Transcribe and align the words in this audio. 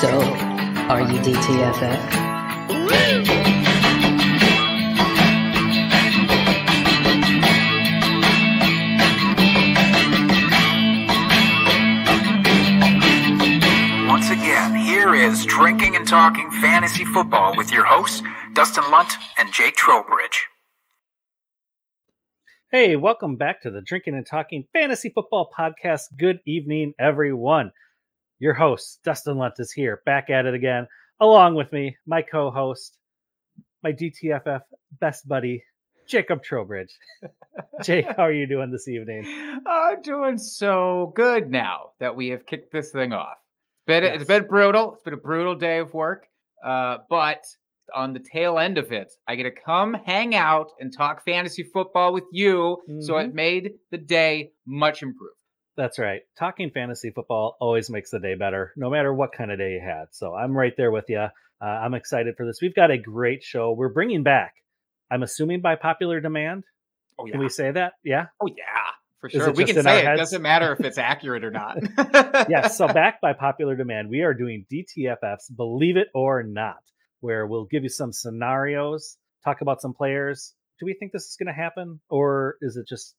So, 0.00 0.08
are 0.90 1.02
you 1.02 1.20
DTFF? 1.20 2.48
Once 14.08 14.30
again, 14.30 14.74
here 14.74 15.14
is 15.14 15.46
Drinking 15.46 15.94
and 15.94 16.06
Talking 16.08 16.50
Fantasy 16.60 17.04
Football 17.04 17.56
with 17.56 17.70
your 17.70 17.84
hosts, 17.84 18.20
Dustin 18.52 18.90
Lunt 18.90 19.12
and 19.38 19.52
Jake 19.52 19.76
Trowbridge. 19.76 20.48
Hey, 22.72 22.96
welcome 22.96 23.36
back 23.36 23.62
to 23.62 23.70
the 23.70 23.80
Drinking 23.80 24.16
and 24.16 24.26
Talking 24.26 24.66
Fantasy 24.72 25.08
Football 25.08 25.48
Podcast. 25.56 26.06
Good 26.18 26.40
evening, 26.44 26.94
everyone. 26.98 27.70
Your 28.44 28.52
host, 28.52 29.00
Dustin 29.02 29.38
Lunt, 29.38 29.54
is 29.58 29.72
here, 29.72 30.02
back 30.04 30.28
at 30.28 30.44
it 30.44 30.52
again, 30.52 30.86
along 31.18 31.54
with 31.54 31.72
me, 31.72 31.96
my 32.06 32.20
co 32.20 32.50
host, 32.50 32.98
my 33.82 33.90
DTFF 33.90 34.60
best 35.00 35.26
buddy, 35.26 35.64
Jacob 36.06 36.42
Trowbridge. 36.42 36.92
Jake, 37.82 38.04
how 38.04 38.24
are 38.24 38.32
you 38.34 38.46
doing 38.46 38.70
this 38.70 38.86
evening? 38.86 39.24
I'm 39.66 40.02
doing 40.02 40.36
so 40.36 41.14
good 41.16 41.50
now 41.50 41.92
that 42.00 42.14
we 42.14 42.28
have 42.28 42.44
kicked 42.44 42.70
this 42.70 42.90
thing 42.90 43.14
off. 43.14 43.38
It's 43.78 43.86
been, 43.86 44.02
Yes. 44.04 44.16
it's 44.16 44.28
been 44.28 44.46
brutal. 44.46 44.92
It's 44.92 45.02
been 45.04 45.14
a 45.14 45.16
brutal 45.16 45.54
day 45.54 45.78
of 45.78 45.94
work. 45.94 46.26
Uh, 46.62 46.98
but 47.08 47.42
on 47.94 48.12
the 48.12 48.20
tail 48.20 48.58
end 48.58 48.76
of 48.76 48.92
it, 48.92 49.10
I 49.26 49.36
get 49.36 49.44
to 49.44 49.52
come 49.52 49.94
hang 50.04 50.34
out 50.34 50.68
and 50.80 50.92
talk 50.92 51.24
fantasy 51.24 51.62
football 51.62 52.12
with 52.12 52.24
you. 52.30 52.82
So 53.00 53.14
Mhm. 53.14 53.24
it 53.28 53.34
made 53.34 53.72
the 53.90 53.96
day 53.98 54.52
much 54.66 55.02
improved. 55.02 55.38
That's 55.76 55.98
right. 55.98 56.22
Talking 56.38 56.70
fantasy 56.70 57.10
football 57.10 57.56
always 57.60 57.90
makes 57.90 58.10
the 58.10 58.20
day 58.20 58.34
better, 58.34 58.72
no 58.76 58.90
matter 58.90 59.12
what 59.12 59.32
kind 59.32 59.50
of 59.50 59.58
day 59.58 59.72
you 59.72 59.80
had. 59.80 60.06
So 60.12 60.34
I'm 60.34 60.56
right 60.56 60.72
there 60.76 60.90
with 60.90 61.06
you. 61.08 61.18
Uh, 61.18 61.64
I'm 61.64 61.94
excited 61.94 62.36
for 62.36 62.46
this. 62.46 62.58
We've 62.62 62.74
got 62.74 62.90
a 62.90 62.98
great 62.98 63.42
show. 63.42 63.72
We're 63.72 63.88
bringing 63.88 64.22
back, 64.22 64.54
I'm 65.10 65.22
assuming 65.22 65.60
by 65.60 65.76
popular 65.76 66.20
demand. 66.20 66.64
Oh, 67.18 67.26
yeah. 67.26 67.32
Can 67.32 67.40
we 67.40 67.48
say 67.48 67.70
that? 67.70 67.94
Yeah. 68.04 68.26
oh, 68.40 68.46
yeah. 68.46 68.64
For 69.20 69.30
sure. 69.30 69.52
We 69.52 69.64
can 69.64 69.82
say 69.82 70.00
it. 70.00 70.04
heads? 70.04 70.20
Doesn't 70.20 70.42
matter 70.42 70.72
if 70.72 70.80
it's 70.80 70.98
accurate 71.12 71.44
or 71.44 71.50
not. 71.50 71.78
yes. 72.48 72.76
So 72.76 72.86
back 72.92 73.20
by 73.20 73.32
popular 73.32 73.74
demand, 73.74 74.10
we 74.10 74.22
are 74.22 74.34
doing 74.34 74.66
DTFFs, 74.70 75.54
believe 75.56 75.96
it 75.96 76.08
or 76.14 76.42
not, 76.42 76.82
where 77.20 77.46
we'll 77.46 77.64
give 77.64 77.84
you 77.84 77.88
some 77.88 78.12
scenarios, 78.12 79.16
talk 79.44 79.60
about 79.60 79.80
some 79.80 79.94
players. 79.94 80.52
Do 80.78 80.86
we 80.86 80.94
think 80.94 81.12
this 81.12 81.22
is 81.22 81.36
going 81.38 81.46
to 81.46 81.58
happen, 81.58 82.00
or 82.10 82.56
is 82.60 82.76
it 82.76 82.86
just 82.86 83.14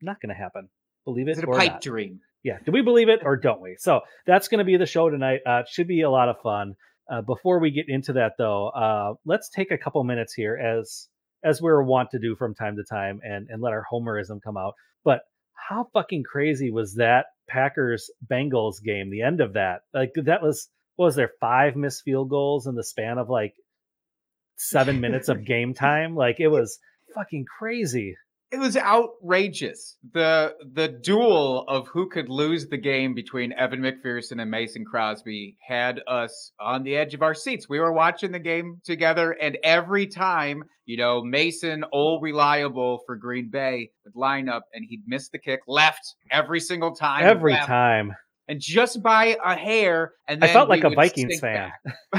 not 0.00 0.20
going 0.20 0.34
to 0.34 0.40
happen? 0.40 0.68
Believe 1.04 1.28
it, 1.28 1.38
it 1.38 1.44
a 1.44 1.46
or 1.46 1.58
pipe 1.58 1.72
not. 1.72 1.80
dream? 1.80 2.20
Yeah. 2.42 2.58
Do 2.64 2.72
we 2.72 2.82
believe 2.82 3.08
it 3.08 3.20
or 3.24 3.36
don't 3.36 3.60
we? 3.60 3.76
So 3.78 4.00
that's 4.26 4.48
going 4.48 4.58
to 4.58 4.64
be 4.64 4.76
the 4.76 4.86
show 4.86 5.08
tonight. 5.08 5.40
Uh, 5.46 5.60
it 5.60 5.68
should 5.70 5.88
be 5.88 6.02
a 6.02 6.10
lot 6.10 6.28
of 6.28 6.36
fun. 6.42 6.74
Uh, 7.10 7.20
before 7.22 7.58
we 7.58 7.70
get 7.70 7.86
into 7.88 8.14
that, 8.14 8.32
though, 8.38 8.68
uh, 8.68 9.14
let's 9.24 9.50
take 9.50 9.70
a 9.70 9.78
couple 9.78 10.02
minutes 10.04 10.32
here, 10.32 10.56
as 10.56 11.08
as 11.42 11.60
we're 11.60 11.82
wont 11.82 12.10
to 12.12 12.18
do 12.18 12.34
from 12.34 12.54
time 12.54 12.76
to 12.76 12.84
time, 12.84 13.20
and 13.22 13.48
and 13.50 13.62
let 13.62 13.72
our 13.72 13.84
homerism 13.90 14.42
come 14.42 14.56
out. 14.56 14.74
But 15.04 15.20
how 15.52 15.88
fucking 15.92 16.24
crazy 16.24 16.70
was 16.70 16.94
that 16.94 17.26
Packers 17.48 18.10
Bengals 18.26 18.82
game? 18.82 19.10
The 19.10 19.22
end 19.22 19.40
of 19.40 19.54
that, 19.54 19.82
like 19.92 20.12
that 20.16 20.42
was 20.42 20.68
what 20.96 21.06
was 21.06 21.16
there 21.16 21.32
five 21.40 21.76
missed 21.76 22.02
field 22.04 22.30
goals 22.30 22.66
in 22.66 22.74
the 22.74 22.84
span 22.84 23.18
of 23.18 23.28
like 23.28 23.54
seven 24.56 25.00
minutes 25.00 25.28
of 25.28 25.44
game 25.46 25.74
time? 25.74 26.14
Like 26.14 26.40
it 26.40 26.48
was 26.48 26.78
fucking 27.14 27.44
crazy. 27.58 28.16
It 28.54 28.60
was 28.60 28.76
outrageous. 28.76 29.96
The 30.12 30.54
the 30.72 30.86
duel 30.86 31.64
of 31.66 31.88
who 31.88 32.08
could 32.08 32.28
lose 32.28 32.68
the 32.68 32.76
game 32.76 33.12
between 33.14 33.52
Evan 33.52 33.80
McPherson 33.80 34.40
and 34.40 34.48
Mason 34.48 34.84
Crosby 34.84 35.56
had 35.66 36.00
us 36.06 36.52
on 36.60 36.84
the 36.84 36.94
edge 36.96 37.14
of 37.14 37.22
our 37.22 37.34
seats. 37.34 37.68
We 37.68 37.80
were 37.80 37.92
watching 37.92 38.30
the 38.30 38.38
game 38.38 38.80
together, 38.84 39.32
and 39.32 39.58
every 39.64 40.06
time, 40.06 40.62
you 40.86 40.96
know, 40.96 41.20
Mason, 41.24 41.84
old 41.92 42.22
reliable 42.22 43.00
for 43.06 43.16
Green 43.16 43.50
Bay, 43.50 43.90
would 44.04 44.14
line 44.14 44.48
up 44.48 44.66
and 44.72 44.84
he'd 44.88 45.02
miss 45.04 45.30
the 45.30 45.38
kick 45.38 45.60
left 45.66 46.14
every 46.30 46.60
single 46.60 46.94
time. 46.94 47.24
Every 47.24 47.54
left, 47.54 47.66
time. 47.66 48.14
And 48.46 48.60
just 48.60 49.02
by 49.02 49.36
a 49.44 49.56
hair. 49.56 50.12
And 50.28 50.44
I 50.44 50.48
felt 50.52 50.68
like 50.68 50.84
a 50.84 50.90
Vikings 50.90 51.40
fan. 51.40 51.72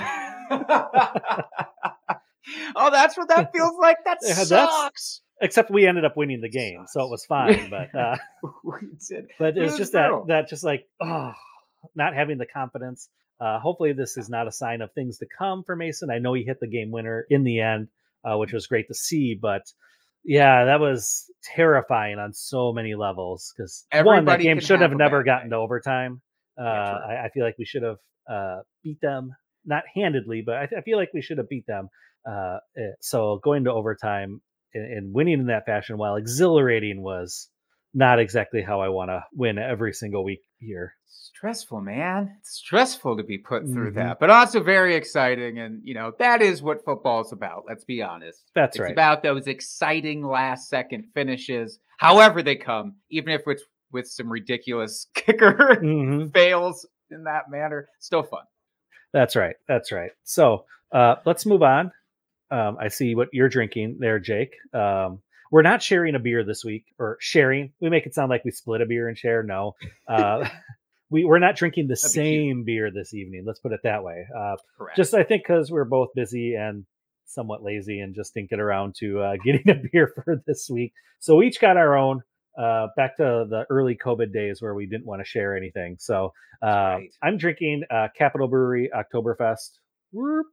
oh, 2.75 2.91
that's 2.91 3.17
what 3.17 3.29
that 3.29 3.51
feels 3.55 3.77
like. 3.79 3.97
That 4.03 4.17
Yeah, 4.21 4.33
that's- 4.33 4.47
sucks. 4.49 5.21
Except 5.41 5.69
we 5.69 5.85
ended 5.85 6.05
up 6.05 6.15
winning 6.15 6.41
the 6.41 6.49
game, 6.49 6.85
so 6.87 7.03
it 7.03 7.09
was 7.09 7.25
fine. 7.25 7.69
But 7.69 7.93
uh, 7.93 8.15
but 9.37 9.57
it 9.57 9.61
was 9.61 9.77
just 9.77 9.93
that 9.93 10.11
that 10.27 10.49
just 10.49 10.63
like 10.63 10.87
oh 11.01 11.33
not 11.95 12.13
having 12.13 12.37
the 12.37 12.45
confidence. 12.45 13.09
Uh 13.39 13.59
hopefully 13.59 13.91
this 13.93 14.17
is 14.17 14.29
not 14.29 14.47
a 14.47 14.51
sign 14.51 14.81
of 14.81 14.93
things 14.93 15.17
to 15.17 15.25
come 15.37 15.63
for 15.63 15.75
mason. 15.75 16.09
I 16.09 16.19
know 16.19 16.33
he 16.33 16.43
hit 16.43 16.59
the 16.61 16.67
game 16.67 16.89
winner 16.91 17.25
in 17.29 17.43
the 17.43 17.59
end 17.59 17.89
uh 18.25 18.37
which 18.37 18.51
was 18.51 18.67
great 18.67 18.87
to 18.87 18.93
see 18.93 19.37
but 19.39 19.63
yeah 20.23 20.65
that 20.65 20.79
was 20.79 21.29
terrifying 21.43 22.17
on 22.17 22.33
so 22.33 22.73
many 22.73 22.95
levels 22.95 23.53
because 23.55 23.85
one 24.03 24.25
that 24.25 24.39
game 24.39 24.59
should 24.59 24.81
have 24.81 24.91
have 24.91 24.97
never 24.97 25.23
gotten 25.23 25.51
to 25.51 25.55
overtime. 25.55 26.21
Uh. 26.59 26.63
I, 26.63 27.25
I 27.25 27.29
feel 27.33 27.43
like 27.43 27.57
we 27.57 27.65
should 27.65 27.83
have 27.83 27.97
uh 28.29 28.61
beat 28.83 28.99
them 29.01 29.35
not 29.65 29.83
handedly 29.93 30.41
but 30.41 30.55
i, 30.55 30.63
I 30.77 30.81
feel 30.81 30.97
like 30.97 31.13
we 31.13 31.21
should 31.21 31.37
have 31.37 31.49
beat 31.49 31.67
them 31.67 31.89
uh 32.27 32.57
eh, 32.77 32.93
so 33.01 33.39
going 33.43 33.65
to 33.65 33.71
overtime 33.73 34.41
and, 34.75 34.91
and 34.97 35.13
winning 35.13 35.39
in 35.39 35.47
that 35.47 35.65
fashion 35.65 35.97
while 35.97 36.15
exhilarating 36.15 37.01
was 37.01 37.49
not 37.93 38.19
exactly 38.19 38.61
how 38.61 38.81
I 38.81 38.89
want 38.89 39.09
to 39.09 39.23
win 39.33 39.57
every 39.57 39.93
single 39.93 40.23
week 40.23 40.41
here. 40.59 40.93
Stressful, 41.07 41.81
man. 41.81 42.35
It's 42.39 42.51
stressful 42.51 43.17
to 43.17 43.23
be 43.23 43.37
put 43.37 43.63
through 43.63 43.91
Mhm. 43.91 43.95
that, 43.95 44.19
but 44.19 44.29
also 44.29 44.61
very 44.61 44.95
exciting. 44.95 45.59
And, 45.59 45.81
you 45.83 45.93
know, 45.93 46.13
that 46.19 46.41
is 46.41 46.61
what 46.61 46.83
football's 46.85 47.31
about. 47.33 47.63
Let's 47.67 47.83
be 47.83 48.01
honest. 48.01 48.41
That's 48.53 48.75
it's 48.75 48.81
right. 48.81 48.89
It's 48.89 48.93
about 48.93 49.23
those 49.23 49.47
exciting 49.47 50.23
last 50.23 50.69
second 50.69 51.05
finishes, 51.13 51.79
however 51.97 52.41
they 52.43 52.55
come, 52.55 52.95
even 53.09 53.33
if 53.33 53.41
it's 53.47 53.63
with 53.91 54.07
some 54.07 54.31
ridiculous 54.31 55.07
kicker 55.15 55.77
Mhm. 55.81 56.33
fails 56.33 56.85
in 57.11 57.23
that 57.25 57.49
manner. 57.49 57.87
Still 57.99 58.23
fun. 58.23 58.43
That's 59.13 59.35
right. 59.35 59.55
That's 59.67 59.91
right. 59.91 60.11
So 60.23 60.65
uh, 60.91 61.15
let's 61.25 61.45
move 61.45 61.63
on. 61.63 61.91
Um, 62.51 62.77
I 62.79 62.89
see 62.89 63.15
what 63.15 63.29
you're 63.33 63.49
drinking 63.49 63.97
there, 63.99 64.19
Jake. 64.19 64.55
Um, 64.73 65.21
we're 65.51 65.61
not 65.61 65.81
sharing 65.81 66.15
a 66.15 66.19
beer 66.19 66.43
this 66.43 66.63
week, 66.63 66.85
or 66.99 67.17
sharing. 67.19 67.71
We 67.79 67.89
make 67.89 68.05
it 68.05 68.13
sound 68.13 68.29
like 68.29 68.43
we 68.43 68.51
split 68.51 68.81
a 68.81 68.85
beer 68.85 69.07
and 69.07 69.17
share. 69.17 69.43
No, 69.43 69.75
uh, 70.07 70.47
we 71.09 71.25
we're 71.25 71.39
not 71.39 71.55
drinking 71.55 71.87
the 71.87 71.95
That'd 71.95 72.15
be 72.15 72.47
same 72.47 72.63
beer 72.65 72.91
this 72.91 73.13
evening. 73.13 73.43
Let's 73.45 73.59
put 73.59 73.71
it 73.71 73.81
that 73.83 74.03
way. 74.03 74.25
Uh, 74.37 74.55
Correct. 74.77 74.97
just 74.97 75.13
I 75.13 75.23
think 75.23 75.43
because 75.43 75.71
we're 75.71 75.85
both 75.85 76.09
busy 76.15 76.55
and 76.55 76.85
somewhat 77.25 77.63
lazy 77.63 77.99
and 77.99 78.15
just 78.15 78.33
didn't 78.33 78.49
get 78.49 78.59
around 78.59 78.95
to 78.99 79.19
uh, 79.21 79.35
getting 79.43 79.69
a 79.69 79.75
beer 79.91 80.11
for 80.13 80.41
this 80.45 80.69
week. 80.69 80.93
So 81.19 81.37
we 81.37 81.47
each 81.47 81.59
got 81.59 81.77
our 81.77 81.97
own. 81.97 82.21
Uh, 82.57 82.87
back 82.95 83.17
to 83.17 83.45
the 83.49 83.65
early 83.69 83.97
COVID 83.97 84.31
days 84.31 84.61
where 84.61 84.73
we 84.73 84.85
didn't 84.85 85.05
want 85.05 85.19
to 85.19 85.25
share 85.25 85.57
anything. 85.57 85.97
So 85.99 86.31
uh, 86.63 86.67
right. 86.67 87.09
I'm 87.21 87.37
drinking 87.37 87.83
uh, 87.91 88.07
Capital 88.17 88.47
Brewery 88.47 88.89
Oktoberfest. 88.95 89.71
Whoop. 90.13 90.45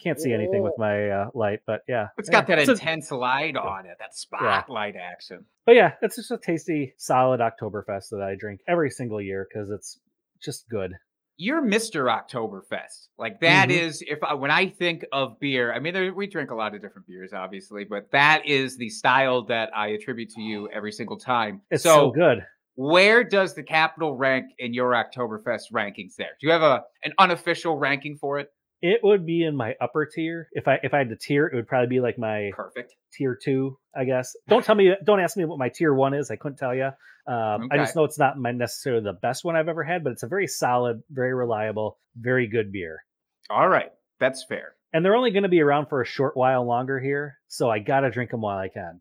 Can't 0.00 0.18
see 0.20 0.32
anything 0.32 0.62
with 0.62 0.74
my 0.78 1.08
uh, 1.10 1.30
light, 1.34 1.60
but 1.66 1.82
yeah, 1.88 2.08
it's 2.18 2.28
yeah, 2.28 2.32
got 2.32 2.46
that 2.48 2.58
it's 2.60 2.68
a- 2.68 2.72
intense 2.72 3.10
light 3.10 3.56
on 3.56 3.86
it, 3.86 3.96
that 3.98 4.14
spotlight 4.16 4.96
action. 4.96 5.44
but 5.66 5.74
yeah, 5.74 5.92
it's 6.02 6.16
just 6.16 6.30
a 6.30 6.38
tasty, 6.38 6.94
solid 6.98 7.40
Oktoberfest 7.40 8.10
that 8.10 8.22
I 8.22 8.34
drink 8.38 8.60
every 8.68 8.90
single 8.90 9.20
year 9.20 9.46
because 9.48 9.70
it's 9.70 9.98
just 10.40 10.68
good. 10.68 10.92
you're 11.38 11.62
Mr. 11.62 12.06
Oktoberfest. 12.08 13.08
Like 13.18 13.40
that 13.40 13.68
Mhm. 13.68 13.72
is 13.80 14.02
if 14.06 14.22
I, 14.22 14.34
when 14.34 14.50
I 14.50 14.68
think 14.68 15.04
of 15.12 15.40
beer, 15.40 15.72
I 15.72 15.78
mean 15.80 15.94
there, 15.94 16.12
we 16.14 16.26
drink 16.26 16.50
a 16.50 16.54
lot 16.54 16.74
of 16.74 16.80
different 16.80 17.06
beers 17.08 17.32
obviously, 17.32 17.84
but 17.84 18.10
that 18.12 18.46
is 18.46 18.76
the 18.76 18.88
style 18.90 19.44
that 19.46 19.70
I 19.76 19.88
attribute 19.88 20.30
to 20.30 20.40
you 20.40 20.68
every 20.70 20.92
single 20.92 21.18
time. 21.18 21.62
It's 21.70 21.82
so, 21.82 22.10
good. 22.10 22.44
where 22.74 23.24
does 23.24 23.54
the 23.54 23.62
Capital 23.62 24.16
rank 24.16 24.46
in 24.58 24.72
your 24.74 24.92
Oktoberfest 24.92 25.72
rankings 25.72 26.14
there? 26.16 26.30
Do 26.40 26.46
you 26.46 26.52
have 26.52 26.62
a 26.62 26.82
an 27.04 27.12
unofficial 27.18 27.76
ranking 27.76 28.16
for 28.16 28.38
it? 28.38 28.48
It 28.82 29.00
would 29.02 29.24
be 29.24 29.44
in 29.44 29.56
my 29.56 29.74
upper 29.80 30.04
tier. 30.06 30.48
If 30.52 30.66
I 30.68 30.78
if 30.82 30.92
I 30.92 30.98
had 30.98 31.08
to 31.10 31.16
tier, 31.16 31.46
it 31.46 31.54
would 31.54 31.68
probably 31.68 31.86
be 31.88 32.00
like 32.00 32.18
my 32.18 32.50
Perfect. 32.52 32.94
tier 33.12 33.38
two, 33.42 33.78
I 33.96 34.04
guess. 34.04 34.34
Don't 34.48 34.64
tell 34.64 34.74
me, 34.74 34.92
don't 35.04 35.20
ask 35.20 35.36
me 35.36 35.44
what 35.44 35.58
my 35.58 35.68
tier 35.68 35.94
one 35.94 36.14
is. 36.14 36.30
I 36.30 36.36
couldn't 36.36 36.58
tell 36.58 36.74
you. 36.74 36.90
Um, 37.26 37.68
I 37.70 37.76
just 37.76 37.94
know 37.94 38.02
it's 38.04 38.18
not 38.18 38.36
my 38.36 38.50
necessarily 38.50 39.04
the 39.04 39.12
best 39.12 39.44
one 39.44 39.54
I've 39.54 39.68
ever 39.68 39.84
had, 39.84 40.02
but 40.02 40.10
it's 40.10 40.24
a 40.24 40.26
very 40.28 40.48
solid, 40.48 41.02
very 41.10 41.32
reliable, 41.32 41.98
very 42.16 42.48
good 42.48 42.72
beer. 42.72 43.04
All 43.48 43.68
right. 43.68 43.92
That's 44.18 44.44
fair. 44.44 44.74
And 44.92 45.04
they're 45.04 45.14
only 45.16 45.30
going 45.30 45.44
to 45.44 45.48
be 45.48 45.60
around 45.60 45.86
for 45.86 46.02
a 46.02 46.04
short 46.06 46.36
while 46.36 46.66
longer 46.66 46.98
here, 47.00 47.38
so 47.48 47.70
I 47.70 47.78
gotta 47.78 48.10
drink 48.10 48.30
them 48.32 48.40
while 48.42 48.58
I 48.58 48.68
can. 48.68 49.00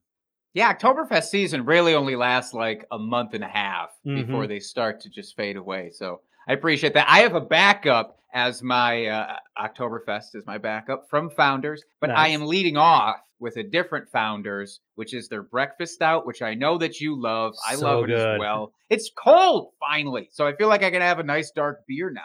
Yeah, 0.53 0.73
Oktoberfest 0.73 1.25
season 1.25 1.65
really 1.65 1.95
only 1.95 2.15
lasts 2.15 2.53
like 2.53 2.85
a 2.91 2.99
month 2.99 3.33
and 3.33 3.43
a 3.43 3.47
half 3.47 3.89
Mm-hmm. 4.05 4.25
before 4.25 4.47
they 4.47 4.59
start 4.59 5.01
to 5.01 5.09
just 5.09 5.35
fade 5.35 5.57
away. 5.57 5.89
So 5.93 6.21
I 6.47 6.53
appreciate 6.53 6.93
that. 6.93 7.07
I 7.09 7.19
have 7.19 7.35
a 7.35 7.41
backup 7.41 8.17
as 8.33 8.61
my 8.63 9.05
uh, 9.07 9.35
Oktoberfest 9.57 10.35
is 10.35 10.45
my 10.45 10.57
backup 10.57 11.07
from 11.09 11.29
Founders, 11.31 11.83
but 11.99 12.09
I 12.11 12.29
am 12.29 12.45
leading 12.45 12.77
off 12.77 13.17
with 13.39 13.57
a 13.57 13.63
different 13.63 14.09
Founders, 14.11 14.79
which 14.95 15.13
is 15.13 15.27
their 15.27 15.43
breakfast 15.43 15.95
stout, 15.95 16.25
which 16.25 16.41
I 16.41 16.53
know 16.53 16.77
that 16.77 16.99
you 16.99 17.19
love. 17.19 17.53
I 17.67 17.75
So 17.75 17.85
love 17.85 18.03
it 18.05 18.07
good. 18.07 18.35
as 18.35 18.39
well. 18.39 18.73
It's 18.89 19.09
cold 19.17 19.71
finally, 19.79 20.29
so 20.31 20.47
I 20.47 20.55
feel 20.55 20.67
like 20.67 20.83
I 20.83 20.91
can 20.91 21.01
have 21.01 21.19
a 21.19 21.23
nice 21.23 21.51
dark 21.51 21.81
beer 21.87 22.11
now. 22.11 22.21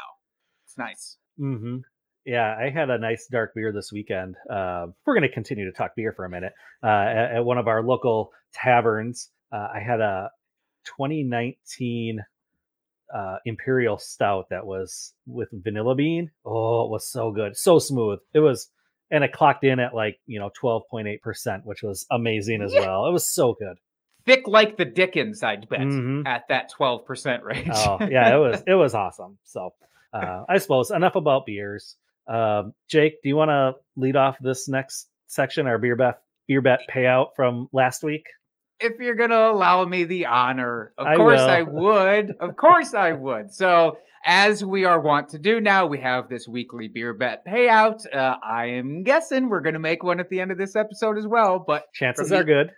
It's 0.67 0.77
nice. 0.79 1.17
Mm-hmm. 1.41 1.79
Yeah, 2.25 2.57
I 2.59 2.71
had 2.71 2.91
a 2.91 2.99
nice 2.99 3.29
dark 3.31 3.53
beer 3.55 3.73
this 3.73 3.93
weekend. 3.93 4.35
Uh, 4.51 4.89
we're 5.07 5.15
going 5.15 5.29
to 5.29 5.33
continue 5.33 5.65
to 5.67 5.73
talk 5.73 5.93
beer 5.97 6.13
for 6.13 6.25
a 6.25 6.31
minute. 6.31 6.53
Uh, 6.83 6.87
at, 6.89 7.37
at 7.37 7.45
one 7.45 7.57
of 7.59 7.69
our 7.69 7.83
local 7.85 8.33
taverns, 8.53 9.31
uh, 9.53 9.69
I 9.75 9.79
had 9.79 10.01
a 10.01 10.31
2019 10.87 12.21
uh, 13.15 13.37
Imperial 13.45 13.99
Stout 13.99 14.49
that 14.51 14.67
was 14.67 15.13
with 15.27 15.49
vanilla 15.53 15.95
bean. 15.95 16.31
Oh, 16.45 16.85
it 16.85 16.91
was 16.91 17.11
so 17.11 17.31
good, 17.33 17.57
so 17.57 17.79
smooth. 17.79 18.19
It 18.35 18.41
was, 18.41 18.69
and 19.11 19.23
it 19.25 19.33
clocked 19.33 19.65
in 19.65 19.79
at 19.81 19.95
like 19.95 20.19
you 20.27 20.39
know 20.41 20.51
12.8 20.61 21.21
percent, 21.23 21.65
which 21.67 21.83
was 21.83 22.07
amazing 22.11 22.63
as 22.63 22.73
Yeah. 22.75 22.81
well. 22.81 23.07
It 23.07 23.13
was 23.13 23.29
so 23.29 23.55
good. 23.59 23.77
Thick 24.25 24.49
like 24.49 24.77
the 24.77 24.85
Dickens, 24.85 25.43
I'd 25.45 25.69
bet, 25.69 25.81
Mhm. 25.81 26.27
at 26.27 26.49
that 26.49 26.71
12% 26.77 27.43
range. 27.45 27.69
Oh 27.73 27.99
yeah, 28.11 28.35
it 28.35 28.39
was 28.39 28.63
it 28.67 28.75
was 28.75 28.95
awesome. 28.95 29.39
So 29.45 29.73
uh, 30.13 30.45
I 30.49 30.59
suppose 30.59 30.91
enough 30.91 31.15
about 31.15 31.47
beers. 31.47 31.97
Um, 32.27 32.75
Jake, 32.89 33.23
do 33.23 33.29
you 33.29 33.37
want 33.37 33.51
to 33.51 33.75
lead 33.97 34.17
off 34.17 34.37
this 34.41 34.69
next 34.69 35.09
section, 35.29 35.67
our 35.69 35.79
beer 35.79 35.95
bet 35.95 36.19
beer 36.49 36.61
bet 36.61 36.81
payout 36.93 37.29
from 37.37 37.69
last 37.73 38.03
week? 38.03 38.25
If 38.81 38.99
you're 38.99 39.15
going 39.15 39.31
to 39.31 39.51
allow 39.51 39.85
me 39.85 40.05
the 40.05 40.27
honor, 40.27 40.93
of 40.99 41.07
I 41.07 41.17
course 41.17 41.41
will. 41.41 41.49
I 41.49 41.63
would. 41.67 42.35
Of 42.41 42.57
course 42.57 42.95
I 42.95 43.13
would. 43.13 43.53
So, 43.53 43.99
as 44.25 44.65
we 44.65 44.85
are 44.85 45.01
wont 45.01 45.29
to 45.31 45.39
do 45.39 45.61
now, 45.61 45.87
we 45.87 46.01
have 46.01 46.29
this 46.29 46.49
weekly 46.49 46.89
beer 46.89 47.15
bet 47.15 47.47
payout. 47.47 48.01
Uh, 48.13 48.37
I 48.43 48.67
am 48.67 49.05
guessing 49.05 49.49
we're 49.49 49.61
going 49.61 49.75
to 49.75 49.81
make 49.81 50.03
one 50.03 50.19
at 50.19 50.29
the 50.29 50.41
end 50.41 50.51
of 50.51 50.59
this 50.59 50.75
episode 50.75 51.17
as 51.17 51.27
well. 51.27 51.63
But 51.65 51.85
Chances 51.95 52.29
From 52.29 52.39
are 52.39 52.45
good. 52.45 52.71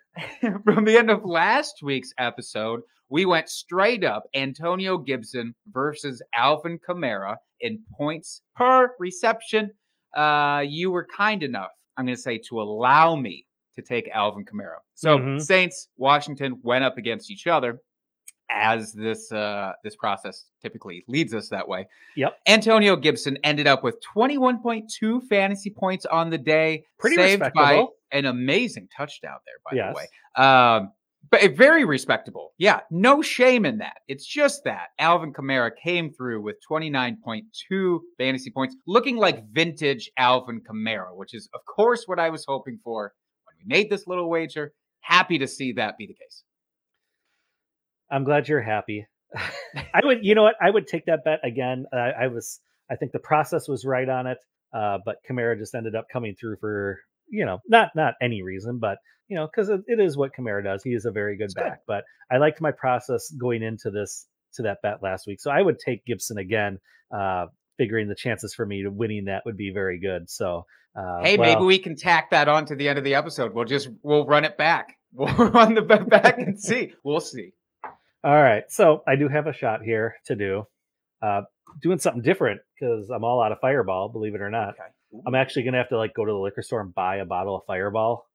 from 0.64 0.84
the 0.84 0.98
end 0.98 1.10
of 1.10 1.24
last 1.24 1.76
week's 1.82 2.12
episode, 2.18 2.80
we 3.08 3.24
went 3.24 3.48
straight 3.48 4.04
up 4.04 4.24
Antonio 4.34 4.98
Gibson 4.98 5.54
versus 5.72 6.22
Alvin 6.34 6.78
Kamara 6.86 7.36
in 7.60 7.80
points 7.96 8.42
per 8.54 8.90
reception. 8.98 9.70
Uh, 10.14 10.62
you 10.66 10.90
were 10.90 11.06
kind 11.16 11.42
enough, 11.42 11.70
I'm 11.96 12.04
going 12.04 12.16
to 12.16 12.20
say, 12.20 12.40
to 12.50 12.60
allow 12.60 13.16
me 13.16 13.46
to 13.78 13.82
take 13.82 14.08
Alvin 14.10 14.44
Kamara. 14.44 14.78
So 14.94 15.18
Mhm. 15.18 15.40
Saints, 15.40 15.88
Washington 15.96 16.58
went 16.62 16.82
up 16.84 16.98
against 16.98 17.30
each 17.30 17.46
other. 17.46 17.80
As 18.50 18.92
this 18.94 19.30
uh, 19.30 19.72
this 19.84 19.94
process 19.94 20.46
typically 20.62 21.04
leads 21.06 21.34
us 21.34 21.50
that 21.50 21.68
way. 21.68 21.86
Yep. 22.16 22.38
Antonio 22.46 22.96
Gibson 22.96 23.36
ended 23.44 23.66
up 23.66 23.84
with 23.84 24.00
21.2 24.00 25.20
fantasy 25.28 25.68
points 25.70 26.06
on 26.06 26.30
the 26.30 26.38
day, 26.38 26.84
Pretty 26.98 27.16
saved 27.16 27.42
by 27.54 27.84
an 28.10 28.24
amazing 28.24 28.88
touchdown 28.96 29.36
there, 29.46 29.56
by 29.70 29.76
Yes. 29.76 29.94
the 29.94 29.96
way. 29.98 30.42
Um, 30.44 30.92
but 31.30 31.54
very 31.56 31.84
respectable. 31.84 32.54
Yeah, 32.56 32.80
no 32.90 33.20
shame 33.20 33.66
in 33.66 33.78
that. 33.78 33.98
It's 34.08 34.24
just 34.24 34.64
that 34.64 34.88
Alvin 34.98 35.34
Kamara 35.34 35.70
came 35.76 36.10
through 36.10 36.40
with 36.40 36.56
29.2 36.66 38.00
fantasy 38.16 38.50
points, 38.50 38.76
looking 38.86 39.16
like 39.18 39.44
vintage 39.52 40.10
Alvin 40.16 40.62
Kamara, 40.62 41.14
which 41.14 41.34
is, 41.34 41.50
of 41.52 41.60
course, 41.66 42.04
what 42.06 42.18
I 42.18 42.30
was 42.30 42.46
hoping 42.48 42.78
for 42.82 43.12
we 43.58 43.64
made 43.66 43.90
this 43.90 44.06
little 44.06 44.28
wager. 44.28 44.72
Happy 45.00 45.38
to 45.38 45.46
see 45.46 45.72
that 45.72 45.96
be 45.98 46.06
the 46.06 46.14
case. 46.14 46.42
I'm 48.10 48.24
glad 48.24 48.48
you're 48.48 48.62
happy. 48.62 49.06
I 49.94 50.00
would, 50.02 50.24
you 50.24 50.34
know 50.34 50.42
what? 50.44 50.56
I 50.60 50.70
would 50.70 50.86
take 50.86 51.06
that 51.06 51.24
bet 51.24 51.40
again. 51.44 51.86
I, 51.92 52.12
I 52.22 52.26
was, 52.28 52.60
I 52.90 52.96
think 52.96 53.12
the 53.12 53.18
process 53.18 53.68
was 53.68 53.84
right 53.84 54.08
on 54.08 54.26
it, 54.26 54.38
uh, 54.72 54.98
but 55.04 55.16
Kamara 55.28 55.58
just 55.58 55.74
ended 55.74 55.94
up 55.94 56.06
coming 56.12 56.34
through 56.38 56.56
for, 56.60 56.98
you 57.28 57.44
know, 57.44 57.58
not 57.68 57.90
not 57.94 58.14
any 58.22 58.42
reason, 58.42 58.78
but 58.78 58.98
you 59.28 59.36
know, 59.36 59.46
because 59.46 59.68
it, 59.68 59.82
it 59.86 60.00
is 60.00 60.16
what 60.16 60.32
Kamara 60.34 60.64
does. 60.64 60.82
He 60.82 60.94
is 60.94 61.04
a 61.04 61.10
very 61.10 61.36
good 61.36 61.44
It's 61.44 61.54
good. 61.54 61.64
back. 61.64 61.80
But 61.86 62.04
I 62.30 62.38
liked 62.38 62.62
my 62.62 62.70
process 62.72 63.30
going 63.38 63.62
into 63.62 63.90
this 63.90 64.26
to 64.54 64.62
that 64.62 64.78
bet 64.82 65.02
last 65.02 65.26
week, 65.26 65.40
so 65.40 65.50
I 65.50 65.60
would 65.60 65.78
take 65.78 66.06
Gibson 66.06 66.38
again, 66.38 66.78
uh, 67.14 67.46
figuring 67.78 68.08
the 68.08 68.14
chances 68.14 68.52
for 68.54 68.66
me 68.66 68.82
to 68.82 68.90
winning 68.90 69.26
that 69.26 69.44
would 69.46 69.56
be 69.56 69.70
very 69.72 69.98
good. 69.98 70.28
So, 70.28 70.66
uh, 70.94 71.22
hey, 71.22 71.38
well, 71.38 71.48
maybe 71.48 71.64
we 71.64 71.78
can 71.78 71.96
tack 71.96 72.30
that 72.30 72.48
on 72.48 72.66
to 72.66 72.76
the 72.76 72.88
end 72.88 72.98
of 72.98 73.04
the 73.04 73.14
episode. 73.14 73.54
We'll 73.54 73.64
just 73.64 73.88
we'll 74.02 74.26
run 74.26 74.44
it 74.44 74.58
back. 74.58 74.94
We'll 75.10 75.32
run 75.32 75.72
the 75.72 75.80
bet 75.80 76.10
back 76.10 76.36
and 76.36 76.60
see. 76.60 76.92
We'll 77.02 77.20
see. 77.20 77.52
All 78.22 78.42
right. 78.42 78.64
So 78.68 79.02
I 79.08 79.16
do 79.16 79.26
have 79.26 79.46
a 79.46 79.54
shot 79.54 79.80
here 79.82 80.16
to 80.26 80.36
do. 80.36 80.66
Uh, 81.22 81.42
doing 81.80 81.98
something 81.98 82.20
different 82.20 82.60
because 82.78 83.08
I'm 83.08 83.24
all 83.24 83.42
out 83.42 83.50
of 83.50 83.58
Fireball, 83.60 84.10
believe 84.10 84.34
it 84.34 84.42
or 84.42 84.50
not. 84.50 84.74
Okay. 84.74 85.22
I'm 85.26 85.34
actually 85.34 85.62
gonna 85.62 85.78
have 85.78 85.88
to 85.88 85.96
like 85.96 86.12
go 86.14 86.26
to 86.26 86.30
the 86.30 86.38
liquor 86.38 86.60
store 86.60 86.82
and 86.82 86.94
buy 86.94 87.16
a 87.16 87.24
bottle 87.24 87.56
of 87.56 87.62
Fireball. 87.66 88.26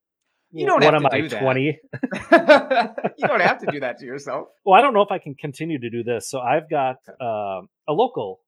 You 0.54 0.66
don't 0.66 0.84
what 0.84 0.94
have 0.94 1.02
to 1.02 1.12
I 1.12 1.20
do 1.20 1.28
that. 1.30 1.42
20? 1.42 1.62
you 3.18 3.26
don't 3.26 3.40
have 3.40 3.58
to 3.58 3.66
do 3.72 3.80
that 3.80 3.98
to 3.98 4.06
yourself. 4.06 4.48
Well, 4.64 4.78
I 4.78 4.82
don't 4.82 4.94
know 4.94 5.02
if 5.02 5.10
I 5.10 5.18
can 5.18 5.34
continue 5.34 5.80
to 5.80 5.90
do 5.90 6.04
this. 6.04 6.30
So 6.30 6.38
I've 6.38 6.70
got 6.70 6.96
um, 7.20 7.68
a 7.88 7.92
local 7.92 8.38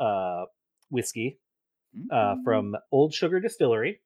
uh, 0.00 0.44
whiskey 0.90 1.38
uh, 2.10 2.34
Mm. 2.36 2.44
from 2.44 2.76
Old 2.92 3.12
Sugar 3.14 3.40
Distillery. 3.40 4.00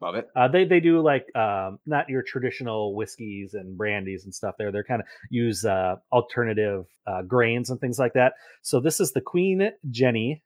Love 0.00 0.14
it. 0.14 0.28
Uh, 0.34 0.48
they 0.48 0.64
they 0.64 0.80
do 0.80 1.02
like 1.02 1.26
um, 1.36 1.78
not 1.84 2.08
your 2.08 2.22
traditional 2.22 2.94
whiskeys 2.94 3.52
and 3.52 3.76
brandies 3.76 4.24
and 4.24 4.34
stuff. 4.34 4.54
There, 4.58 4.72
they're 4.72 4.84
kind 4.84 5.02
of 5.02 5.06
use 5.28 5.64
uh, 5.64 5.96
alternative 6.10 6.86
uh, 7.06 7.20
grains 7.22 7.68
and 7.68 7.78
things 7.78 7.98
like 7.98 8.14
that. 8.14 8.32
So 8.62 8.80
this 8.80 8.98
is 9.00 9.12
the 9.12 9.20
Queen 9.20 9.70
Jenny, 9.90 10.42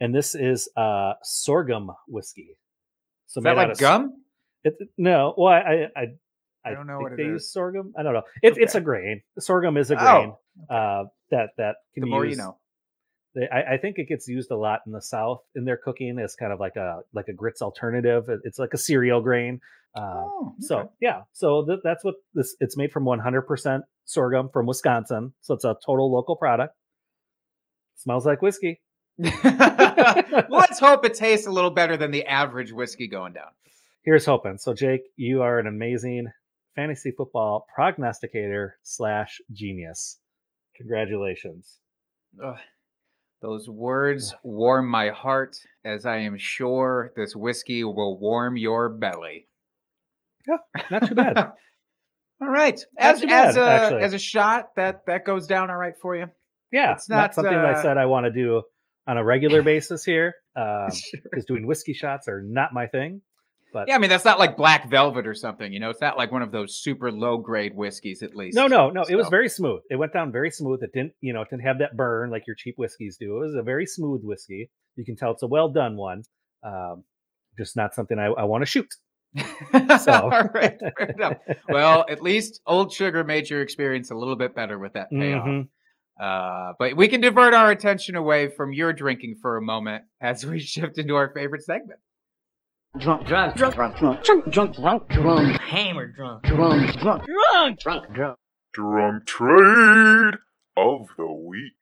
and 0.00 0.14
this 0.14 0.34
is 0.34 0.70
uh, 0.76 1.14
sorghum 1.22 1.90
whiskey. 2.08 2.56
So 3.26 3.40
Is 3.40 3.44
that 3.44 3.56
like 3.56 3.76
gum? 3.78 4.22
It, 4.62 4.78
no, 4.96 5.34
well, 5.36 5.52
I 5.52 5.58
I, 5.60 6.00
I, 6.00 6.06
I 6.64 6.70
don't 6.72 6.86
know 6.86 6.96
think 6.98 7.02
what 7.02 7.12
it 7.12 7.16
they 7.18 7.24
is. 7.24 7.42
use 7.42 7.52
sorghum. 7.52 7.92
I 7.98 8.02
don't 8.02 8.14
know. 8.14 8.22
It's 8.40 8.56
it's 8.56 8.74
a 8.74 8.80
grain. 8.80 9.20
Sorghum 9.38 9.76
is 9.76 9.90
a 9.90 9.96
Oh, 9.96 9.98
grain 9.98 10.32
uh, 10.70 11.04
that 11.30 11.50
that 11.58 11.76
can 11.92 12.00
The 12.04 12.06
more 12.06 12.24
you 12.24 12.36
know. 12.36 12.56
They, 13.34 13.48
I, 13.48 13.74
I 13.74 13.76
think 13.78 13.98
it 13.98 14.08
gets 14.08 14.28
used 14.28 14.50
a 14.50 14.56
lot 14.56 14.80
in 14.86 14.92
the 14.92 15.02
South 15.02 15.42
in 15.54 15.64
their 15.64 15.76
cooking 15.76 16.18
as 16.18 16.36
kind 16.36 16.52
of 16.52 16.60
like 16.60 16.76
a 16.76 17.00
like 17.12 17.28
a 17.28 17.32
grits 17.32 17.62
alternative. 17.62 18.28
It's 18.44 18.58
like 18.58 18.74
a 18.74 18.78
cereal 18.78 19.20
grain. 19.20 19.60
Uh, 19.96 20.00
Oh, 20.26 20.54
so 20.60 20.90
yeah, 21.00 21.22
so 21.32 21.64
th- 21.64 21.80
that's 21.84 22.04
what 22.04 22.16
this. 22.34 22.56
It's 22.60 22.76
made 22.76 22.92
from 22.92 23.04
100% 23.04 23.80
sorghum 24.04 24.48
from 24.52 24.66
Wisconsin, 24.66 25.32
so 25.40 25.54
it's 25.54 25.64
a 25.64 25.76
total 25.84 26.12
local 26.12 26.36
product. 26.36 26.74
Smells 27.96 28.26
like 28.26 28.42
whiskey. 28.42 28.80
Let's 29.18 30.78
hope 30.80 31.04
it 31.04 31.14
tastes 31.14 31.46
a 31.46 31.50
little 31.50 31.70
better 31.70 31.96
than 31.96 32.10
the 32.10 32.26
average 32.26 32.72
whiskey 32.72 33.06
going 33.06 33.32
down. 33.32 33.50
Here's 34.02 34.26
hoping. 34.26 34.58
So 34.58 34.74
Jake, 34.74 35.02
you 35.16 35.42
are 35.42 35.58
an 35.58 35.66
amazing 35.66 36.26
fantasy 36.74 37.12
football 37.12 37.66
prognosticator 37.74 38.76
slash 38.82 39.40
genius. 39.52 40.18
Congratulations. 40.76 41.78
Ugh. 42.44 42.56
Those 43.44 43.68
words 43.68 44.34
warm 44.42 44.88
my 44.88 45.10
heart, 45.10 45.54
as 45.84 46.06
I 46.06 46.20
am 46.20 46.38
sure 46.38 47.12
this 47.14 47.36
whiskey 47.36 47.84
will 47.84 48.18
warm 48.18 48.56
your 48.56 48.88
belly. 48.88 49.48
Yeah, 50.48 50.56
Not 50.90 51.08
too 51.08 51.14
bad. 51.14 51.36
all 52.40 52.48
right, 52.48 52.80
as 52.96 53.20
too 53.20 53.28
as 53.28 53.58
a 53.58 53.62
actually. 53.62 54.00
as 54.02 54.14
a 54.14 54.18
shot 54.18 54.68
that 54.76 55.02
that 55.08 55.26
goes 55.26 55.46
down 55.46 55.68
all 55.68 55.76
right 55.76 55.92
for 56.00 56.16
you. 56.16 56.28
Yeah, 56.72 56.94
It's 56.94 57.10
not, 57.10 57.16
not, 57.16 57.34
something 57.34 57.52
I 57.52 57.72
uh, 57.72 57.82
said 57.82 57.98
I 57.98 58.06
want 58.06 58.24
to 58.24 58.32
do 58.32 58.62
on 59.06 59.18
a 59.18 59.24
regular 59.24 59.62
basis 59.72 60.04
here. 60.04 60.36
Um, 60.56 60.88
Sure. 60.90 61.20
because 61.30 61.44
doing 61.44 61.66
whiskey 61.66 61.92
shots 61.92 62.28
are 62.28 62.40
not 62.40 62.72
my 62.72 62.86
thing. 62.86 63.20
But 63.74 63.88
Yeah, 63.88 63.96
I 63.96 63.98
mean 63.98 64.08
that's 64.08 64.24
not 64.24 64.38
like 64.38 64.56
black 64.56 64.88
velvet 64.88 65.26
or 65.26 65.34
something. 65.34 65.70
You 65.72 65.80
know, 65.80 65.90
it's 65.90 66.00
not 66.00 66.16
like 66.16 66.32
one 66.32 66.40
of 66.42 66.52
those 66.52 66.80
super 66.80 67.12
low 67.12 67.36
grade 67.36 67.74
whiskeys. 67.74 68.22
At 68.22 68.34
least. 68.34 68.56
no, 68.56 68.66
no, 68.68 68.88
no. 68.88 69.02
It 69.02 69.16
was 69.16 69.28
very 69.28 69.48
smooth. 69.50 69.82
It 69.90 69.96
went 69.96 70.12
down 70.14 70.32
very 70.32 70.50
smooth. 70.50 70.82
It 70.82 70.92
didn't, 70.94 71.12
you 71.20 71.32
know, 71.34 71.42
it 71.42 71.50
didn't 71.50 71.64
have 71.64 71.80
that 71.80 71.96
burn 71.96 72.30
like 72.30 72.46
your 72.46 72.56
cheap 72.56 72.76
whiskeys 72.78 73.18
do. 73.20 73.36
It 73.36 73.46
was 73.46 73.54
a 73.56 73.62
very 73.62 73.84
smooth 73.84 74.22
whiskey. 74.24 74.70
You 74.96 75.04
can 75.04 75.16
tell 75.16 75.32
it's 75.32 75.42
a 75.42 75.46
well 75.48 75.68
done 75.68 75.96
one. 75.96 76.22
Um, 76.62 77.04
just 77.58 77.76
not 77.76 77.94
something 77.94 78.18
I, 78.18 78.26
I 78.26 78.44
want 78.44 78.62
to 78.62 78.66
shoot. 78.66 78.86
So 80.00 80.12
all 80.12 80.48
right. 80.54 80.78
Well, 81.68 82.04
at 82.08 82.22
least 82.22 82.60
Old 82.66 82.92
Sugar 82.92 83.24
made 83.24 83.50
your 83.50 83.60
experience 83.62 84.10
a 84.12 84.14
little 84.14 84.36
bit 84.36 84.54
better 84.54 84.78
with 84.78 84.92
that 84.92 85.10
payoff. 85.10 85.46
Mhm. 85.46 85.68
Uh, 86.20 86.74
but 86.78 86.96
we 86.96 87.08
can 87.08 87.20
divert 87.20 87.54
our 87.54 87.72
attention 87.72 88.14
away 88.14 88.48
from 88.48 88.72
your 88.72 88.92
drinking 88.92 89.34
for 89.42 89.56
a 89.56 89.62
moment 89.62 90.04
as 90.20 90.46
we 90.46 90.60
shift 90.74 90.98
into 90.98 91.16
our 91.16 91.32
favorite 91.34 91.64
segment. 91.64 91.98
Drunk, 92.98 93.26
drunk, 93.26 93.54
drunk, 93.56 93.74
drunk, 93.74 93.96
drunk, 93.98 94.24
drunk, 94.24 94.44
drunk, 94.52 94.74
drunk, 94.76 95.08
drunk, 95.08 95.60
hammer 95.60 96.06
drunk, 96.08 96.42
drunk, 96.44 96.96
drunk, 96.98 97.24
drunk, 97.26 97.78
drunk, 97.80 98.12
drunk. 98.14 98.38
Drunk 98.72 99.24
trade 99.26 100.34
of 100.76 101.06
the 101.16 101.30
week. 101.30 101.74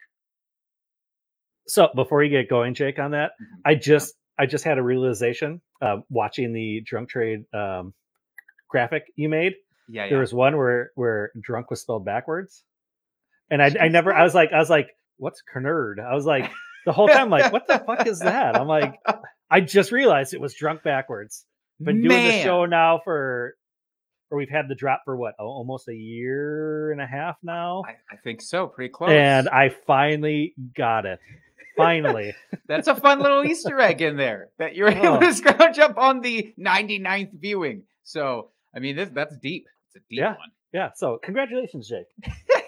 So 1.67 1.89
before 1.95 2.23
you 2.23 2.31
get 2.31 2.51
going, 2.51 2.75
Jake, 2.75 2.99
on 2.99 3.13
that, 3.13 3.33
Mhm. 3.41 3.47
I 3.65 3.75
just 3.77 4.15
I 4.39 4.47
just 4.47 4.65
had 4.65 4.79
a 4.79 4.83
realization 4.83 5.61
uh, 5.81 5.99
watching 6.11 6.53
the 6.53 6.83
drunk 6.85 7.09
trade 7.09 7.45
um, 7.55 7.95
graphic 8.69 9.05
you 9.17 9.29
made. 9.29 9.55
Yeah, 9.89 10.05
there 10.05 10.15
yeah. 10.15 10.21
was 10.21 10.35
one 10.35 10.57
where 10.57 10.91
where 10.95 11.33
drunk 11.41 11.71
was 11.71 11.81
spelled 11.81 12.05
backwards 12.05 12.63
and 13.51 13.61
i, 13.61 13.71
I 13.79 13.89
never 13.89 14.15
i 14.15 14.23
was 14.23 14.35
like 14.35 14.53
i 14.53 14.59
was 14.59 14.71
like 14.71 14.89
what's 15.19 15.43
nerd 15.55 15.97
i 15.99 16.15
was 16.15 16.25
like 16.25 16.51
the 16.87 16.93
whole 16.93 17.09
time 17.09 17.29
like 17.31 17.53
what 17.53 17.67
the 17.67 17.79
fuck 17.85 18.07
is 18.07 18.21
that 18.21 18.57
i'm 18.57 18.69
like 18.69 18.95
i 19.53 19.61
just 19.61 19.93
realized 19.93 20.35
it 20.35 20.41
was 20.41 20.55
drunk 20.55 20.83
backwards 20.83 21.45
been 21.81 22.03
doing 22.03 22.25
the 22.27 22.43
show 22.43 22.65
now 22.67 23.01
for 23.05 23.55
or 24.31 24.39
we've 24.39 24.49
had 24.49 24.67
the 24.69 24.75
drop 24.75 25.03
for 25.05 25.17
what 25.17 25.35
al- 25.39 25.47
almost 25.47 25.89
a 25.89 25.95
year 25.95 26.91
and 26.91 27.01
a 27.01 27.07
half 27.07 27.37
now 27.43 27.83
I, 27.87 28.15
I 28.15 28.17
think 28.25 28.41
so. 28.41 28.67
Pretty 28.67 28.91
close. 28.93 29.11
and 29.11 29.49
i 29.49 29.69
finally 29.87 30.55
got 30.77 31.07
it 31.07 31.21
Finally. 31.75 32.35
That's 32.69 32.87
a 32.87 32.95
fun 32.95 33.21
little 33.21 33.43
Easter 33.45 33.81
egg 33.81 34.03
in 34.03 34.19
there 34.19 34.51
that 34.59 34.77
you're 34.77 34.89
oh. 34.95 34.95
able 34.95 35.17
Oh. 35.17 35.21
to 35.21 35.33
scrounge 35.33 35.79
up 35.79 35.97
on 35.97 36.21
the 36.21 36.53
99th 36.61 37.31
viewing. 37.41 37.85
So, 38.03 38.51
I 38.77 38.79
mean, 38.79 38.95
this 38.95 39.09
that's 39.15 39.35
deep. 39.39 39.65
It's 39.89 39.97
a 39.97 39.99
deep 40.11 40.19
Yeah. 40.19 40.33
one. 40.37 40.51
Yeah. 40.75 40.91
So 40.95 41.19
congratulations, 41.25 41.89
Jake. 41.89 42.09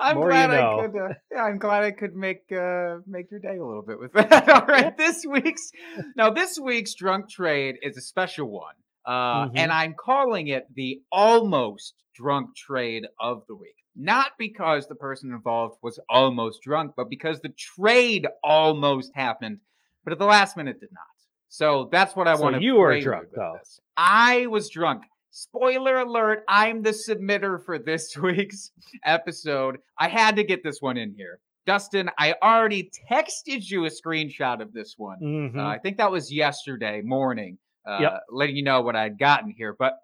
I'm 0.00 0.16
More 0.16 0.26
you 0.26 0.30
glad 0.32 0.50
know. 0.50 0.80
I 0.80 0.86
could. 0.86 0.96
Uh, 0.98 1.08
yeah, 1.32 1.42
I'm 1.44 1.58
glad 1.58 1.84
I 1.84 1.90
could 1.90 2.14
make 2.14 2.50
uh, 2.52 2.96
make 3.06 3.30
your 3.30 3.40
day 3.40 3.56
a 3.56 3.64
little 3.64 3.82
bit 3.82 3.98
with 3.98 4.12
that. 4.12 4.48
All 4.48 4.66
right, 4.66 4.96
this 4.96 5.24
week's 5.28 5.70
now 6.16 6.30
this 6.30 6.58
week's 6.58 6.94
drunk 6.94 7.28
trade 7.30 7.76
is 7.82 7.96
a 7.96 8.00
special 8.00 8.48
one, 8.50 8.74
uh, 9.06 9.46
Mm-hmm. 9.46 9.56
and 9.58 9.72
I'm 9.72 9.94
calling 9.94 10.48
it 10.48 10.66
the 10.74 11.00
almost 11.12 11.94
drunk 12.14 12.56
trade 12.56 13.06
of 13.20 13.42
the 13.48 13.54
week. 13.54 13.76
Not 13.96 14.32
because 14.38 14.88
the 14.88 14.94
person 14.96 15.30
involved 15.32 15.76
was 15.82 16.00
almost 16.08 16.62
drunk, 16.62 16.94
but 16.96 17.08
because 17.08 17.40
the 17.40 17.50
trade 17.50 18.26
almost 18.42 19.12
happened, 19.14 19.58
but 20.02 20.12
at 20.12 20.18
the 20.18 20.24
last 20.26 20.56
minute 20.56 20.80
did 20.80 20.90
not. 20.92 21.04
So 21.48 21.88
that's 21.92 22.16
what 22.16 22.26
I 22.26 22.34
So 22.34 22.42
want 22.42 22.56
to. 22.56 22.62
you 22.62 22.74
were 22.74 23.00
drunk, 23.00 23.28
though. 23.34 23.58
I 23.96 24.46
was 24.46 24.68
drunk. 24.68 25.04
Spoiler 25.36 25.98
alert, 25.98 26.44
I'm 26.48 26.82
the 26.82 26.90
submitter 26.90 27.58
for 27.64 27.76
this 27.76 28.16
week's 28.22 28.70
episode. 29.04 29.78
I 29.98 30.06
had 30.06 30.36
to 30.36 30.44
get 30.44 30.62
this 30.62 30.78
one 30.80 30.96
in 30.96 31.12
here. 31.16 31.40
Dustin, 31.66 32.08
I 32.16 32.36
already 32.40 32.88
texted 33.10 33.68
you 33.68 33.84
a 33.84 33.88
screenshot 33.90 34.62
of 34.62 34.72
this 34.72 34.94
one. 34.96 35.18
Mhm. 35.20 35.56
Uh, 35.58 35.66
I 35.66 35.78
think 35.80 35.96
that 35.96 36.12
was 36.12 36.32
yesterday 36.32 37.00
morning, 37.02 37.58
uh, 37.84 37.98
Yep. 38.00 38.20
letting 38.30 38.54
you 38.54 38.62
know 38.62 38.82
what 38.82 38.94
I'd 38.94 39.18
gotten 39.18 39.50
here. 39.56 39.74
But 39.76 39.94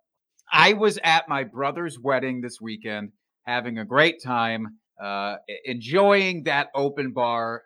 I 0.52 0.72
was 0.72 0.98
at 1.04 1.28
my 1.28 1.44
brother's 1.44 1.96
wedding 1.96 2.40
this 2.40 2.60
weekend, 2.60 3.12
having 3.46 3.78
a 3.78 3.84
great 3.84 4.20
time, 4.20 4.80
uh, 5.00 5.36
enjoying 5.64 6.42
that 6.44 6.70
open 6.74 7.12
bar 7.12 7.62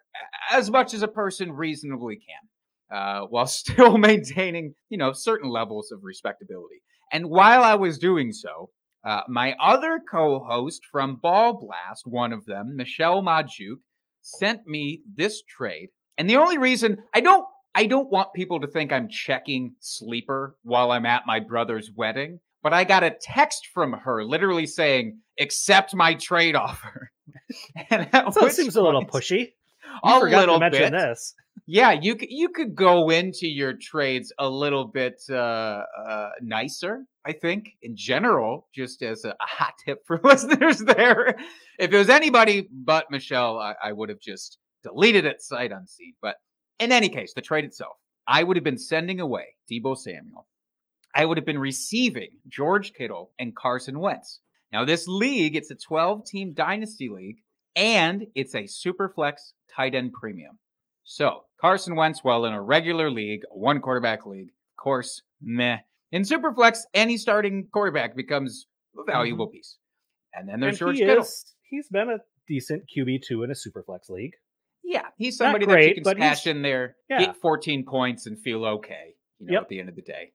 as 0.51 0.71
much 0.71 0.93
as 0.93 1.01
a 1.01 1.09
person 1.09 1.51
reasonably 1.53 2.17
can, 2.17 2.95
uh, 2.99 3.27
while 3.29 3.47
still 3.87 3.97
maintaining, 3.97 4.75
you 4.91 4.99
know, 4.99 5.13
certain 5.15 5.49
levels 5.49 5.91
of 5.93 6.01
respectability. 6.03 6.83
And 7.13 7.29
while 7.31 7.63
I 7.63 7.75
was 7.75 7.99
doing 7.99 8.33
so, 8.33 8.71
uh, 9.05 9.21
my 9.29 9.55
other 9.61 10.01
co-host 10.11 10.83
from 10.91 11.17
Ball 11.17 11.53
Blast, 11.61 12.07
one 12.07 12.33
of 12.33 12.45
them, 12.47 12.75
Michelle 12.77 13.23
Majuk, 13.23 13.77
sent 14.23 14.67
me 14.67 15.03
this 15.15 15.43
trade. 15.43 15.89
And 16.17 16.29
the 16.31 16.37
only 16.37 16.59
reason 16.59 16.99
I 17.15 17.21
don't 17.21 17.45
I 17.77 17.87
don't 17.87 18.09
want 18.11 18.33
people 18.35 18.61
to 18.61 18.69
think 18.69 18.93
I'm 18.93 19.09
checking 19.09 19.75
sleeper 19.81 20.57
while 20.63 20.93
I'm 20.93 21.07
at 21.07 21.27
my 21.27 21.41
brother's 21.41 21.91
wedding, 21.95 22.39
but 22.63 22.73
I 22.73 22.85
got 22.85 23.03
a 23.03 23.11
text 23.21 23.67
from 23.75 23.93
her 23.93 24.25
literally 24.25 24.67
saying, 24.67 25.19
"Accept 25.41 25.93
my 25.95 26.15
trade 26.15 26.55
offer." 26.57 27.11
and 27.91 28.09
at 28.15 28.33
So 28.33 28.41
it 28.41 28.45
which 28.45 28.53
seems 28.55 28.77
a 28.77 28.83
little 28.83 29.05
point- 29.05 29.25
pushy. 29.25 29.53
A 30.03 30.19
forgot 30.21 30.41
little 30.41 30.55
to 30.57 30.61
mention 30.61 30.91
bit. 30.91 30.93
this. 30.93 31.35
Yeah, 31.67 31.93
you 31.93 32.17
could 32.17 32.29
you 32.31 32.51
could 32.51 32.75
go 32.75 33.09
into 33.09 33.49
your 33.49 33.73
trades 33.73 34.33
a 34.39 34.49
little 34.49 34.85
bit 34.85 35.23
uh, 35.31 35.35
uh, 35.35 36.31
nicer. 36.43 37.07
I 37.25 37.33
think 37.33 37.71
in 37.81 37.97
general, 37.97 38.69
just 38.75 39.03
as 39.03 39.25
a, 39.25 39.31
a 39.31 39.37
hot 39.41 39.75
tip 39.83 40.07
for 40.07 40.21
listeners 40.25 40.79
there. 40.79 41.37
If 41.79 41.93
it 41.93 41.97
was 41.97 42.11
anybody 42.11 42.69
but 42.71 43.11
Michelle, 43.11 43.59
I, 43.59 43.75
I 43.83 43.93
would 43.93 44.11
have 44.11 44.21
just 44.21 44.59
deleted 44.83 45.25
it 45.25 45.41
sight 45.41 45.73
unseen. 45.73 46.13
But 46.21 46.37
in 46.79 46.93
any 46.93 47.09
case, 47.09 47.33
the 47.33 47.41
trade 47.41 47.65
itself, 47.65 47.97
I 48.29 48.43
would 48.43 48.59
have 48.59 48.65
been 48.65 48.79
sending 48.79 49.21
away 49.21 49.57
Deebo 49.71 49.97
Samuel. 49.97 50.47
I 51.15 51.25
would 51.25 51.39
have 51.39 51.47
been 51.47 51.59
receiving 51.59 52.31
George 52.49 52.93
Kittle 52.93 53.33
and 53.39 53.57
Carson 53.57 54.01
Wentz. 54.01 54.41
Now, 54.73 54.85
this 54.85 55.07
league, 55.07 55.57
it's 55.57 55.71
a 55.71 55.77
12 55.77 56.27
team 56.27 56.53
dynasty 56.53 57.09
league, 57.09 57.39
and 57.77 58.27
it's 58.35 58.55
a 58.55 58.67
super 58.67 59.09
flex 59.09 59.55
tight 59.75 59.95
end 59.95 60.13
premium. 60.13 60.59
So 61.05 61.45
Carson 61.65 61.97
Wentz, 61.97 62.23
well, 62.23 62.45
in 62.45 62.53
a 62.53 62.61
regular 62.61 63.11
league, 63.11 63.41
one 63.51 63.81
quarterback 63.81 64.27
league, 64.27 64.49
of 64.49 64.77
course, 64.83 65.23
meh. 65.41 65.79
In 66.13 66.21
Superflex, 66.21 66.81
any 66.93 67.17
starting 67.17 67.69
quarterback 67.73 68.15
becomes 68.15 68.67
a 68.99 69.11
valuable 69.11 69.47
piece. 69.47 69.79
And 70.35 70.47
then 70.47 70.61
there's 70.61 70.77
Mm-hmm. 70.77 70.89
And 70.89 70.97
George 70.97 70.99
he 70.99 71.05
Kittle. 71.07 71.23
is- 71.25 71.55
he's 71.63 71.89
been 71.89 72.11
a 72.11 72.19
decent 72.47 72.83
QB 72.95 73.23
two 73.27 73.45
in 73.45 73.51
a 73.51 73.55
superflex 73.55 74.11
league. 74.11 74.35
Yeah, 74.83 75.07
he's 75.17 75.39
somebody 75.39 75.65
that 75.65 75.83
you 75.89 75.95
can 75.95 76.03
but 76.03 76.19
stash 76.19 76.47
in 76.47 76.61
there, 76.61 76.97
yeah. 77.09 77.21
get 77.21 77.37
14 77.37 77.87
points, 77.87 78.27
and 78.27 78.39
feel 78.39 78.67
okay. 78.67 79.15
You 79.39 79.47
know, 79.47 79.53
Yep. 79.55 79.63
at 79.63 79.69
the 79.71 79.81
end 79.81 79.89
of 79.89 79.97
the 79.97 80.03
day. 80.03 80.33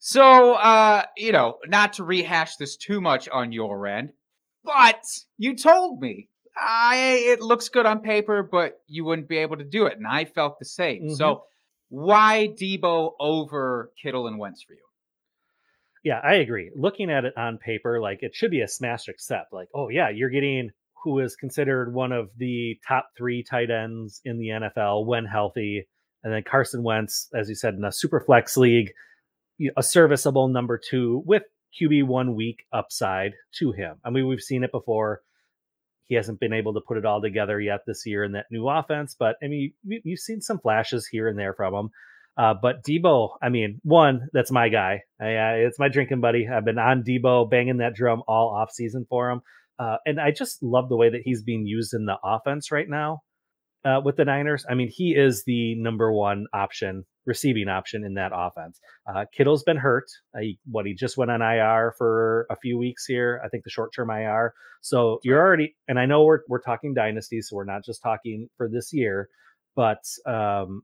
So, 0.00 0.52
uh, 0.52 1.04
you 1.16 1.32
know, 1.32 1.56
not 1.66 1.94
to 1.94 2.04
rehash 2.04 2.56
this 2.56 2.76
too 2.76 3.00
much 3.00 3.26
on 3.30 3.52
your 3.52 3.86
end, 3.86 4.10
but 4.64 5.02
you 5.38 5.56
told 5.56 6.02
me 6.02 6.28
I 6.60 7.22
it 7.26 7.40
looks 7.40 7.68
good 7.68 7.86
on 7.86 8.00
paper, 8.00 8.42
but 8.42 8.80
you 8.86 9.04
wouldn't 9.04 9.28
be 9.28 9.38
able 9.38 9.56
to 9.56 9.64
do 9.64 9.86
it, 9.86 9.96
and 9.96 10.06
I 10.06 10.24
felt 10.24 10.58
the 10.58 10.64
same. 10.64 11.02
Mm-hmm. 11.02 11.14
So, 11.14 11.44
why 11.88 12.48
Deebo 12.60 13.12
over 13.20 13.92
Kittle 14.02 14.26
and 14.26 14.38
Wentz 14.38 14.62
for 14.62 14.72
you? 14.72 14.80
Yeah, 16.04 16.20
I 16.22 16.36
agree. 16.36 16.70
Looking 16.74 17.10
at 17.10 17.24
it 17.24 17.36
on 17.36 17.58
paper, 17.58 18.00
like 18.00 18.22
it 18.22 18.34
should 18.34 18.50
be 18.50 18.60
a 18.60 18.68
smash 18.68 19.08
accept. 19.08 19.52
Like, 19.52 19.68
oh 19.74 19.88
yeah, 19.88 20.08
you're 20.10 20.30
getting 20.30 20.70
who 21.04 21.20
is 21.20 21.36
considered 21.36 21.94
one 21.94 22.12
of 22.12 22.30
the 22.36 22.78
top 22.86 23.10
three 23.16 23.44
tight 23.48 23.70
ends 23.70 24.20
in 24.24 24.38
the 24.38 24.48
NFL 24.48 25.06
when 25.06 25.24
healthy, 25.24 25.86
and 26.22 26.32
then 26.32 26.42
Carson 26.42 26.82
Wentz, 26.82 27.28
as 27.34 27.48
you 27.48 27.54
said, 27.54 27.74
in 27.74 27.84
a 27.84 27.92
super 27.92 28.20
flex 28.20 28.56
league, 28.56 28.92
a 29.76 29.82
serviceable 29.82 30.48
number 30.48 30.78
two 30.78 31.22
with 31.24 31.42
QB 31.80 32.04
one 32.04 32.34
week 32.34 32.64
upside 32.72 33.32
to 33.58 33.72
him. 33.72 33.96
I 34.04 34.10
mean, 34.10 34.26
we've 34.26 34.40
seen 34.40 34.64
it 34.64 34.72
before. 34.72 35.22
He 36.08 36.14
hasn't 36.14 36.40
been 36.40 36.52
able 36.52 36.74
to 36.74 36.80
put 36.80 36.96
it 36.96 37.04
all 37.04 37.20
together 37.20 37.60
yet 37.60 37.80
this 37.86 38.04
year 38.06 38.24
in 38.24 38.32
that 38.32 38.46
new 38.50 38.68
offense, 38.68 39.14
but 39.18 39.36
I 39.42 39.48
mean, 39.48 39.72
you've 39.84 40.18
seen 40.18 40.40
some 40.40 40.58
flashes 40.58 41.06
here 41.06 41.28
and 41.28 41.38
there 41.38 41.54
from 41.54 41.74
him. 41.74 41.90
Uh, 42.36 42.54
but 42.60 42.84
Deebo, 42.84 43.30
I 43.42 43.48
mean, 43.48 43.80
one, 43.82 44.28
that's 44.32 44.52
my 44.52 44.68
guy. 44.68 45.02
I, 45.20 45.26
I, 45.26 45.52
it's 45.66 45.78
my 45.78 45.88
drinking 45.88 46.20
buddy. 46.20 46.46
I've 46.48 46.64
been 46.64 46.78
on 46.78 47.02
Deebo, 47.02 47.50
banging 47.50 47.78
that 47.78 47.94
drum 47.94 48.22
all 48.28 48.54
off 48.56 48.70
season 48.70 49.06
for 49.08 49.30
him. 49.30 49.40
Uh, 49.78 49.96
and 50.06 50.20
I 50.20 50.30
just 50.30 50.62
love 50.62 50.88
the 50.88 50.96
way 50.96 51.10
that 51.10 51.22
he's 51.24 51.42
being 51.42 51.66
used 51.66 51.94
in 51.94 52.06
the 52.06 52.16
offense 52.22 52.70
right 52.70 52.88
now 52.88 53.22
uh, 53.84 54.00
with 54.04 54.16
the 54.16 54.24
Niners. 54.24 54.64
I 54.68 54.74
mean, 54.74 54.88
he 54.92 55.14
is 55.16 55.44
the 55.46 55.74
number 55.76 56.12
one 56.12 56.46
option, 56.52 57.04
receiving 57.28 57.68
option 57.68 58.02
in 58.04 58.14
that 58.14 58.32
offense. 58.34 58.80
Uh, 59.06 59.26
Kittle's 59.36 59.62
been 59.62 59.76
hurt. 59.76 60.06
Uh, 60.34 60.40
he, 60.40 60.58
what 60.68 60.86
he 60.86 60.94
just 60.94 61.16
went 61.16 61.30
on 61.30 61.42
IR 61.42 61.94
for 61.96 62.46
a 62.50 62.56
few 62.56 62.78
weeks 62.78 63.04
here. 63.04 63.40
I 63.44 63.48
think 63.48 63.62
the 63.62 63.70
short 63.70 63.92
term 63.94 64.10
IR. 64.10 64.54
So 64.80 65.20
you're 65.22 65.38
already, 65.38 65.76
and 65.86 65.98
I 65.98 66.06
know 66.06 66.24
we're 66.24 66.40
we're 66.48 66.62
talking 66.62 66.94
dynasty, 66.94 67.42
so 67.42 67.54
we're 67.54 67.64
not 67.64 67.84
just 67.84 68.02
talking 68.02 68.48
for 68.56 68.68
this 68.68 68.92
year, 68.92 69.28
but 69.76 70.02
um, 70.26 70.82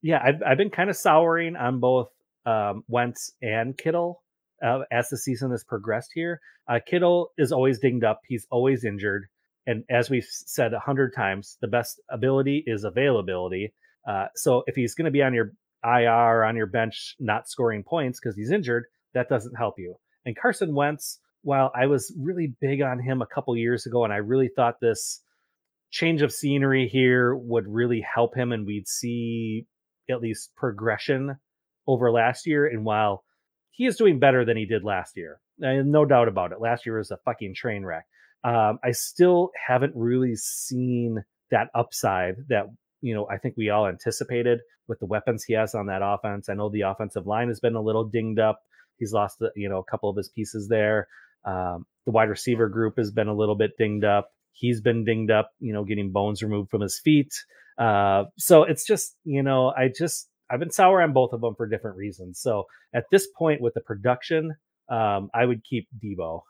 yeah, 0.00 0.22
I've 0.24 0.42
I've 0.46 0.58
been 0.58 0.70
kind 0.70 0.88
of 0.88 0.96
souring 0.96 1.56
on 1.56 1.80
both 1.80 2.08
um, 2.46 2.84
Wentz 2.88 3.32
and 3.42 3.76
Kittle 3.76 4.22
uh, 4.64 4.80
as 4.90 5.08
the 5.08 5.18
season 5.18 5.50
has 5.50 5.64
progressed 5.64 6.10
here. 6.14 6.40
Uh, 6.68 6.78
Kittle 6.86 7.32
is 7.36 7.52
always 7.52 7.80
dinged 7.80 8.04
up. 8.04 8.20
He's 8.26 8.46
always 8.50 8.84
injured. 8.84 9.26
And 9.66 9.84
as 9.90 10.10
we've 10.10 10.26
said 10.28 10.72
a 10.72 10.80
hundred 10.80 11.14
times, 11.14 11.56
the 11.60 11.68
best 11.68 12.00
ability 12.10 12.64
is 12.66 12.84
availability. 12.84 13.72
Uh, 14.08 14.26
so 14.34 14.64
if 14.66 14.74
he's 14.74 14.94
going 14.94 15.04
to 15.04 15.12
be 15.12 15.22
on 15.22 15.34
your 15.34 15.52
IR, 15.84 16.44
on 16.44 16.56
your 16.56 16.66
bench, 16.66 17.16
not 17.18 17.48
scoring 17.48 17.82
points 17.82 18.20
because 18.20 18.36
he's 18.36 18.50
injured, 18.50 18.84
that 19.14 19.28
doesn't 19.28 19.56
help 19.56 19.74
you. 19.78 19.96
And 20.24 20.36
Carson 20.36 20.74
Wentz, 20.74 21.18
while 21.42 21.72
I 21.74 21.86
was 21.86 22.14
really 22.18 22.54
big 22.60 22.82
on 22.82 23.00
him 23.00 23.20
a 23.20 23.26
couple 23.26 23.56
years 23.56 23.86
ago, 23.86 24.04
and 24.04 24.12
I 24.12 24.18
really 24.18 24.48
thought 24.54 24.80
this 24.80 25.20
change 25.90 26.22
of 26.22 26.32
scenery 26.32 26.88
here 26.88 27.34
would 27.34 27.66
really 27.66 28.00
help 28.00 28.36
him, 28.36 28.52
and 28.52 28.66
we'd 28.66 28.88
see 28.88 29.66
at 30.10 30.20
least 30.20 30.54
progression 30.56 31.36
over 31.86 32.10
last 32.10 32.46
year. 32.46 32.66
And 32.66 32.84
while 32.84 33.24
he 33.70 33.86
is 33.86 33.96
doing 33.96 34.18
better 34.18 34.44
than 34.44 34.56
he 34.56 34.66
did 34.66 34.84
last 34.84 35.16
year, 35.16 35.40
no 35.58 36.04
doubt 36.04 36.28
about 36.28 36.52
it, 36.52 36.60
last 36.60 36.86
year 36.86 36.98
was 36.98 37.10
a 37.10 37.18
fucking 37.24 37.54
train 37.54 37.84
wreck. 37.84 38.04
Um, 38.44 38.78
I 38.82 38.90
still 38.92 39.50
haven't 39.68 39.92
really 39.94 40.34
seen 40.34 41.22
that 41.50 41.68
upside 41.74 42.36
that 42.48 42.66
you 43.02 43.14
know 43.14 43.28
I 43.30 43.36
think 43.36 43.56
we 43.56 43.68
all 43.68 43.86
anticipated 43.86 44.60
with 44.88 44.98
the 44.98 45.06
weapons 45.06 45.44
he 45.44 45.54
has 45.54 45.74
on 45.74 45.86
that 45.86 46.02
offense. 46.02 46.48
I 46.48 46.54
know 46.54 46.70
the 46.70 46.82
offensive 46.82 47.26
line 47.26 47.48
has 47.48 47.60
been 47.60 47.74
a 47.74 47.82
little 47.82 48.04
dinged 48.04 48.40
up. 48.40 48.60
He's 48.98 49.12
lost 49.12 49.42
you 49.56 49.68
know 49.68 49.78
a 49.78 49.90
couple 49.90 50.08
of 50.08 50.16
his 50.16 50.30
pieces 50.30 50.68
there. 50.68 51.08
Um, 51.44 51.86
the 52.06 52.12
wide 52.12 52.28
receiver 52.28 52.68
group 52.68 52.94
has 52.96 53.10
been 53.10 53.28
a 53.28 53.34
little 53.34 53.56
bit 53.56 53.72
dinged 53.78 54.04
up. 54.04 54.30
He's 54.52 54.80
been 54.80 55.04
dinged 55.04 55.30
up, 55.30 55.50
you 55.60 55.72
know, 55.72 55.84
getting 55.84 56.12
bones 56.12 56.42
removed 56.42 56.70
from 56.70 56.82
his 56.82 57.00
feet. 57.02 57.32
Uh, 57.78 58.24
so 58.38 58.64
it's 58.64 58.84
just, 58.84 59.16
you 59.24 59.42
know, 59.42 59.72
I 59.76 59.88
just 59.96 60.28
I've 60.50 60.60
been 60.60 60.70
sour 60.70 61.00
on 61.00 61.12
both 61.12 61.32
of 61.32 61.40
them 61.40 61.54
for 61.56 61.66
different 61.66 61.96
reasons. 61.96 62.38
So 62.40 62.64
at 62.94 63.04
this 63.10 63.26
point 63.38 63.60
with 63.60 63.74
the 63.74 63.80
production, 63.80 64.54
um, 64.88 65.30
I 65.34 65.46
would 65.46 65.64
keep 65.64 65.88
Deebo. 66.02 66.42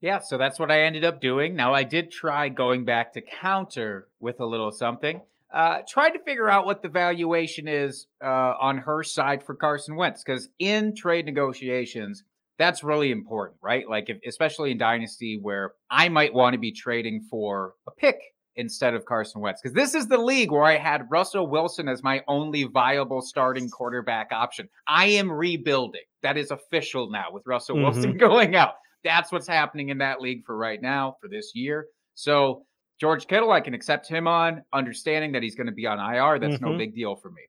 Yeah, 0.00 0.20
so 0.20 0.38
that's 0.38 0.58
what 0.58 0.70
I 0.70 0.82
ended 0.82 1.04
up 1.04 1.20
doing. 1.20 1.56
Now, 1.56 1.72
I 1.72 1.82
did 1.82 2.10
try 2.10 2.48
going 2.48 2.84
back 2.84 3.14
to 3.14 3.22
counter 3.22 4.08
with 4.20 4.40
a 4.40 4.46
little 4.46 4.70
something. 4.70 5.22
Uh, 5.54 5.78
tried 5.88 6.10
to 6.10 6.18
figure 6.24 6.50
out 6.50 6.66
what 6.66 6.82
the 6.82 6.88
valuation 6.88 7.68
is 7.68 8.08
uh, 8.24 8.54
on 8.60 8.76
her 8.78 9.04
side 9.04 9.40
for 9.42 9.54
Carson 9.54 9.94
Wentz, 9.94 10.24
because 10.24 10.48
in 10.58 10.96
trade 10.96 11.26
negotiations, 11.26 12.24
that's 12.58 12.82
really 12.82 13.12
important, 13.12 13.58
right? 13.62 13.88
Like, 13.88 14.10
if, 14.10 14.18
especially 14.26 14.72
in 14.72 14.78
Dynasty, 14.78 15.38
where 15.40 15.72
I 15.90 16.08
might 16.08 16.34
want 16.34 16.54
to 16.54 16.58
be 16.58 16.72
trading 16.72 17.24
for 17.30 17.74
a 17.86 17.92
pick 17.92 18.16
instead 18.56 18.94
of 18.94 19.04
Carson 19.04 19.40
Wentz. 19.40 19.60
Because 19.62 19.74
this 19.74 19.94
is 19.94 20.06
the 20.08 20.18
league 20.18 20.50
where 20.50 20.64
I 20.64 20.76
had 20.76 21.06
Russell 21.10 21.48
Wilson 21.48 21.88
as 21.88 22.02
my 22.02 22.22
only 22.28 22.64
viable 22.64 23.20
starting 23.22 23.68
quarterback 23.70 24.28
option. 24.32 24.68
I 24.88 25.06
am 25.06 25.30
rebuilding. 25.30 26.02
That 26.22 26.36
is 26.36 26.50
official 26.50 27.10
now 27.10 27.26
with 27.32 27.44
Russell 27.46 27.76
Mhm. 27.76 27.82
Wilson 27.82 28.16
going 28.18 28.54
out. 28.56 28.74
That's 29.04 29.30
what's 29.32 29.48
happening 29.48 29.88
in 29.90 29.98
that 29.98 30.20
league 30.20 30.44
for 30.46 30.56
right 30.56 30.80
now 30.80 31.16
for 31.20 31.28
this 31.28 31.52
year. 31.54 31.86
So 32.14 32.64
George 33.00 33.26
Kittle, 33.26 33.50
I 33.52 33.60
can 33.60 33.74
accept 33.74 34.08
him 34.08 34.26
on, 34.26 34.62
understanding 34.72 35.32
that 35.32 35.42
he's 35.42 35.54
going 35.56 35.66
to 35.66 35.72
be 35.72 35.86
on 35.86 35.98
IR. 35.98 36.38
That's 36.38 36.60
no 36.60 36.68
Mhm. 36.68 36.78
big 36.78 36.94
deal 36.94 37.16
for 37.16 37.30
me. 37.30 37.42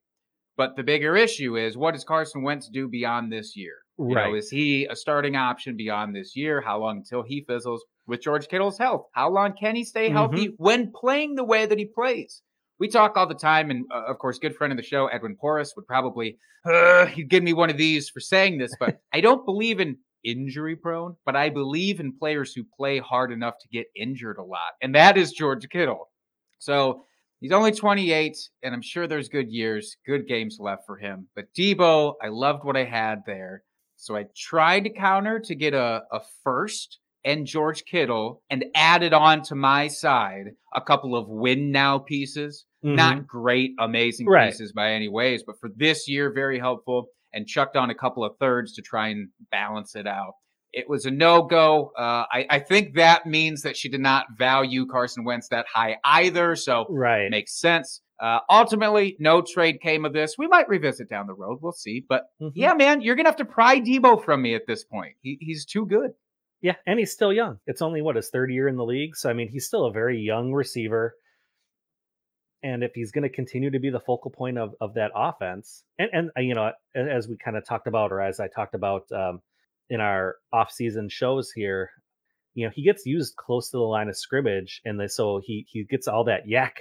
But 0.57 0.75
the 0.75 0.83
bigger 0.83 1.15
issue 1.15 1.57
is 1.57 1.77
what 1.77 1.93
does 1.93 2.03
Carson 2.03 2.41
Wentz 2.41 2.69
do 2.69 2.87
beyond 2.87 3.31
this 3.31 3.55
year? 3.55 3.73
You 3.99 4.05
know, 4.09 4.15
Right. 4.15 4.35
is 4.35 4.49
he 4.49 4.85
a 4.85 4.95
starting 4.95 5.35
option 5.35 5.75
beyond 5.77 6.15
this 6.15 6.35
year? 6.35 6.61
How 6.61 6.79
long 6.79 6.97
until 6.97 7.23
he 7.23 7.43
fizzles 7.47 7.83
with 8.07 8.21
George 8.21 8.47
Kittle's 8.47 8.77
health? 8.77 9.05
How 9.13 9.29
long 9.29 9.53
can 9.53 9.75
he 9.75 9.83
stay 9.83 10.09
healthy 10.09 10.47
Mm-hmm. 10.47 10.63
when 10.63 10.91
playing 10.93 11.35
the 11.35 11.43
way 11.43 11.65
that 11.65 11.77
he 11.77 11.85
plays? 11.85 12.41
We 12.79 12.87
talk 12.89 13.15
all 13.15 13.27
the 13.27 13.35
time, 13.35 13.69
and 13.71 13.85
uh, 13.93 14.03
of 14.07 14.17
course, 14.17 14.37
good 14.39 14.55
friend 14.55 14.71
of 14.73 14.77
the 14.77 14.83
show, 14.83 15.07
Edwin 15.07 15.35
Porras, 15.37 15.73
would 15.75 15.87
probably 15.87 16.37
uh, 16.65 17.05
he'd 17.05 17.29
give 17.29 17.43
me 17.43 17.53
one 17.53 17.69
of 17.69 17.77
these 17.77 18.09
for 18.09 18.19
saying 18.19 18.57
this, 18.57 18.75
but 18.79 18.97
I 19.13 19.21
don't 19.21 19.45
believe 19.45 19.79
in 19.79 19.97
injury 20.25 20.75
prone, 20.75 21.15
but 21.25 21.35
I 21.35 21.49
believe 21.49 21.99
in 21.99 22.11
players 22.17 22.53
who 22.53 22.63
play 22.77 22.97
hard 22.99 23.31
enough 23.31 23.55
to 23.61 23.67
get 23.69 23.85
injured 23.95 24.37
a 24.37 24.43
lot, 24.43 24.73
and 24.81 24.93
that 24.95 25.17
is 25.17 25.31
George 25.31 25.67
Kittle. 25.69 26.09
So 26.59 27.03
he's 27.39 27.51
only 27.51 27.71
28, 27.71 28.35
and 28.63 28.73
I'm 28.73 28.81
sure 28.81 29.07
there's 29.07 29.29
good 29.29 29.49
years, 29.51 29.95
good 30.05 30.27
games 30.27 30.57
left 30.59 30.83
for 30.85 30.97
him. 30.97 31.27
But 31.35 31.45
Deebo, 31.57 32.15
I 32.23 32.27
loved 32.29 32.63
what 32.63 32.75
I 32.77 32.83
had 32.85 33.21
there. 33.25 33.63
So 33.97 34.15
I 34.15 34.25
tried 34.35 34.83
to 34.85 34.89
counter 34.89 35.39
to 35.39 35.55
get 35.55 35.73
a, 35.73 36.01
a 36.11 36.19
first 36.43 36.99
and 37.23 37.45
George 37.47 37.85
Kittle 37.85 38.43
and 38.49 38.65
added 38.75 39.13
on 39.13 39.41
to 39.43 39.55
my 39.55 39.87
side 39.87 40.51
a 40.75 40.81
couple 40.81 41.15
of 41.15 41.27
win 41.27 41.71
now 41.71 41.97
pieces. 41.99 42.65
Mhm. 42.83 42.95
Not 42.95 43.25
great, 43.27 43.71
amazing 43.79 44.27
Right. 44.27 44.51
pieces 44.51 44.73
by 44.73 44.91
any 44.91 45.07
ways, 45.07 45.43
but 45.45 45.59
for 45.59 45.69
this 45.75 46.07
year, 46.07 46.31
very 46.31 46.59
helpful. 46.59 47.07
And 47.35 47.45
chucked 47.45 47.75
on 47.75 47.89
a 47.91 47.95
couple 47.95 48.23
of 48.23 48.37
thirds 48.39 48.73
to 48.75 48.81
try 48.81 49.09
and 49.09 49.27
balance 49.51 49.95
it 49.95 50.07
out. 50.07 50.33
It 50.71 50.89
was 50.89 51.05
a 51.05 51.11
no 51.11 51.43
go. 51.43 51.91
Uh, 51.97 52.23
I, 52.31 52.45
I 52.49 52.59
think 52.59 52.95
that 52.95 53.25
means 53.25 53.61
that 53.63 53.77
she 53.77 53.89
did 53.89 53.99
not 54.01 54.25
value 54.37 54.85
Carson 54.87 55.23
Wentz 55.25 55.49
that 55.49 55.65
high 55.71 55.97
either. 56.03 56.55
So 56.55 56.85
right. 56.89 57.29
makes 57.29 57.59
sense. 57.59 58.01
Uh, 58.21 58.39
ultimately, 58.49 59.17
no 59.19 59.41
trade 59.41 59.81
came 59.81 60.05
of 60.05 60.13
this. 60.13 60.35
We 60.37 60.47
might 60.47 60.69
revisit 60.69 61.09
down 61.09 61.27
the 61.27 61.33
road. 61.33 61.59
We'll 61.61 61.73
see. 61.73 62.03
But 62.07 62.23
Mhm. 62.41 62.53
yeah, 62.55 62.73
man, 62.73 63.01
you're 63.01 63.15
gonna 63.15 63.27
have 63.27 63.35
to 63.37 63.45
pry 63.45 63.81
Deebo 63.81 64.23
from 64.23 64.41
me 64.41 64.55
at 64.55 64.65
this 64.65 64.85
point. 64.85 65.15
He, 65.21 65.37
he's 65.41 65.65
too 65.65 65.85
good. 65.85 66.11
Yeah, 66.61 66.75
and 66.87 66.97
he's 66.97 67.11
still 67.11 67.33
young. 67.33 67.59
It's 67.67 67.81
only 67.81 68.01
what 68.01 68.15
his 68.15 68.29
third 68.29 68.49
year 68.49 68.67
in 68.69 68.77
the 68.77 68.85
league, 68.85 69.15
so 69.17 69.29
I 69.29 69.33
mean, 69.33 69.49
he's 69.49 69.67
still 69.67 69.85
a 69.85 69.91
very 69.91 70.19
young 70.19 70.51
receiver. 70.53 71.15
And 72.63 72.83
if 72.83 72.91
he's 72.95 73.11
going 73.11 73.23
to 73.23 73.29
continue 73.29 73.69
to 73.71 73.79
be 73.79 73.89
the 73.89 73.99
focal 73.99 74.31
point 74.31 74.57
of 74.57 74.73
of 74.81 74.95
that 74.95 75.11
offense, 75.15 75.83
and 75.99 76.09
and 76.11 76.29
uh, 76.37 76.41
you 76.41 76.55
know, 76.55 76.71
as 76.95 77.27
we 77.27 77.37
kind 77.37 77.57
of 77.57 77.65
talked 77.65 77.87
about, 77.87 78.11
or 78.11 78.21
as 78.21 78.39
I 78.39 78.47
talked 78.47 78.75
about 78.75 79.03
um, 79.11 79.41
in 79.89 79.99
our 79.99 80.35
off-season 80.51 81.09
shows 81.09 81.51
here, 81.51 81.91
you 82.55 82.65
know, 82.65 82.71
he 82.73 82.83
gets 82.83 83.05
used 83.05 83.35
close 83.35 83.69
to 83.69 83.77
the 83.77 83.83
line 83.83 84.09
of 84.09 84.17
scrimmage, 84.17 84.81
and 84.83 84.99
so 85.11 85.41
he 85.43 85.65
he 85.69 85.83
gets 85.83 86.07
all 86.07 86.23
that 86.23 86.47
YAC, 86.47 86.71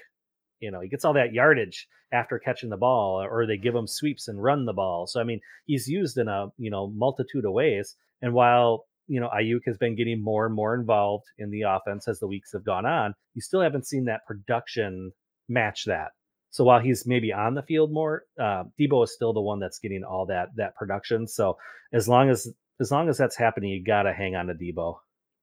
you 0.61 0.71
know, 0.71 0.81
he 0.81 0.89
gets 0.89 1.05
all 1.05 1.13
that 1.15 1.35
yardage 1.35 1.87
after 2.13 2.39
catching 2.39 2.71
the 2.71 2.77
ball, 2.77 3.21
or 3.23 3.47
they 3.47 3.59
give 3.59 3.75
him 3.75 3.87
sweeps 3.87 4.29
and 4.29 4.43
run 4.43 4.65
the 4.65 4.73
ball. 4.73 5.07
So 5.07 5.21
I 5.21 5.25
mean, 5.25 5.41
he's 5.67 5.89
used 5.89 6.17
in 6.17 6.29
a 6.29 6.47
you 6.57 6.71
know 6.71 6.87
multitude 6.87 7.45
of 7.45 7.53
ways. 7.53 7.97
And 8.23 8.33
while 8.33 8.87
you 9.07 9.21
know 9.21 9.29
Aiyuk 9.29 9.67
has 9.67 9.77
been 9.77 9.97
getting 9.97 10.23
more 10.23 10.47
and 10.47 10.55
more 10.55 10.75
involved 10.75 11.25
in 11.39 11.51
the 11.51 11.63
offense 11.63 12.09
as 12.09 12.21
the 12.21 12.27
weeks 12.27 12.53
have 12.53 12.65
gone 12.65 12.87
on, 12.87 13.15
you 13.35 13.43
still 13.43 13.61
haven't 13.61 13.87
seen 13.87 14.07
that 14.07 14.25
production 14.27 15.13
match 15.49 15.85
that. 15.87 16.13
So 16.51 16.65
while 16.65 16.81
he's 16.81 17.07
maybe 17.07 17.33
on 17.33 17.55
the 17.55 17.63
field 17.63 17.93
more, 17.93 18.25
uh, 18.39 18.65
Deebo 18.79 19.05
is 19.05 19.13
still 19.13 19.33
the 19.33 19.41
one 19.41 19.59
that's 19.59 19.79
getting 19.81 20.05
all 20.05 20.27
that 20.27 20.49
that 20.57 20.77
production. 20.77 21.27
So 21.27 21.57
as 21.93 22.09
long 22.09 22.31
as 22.31 22.49
as 22.81 22.91
long 22.91 23.09
as 23.09 23.19
that's 23.19 23.37
happening, 23.37 23.71
you 23.71 23.85
gotta 23.85 24.13
hang 24.13 24.37
on 24.37 24.47
to 24.47 24.55
Deebo. 24.55 24.99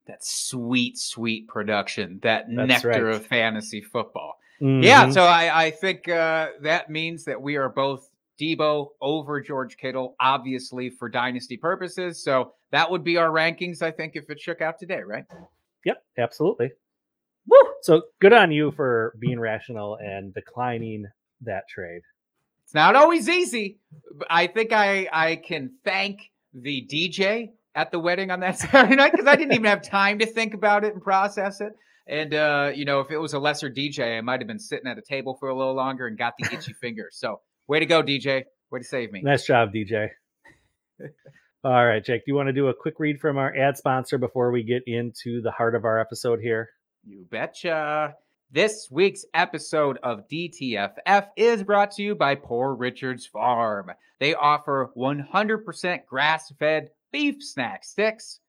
That 0.08 0.23
sweet, 0.23 0.97
sweet 0.97 1.47
production. 1.47 2.19
That 2.23 2.45
That's 2.54 2.67
nectar 2.84 3.06
right. 3.06 3.15
of 3.15 3.25
fantasy 3.25 3.82
football. 3.82 4.36
Yeah, 4.60 5.06
Mhm. 5.08 5.13
so 5.13 5.23
I, 5.23 5.65
I 5.65 5.71
think 5.71 6.08
uh, 6.08 6.49
that 6.62 6.89
means 6.89 7.25
that 7.25 7.41
we 7.41 7.56
are 7.58 7.69
both 7.69 8.08
Deebo 8.39 8.89
over 9.02 9.41
George 9.41 9.78
Kittle, 9.78 10.15
obviously 10.19 10.89
for 10.89 11.10
dynasty 11.10 11.58
purposes. 11.58 12.23
So 12.23 12.54
that 12.71 12.89
would 12.89 13.04
be 13.04 13.17
our 13.17 13.30
rankings, 13.30 13.82
I 13.82 13.91
think, 13.91 14.15
if 14.15 14.30
it 14.30 14.39
shook 14.39 14.62
out 14.62 14.78
today, 14.80 15.02
right? 15.02 15.25
Yep, 15.86 16.04
absolutely. 16.17 16.71
Woo! 17.47 17.58
So 17.82 18.04
good 18.19 18.34
on 18.34 18.51
you 18.51 18.71
for 18.71 19.15
being 19.19 19.39
rational 19.39 19.95
and 19.95 20.34
declining 20.34 21.06
that 21.41 21.63
trade. 21.67 22.01
It's 22.65 22.73
not 22.73 22.95
always 22.95 23.27
easy. 23.27 23.80
I 24.30 24.47
think 24.47 24.71
I 24.71 25.08
I 25.12 25.36
can 25.36 25.71
thank 25.84 26.32
the 26.54 26.88
DJ 26.89 27.49
at 27.75 27.91
the 27.91 27.99
wedding 27.99 28.32
on 28.32 28.41
that 28.41 28.60
Saturday 28.60 28.95
night 28.95 29.12
because 29.12 29.27
I 29.27 29.36
didn't 29.36 29.54
even 29.54 29.65
have 29.65 29.82
time 29.82 30.19
to 30.19 30.25
think 30.25 30.54
about 30.54 30.84
it 30.84 30.93
and 30.93 31.01
process 31.01 31.62
it. 31.62 31.73
And 32.08 32.34
uh, 32.34 32.71
you 32.73 32.86
know, 32.86 32.99
if 32.99 33.12
it 33.12 33.17
was 33.17 33.34
a 33.34 33.39
lesser 33.39 33.69
DJ, 33.69 34.17
I 34.17 34.21
might 34.21 34.39
have 34.39 34.47
been 34.47 34.60
sitting 34.60 34.89
at 34.89 34.97
a 34.97 35.01
table 35.01 35.36
for 35.39 35.49
a 35.49 35.56
little 35.56 35.75
longer 35.75 36.08
and 36.08 36.17
got 36.17 36.34
the 36.39 36.49
itchy 36.54 36.73
fingers. 36.73 37.17
So 37.19 37.41
way 37.67 37.80
to 37.80 37.86
go, 37.86 38.04
DJ. 38.04 38.43
Way 38.71 38.80
to 38.80 38.86
save 38.86 39.12
me. 39.12 39.21
Nice 39.21 39.45
job, 39.45 39.73
DJ. 39.73 40.10
All 41.63 41.86
right, 41.86 42.04
Jake, 42.04 42.25
do 42.25 42.32
you 42.32 42.36
want 42.36 42.47
to 42.47 42.54
do 42.54 42.69
a 42.69 42.73
quick 42.73 42.95
read 42.99 43.19
from 43.19 43.38
our 43.38 43.56
ad 43.56 43.77
sponsor 43.77 44.17
before 44.17 44.51
we 44.51 44.63
get 44.63 44.84
into 44.88 45.41
the 45.41 45.51
heart 45.51 45.75
of 45.75 45.86
our 45.86 45.99
episode 45.99 46.39
here? 46.41 46.69
You 47.03 47.25
betcha. 47.31 48.15
This 48.51 48.87
week's 48.91 49.25
episode 49.33 49.97
of 50.03 50.27
DTFF 50.31 51.29
is 51.35 51.63
brought 51.63 51.89
to 51.93 52.03
you 52.03 52.13
by 52.13 52.35
Poor 52.35 52.75
Richard's 52.75 53.25
Farm. 53.25 53.89
They 54.19 54.35
offer 54.35 54.91
100% 54.95 56.05
grass 56.05 56.53
fed 56.59 56.89
beef 57.11 57.37
snack 57.39 57.83
sticks. 57.85 58.39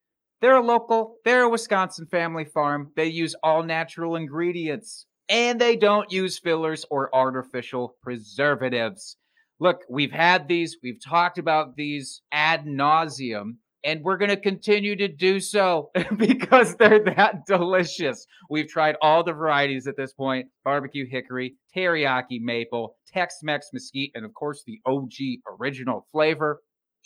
They're 0.43 0.57
a 0.57 0.61
local, 0.61 1.17
they're 1.25 1.45
a 1.45 1.49
Wisconsin 1.49 2.07
family 2.07 2.45
farm. 2.45 2.93
They 2.95 3.07
use 3.07 3.35
all 3.43 3.63
natural 3.63 4.17
ingredients 4.17 5.07
and 5.31 5.59
they 5.59 5.75
don't 5.75 6.13
use 6.13 6.39
fillers 6.39 6.85
or 6.91 7.15
artificial 7.15 7.97
preservatives. 8.03 9.17
Look, 9.61 9.81
we've 9.89 10.13
had 10.13 10.47
these, 10.47 10.77
we've 10.83 11.03
talked 11.03 11.39
about 11.39 11.77
these 11.77 12.21
ad 12.31 12.67
nauseum, 12.67 13.57
and 13.85 14.03
we're 14.03 14.17
going 14.17 14.31
to 14.31 14.37
continue 14.37 14.97
to 14.97 15.09
do 15.09 15.41
so 15.41 15.91
because 16.17 16.77
they're 16.77 17.05
that 17.05 17.47
delicious. 17.47 18.27
We've 18.49 18.69
tried 18.69 18.97
all 19.03 19.25
the 19.25 19.33
varieties 19.33 19.87
at 19.87 19.97
this 19.97 20.13
point 20.13 20.47
barbecue 20.65 21.07
hickory, 21.09 21.57
teriyaki 21.77 22.41
maple, 22.41 22.97
Tex 23.07 23.37
Mex 23.43 23.69
mesquite, 23.73 24.13
and 24.15 24.25
of 24.25 24.35
course 24.35 24.63
the 24.67 24.81
OG 24.87 25.59
original 25.61 26.07
flavor. 26.13 26.61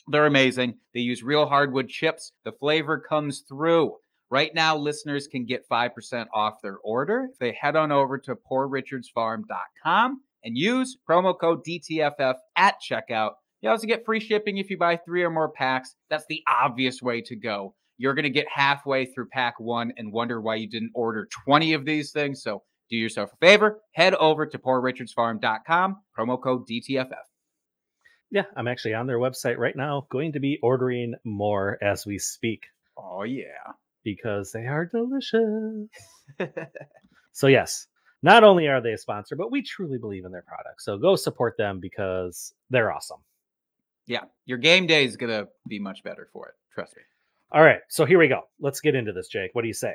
They're 0.09 0.27
amazing. 0.27 0.75
They 0.95 1.01
use 1.01 1.23
real 1.23 1.47
hardwood 1.47 1.89
chips. 1.89 2.33
The 2.45 2.53
flavor 2.53 3.01
comes 3.01 3.43
through. 3.49 3.97
Right 4.31 4.53
now, 4.55 4.77
listeners 4.77 5.29
can 5.29 5.47
get 5.47 5.69
5% 5.71 6.27
off 6.35 6.55
their 6.62 6.79
order 6.85 7.29
if 7.33 7.39
they 7.39 7.57
head 7.61 7.77
on 7.77 7.93
over 7.93 8.19
to 8.19 8.35
poorrichardsfarm.com 8.35 10.21
and 10.45 10.57
use 10.57 10.97
promo 11.09 11.35
code 11.39 11.65
DTFF 11.65 12.35
at 12.57 12.77
checkout. 12.81 13.33
You 13.66 13.72
also 13.72 13.88
get 13.88 14.05
free 14.05 14.20
shipping 14.20 14.59
if 14.59 14.70
you 14.70 14.79
buy 14.79 14.96
three 14.96 15.24
or 15.24 15.31
more 15.31 15.48
packs. 15.50 15.96
That's 16.09 16.24
the 16.29 16.40
obvious 16.46 17.02
way 17.02 17.20
to 17.22 17.35
go. 17.35 17.74
You're 17.98 18.14
going 18.14 18.22
to 18.22 18.31
get 18.31 18.46
halfway 18.48 19.07
through 19.07 19.26
pack 19.33 19.59
one 19.59 19.92
and 19.96 20.12
wonder 20.12 20.40
why 20.40 20.55
you 20.55 20.68
didn't 20.70 20.92
order 20.94 21.26
20 21.44 21.72
of 21.72 21.85
these 21.85 22.12
things. 22.12 22.44
So 22.44 22.62
do 22.90 22.96
yourself 22.96 23.31
a 23.33 23.37
favor, 23.44 23.81
head 23.90 24.14
over 24.14 24.46
to 24.46 24.57
poorrichardsfarm.com, 24.57 25.96
promo 26.16 26.40
code 26.40 26.68
DTFF. 26.68 27.11
Yeah, 28.31 28.44
I'm 28.57 28.68
actually 28.68 28.94
on 28.94 29.09
their 29.09 29.18
website 29.18 29.57
right 29.59 29.74
now, 29.74 30.07
going 30.12 30.31
to 30.35 30.38
be 30.38 30.61
ordering 30.62 31.14
more 31.24 31.76
as 31.83 32.07
we 32.07 32.20
speak 32.20 32.66
Oh, 32.96 33.24
yeah. 33.24 33.72
because 34.05 34.52
they 34.52 34.66
are 34.66 34.87
delicious. 34.87 35.88
So, 37.33 37.48
yes, 37.48 37.88
not 38.22 38.44
only 38.44 38.68
are 38.68 38.81
they 38.81 38.92
a 38.92 38.98
sponsor, 38.98 39.35
but 39.35 39.50
we 39.50 39.61
truly 39.61 39.98
believe 39.98 40.24
in 40.24 40.31
their 40.31 40.44
product. 40.46 40.83
So, 40.83 40.96
go 40.98 41.16
support 41.16 41.57
them 41.59 41.81
because 41.81 42.55
they're 42.70 42.92
awesome. 42.92 43.18
Yeah, 44.07 44.25
your 44.45 44.59
game 44.59 44.87
day 44.87 45.05
is 45.05 45.16
going 45.16 45.31
to 45.31 45.49
be 45.69 45.79
much 45.79 46.03
better 46.03 46.29
for 46.33 46.49
it. 46.49 46.55
Trust 46.75 46.97
me. 46.97 47.03
All 47.53 47.62
right, 47.62 47.81
so 47.88 48.05
here 48.05 48.19
we 48.19 48.29
go. 48.29 48.42
Let's 48.61 48.81
get 48.81 48.95
into 48.95 49.12
this, 49.12 49.29
Jake. 49.29 49.51
What 49.53 49.62
do 49.62 49.69
you 49.69 49.75
say? 49.75 49.95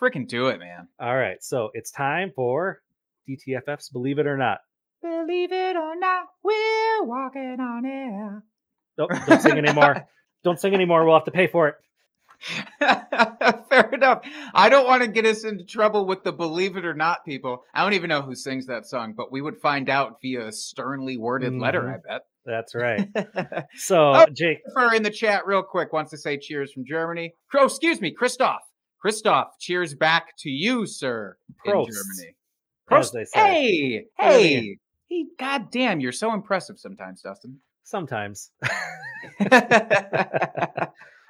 Freaking 0.00 0.28
do 0.28 0.48
it, 0.48 0.58
man. 0.58 0.88
All 1.00 1.16
right, 1.16 1.42
so 1.42 1.70
it's 1.74 1.90
time 1.90 2.32
for 2.34 2.82
DTFF's 3.28 3.88
Believe 3.88 4.18
It 4.18 4.26
or 4.26 4.36
Not. 4.36 4.58
Believe 5.04 5.52
it 5.52 5.76
or 5.76 5.96
not, 5.96 6.28
we're 6.42 7.04
walking 7.04 7.58
on 7.60 7.84
air. 7.84 8.42
Nope, 8.96 9.10
don't 9.26 9.42
sing 9.42 9.58
anymore. 9.58 10.08
don't 10.44 10.58
sing 10.58 10.72
anymore. 10.72 11.04
We'll 11.04 11.14
have 11.14 11.24
to 11.24 11.30
pay 11.30 11.46
for 11.46 11.68
it. 11.68 11.74
Fair 13.68 13.90
enough. 13.92 14.22
I 14.54 14.70
don't 14.70 14.86
want 14.86 15.02
to 15.02 15.08
get 15.08 15.26
us 15.26 15.44
into 15.44 15.64
trouble 15.64 16.06
with 16.06 16.24
the 16.24 16.32
believe 16.32 16.78
it 16.78 16.86
or 16.86 16.94
not 16.94 17.26
people. 17.26 17.64
I 17.74 17.82
don't 17.82 17.92
even 17.92 18.08
know 18.08 18.22
who 18.22 18.34
sings 18.34 18.66
that 18.66 18.86
song, 18.86 19.12
but 19.14 19.30
we 19.30 19.42
would 19.42 19.58
find 19.58 19.90
out 19.90 20.22
via 20.22 20.46
a 20.46 20.52
sternly 20.52 21.18
worded 21.18 21.52
letter, 21.52 21.86
I 21.86 21.94
mm-hmm. 21.94 22.08
bet. 22.08 22.22
That's 22.46 22.74
right. 22.74 23.08
So, 23.76 24.12
Oh. 24.14 24.26
Jake, 24.32 24.62
Christopher 24.64 24.94
in 24.94 25.02
the 25.02 25.10
chat, 25.10 25.46
real 25.46 25.62
quick, 25.62 25.92
wants 25.92 26.10
to 26.12 26.18
say 26.18 26.36
cheers 26.38 26.72
from 26.72 26.84
Germany. 26.84 27.34
Oh, 27.54 27.64
excuse 27.66 28.00
me, 28.00 28.10
Christoph. 28.10 28.62
Christoph, 29.00 29.58
cheers 29.60 29.94
back 29.94 30.36
to 30.38 30.50
you, 30.50 30.86
sir, 30.86 31.36
in 31.64 31.72
Germany. 31.72 32.36
say. 33.24 33.40
Hey, 33.40 34.06
What 34.16 34.28
do 34.28 34.34
you 34.48 34.60
mean? 34.62 34.78
hey, 35.08 35.22
hey! 35.22 35.26
God 35.38 35.70
damn, 35.70 36.00
you're 36.00 36.12
so 36.12 36.32
impressive 36.32 36.78
sometimes, 36.78 37.20
Dustin. 37.22 37.58
Sometimes. 37.82 38.50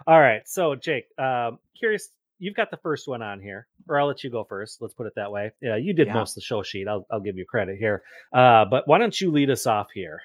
All 0.07 0.21
right. 0.21 0.43
So, 0.47 0.75
Jake, 0.75 1.07
um, 1.19 1.59
curious, 1.79 2.09
you've 2.39 2.55
got 2.55 2.71
the 2.71 2.77
first 2.79 3.09
one 3.09 3.23
on 3.23 3.41
here, 3.41 3.67
or 3.89 3.99
I'll 3.99 4.07
let 4.07 4.23
you 4.23 4.31
go 4.31 4.45
first. 4.45 4.81
Let's 4.83 4.95
put 4.95 5.07
it 5.07 5.15
that 5.17 5.33
way. 5.33 5.51
Yeah, 5.63 5.77
you 5.77 5.95
did 5.95 6.09
Yeah. 6.09 6.15
most 6.15 6.33
of 6.33 6.35
the 6.37 6.41
show 6.43 6.63
sheet. 6.63 6.87
I'll, 6.89 7.07
I'll 7.11 7.21
give 7.21 7.37
you 7.39 7.45
credit 7.47 7.79
here. 7.79 8.03
Uh, 8.33 8.65
but 8.67 8.87
why 8.87 8.99
don't 8.99 9.19
you 9.21 9.31
lead 9.31 9.51
us 9.51 9.67
off 9.67 9.89
here? 9.95 10.21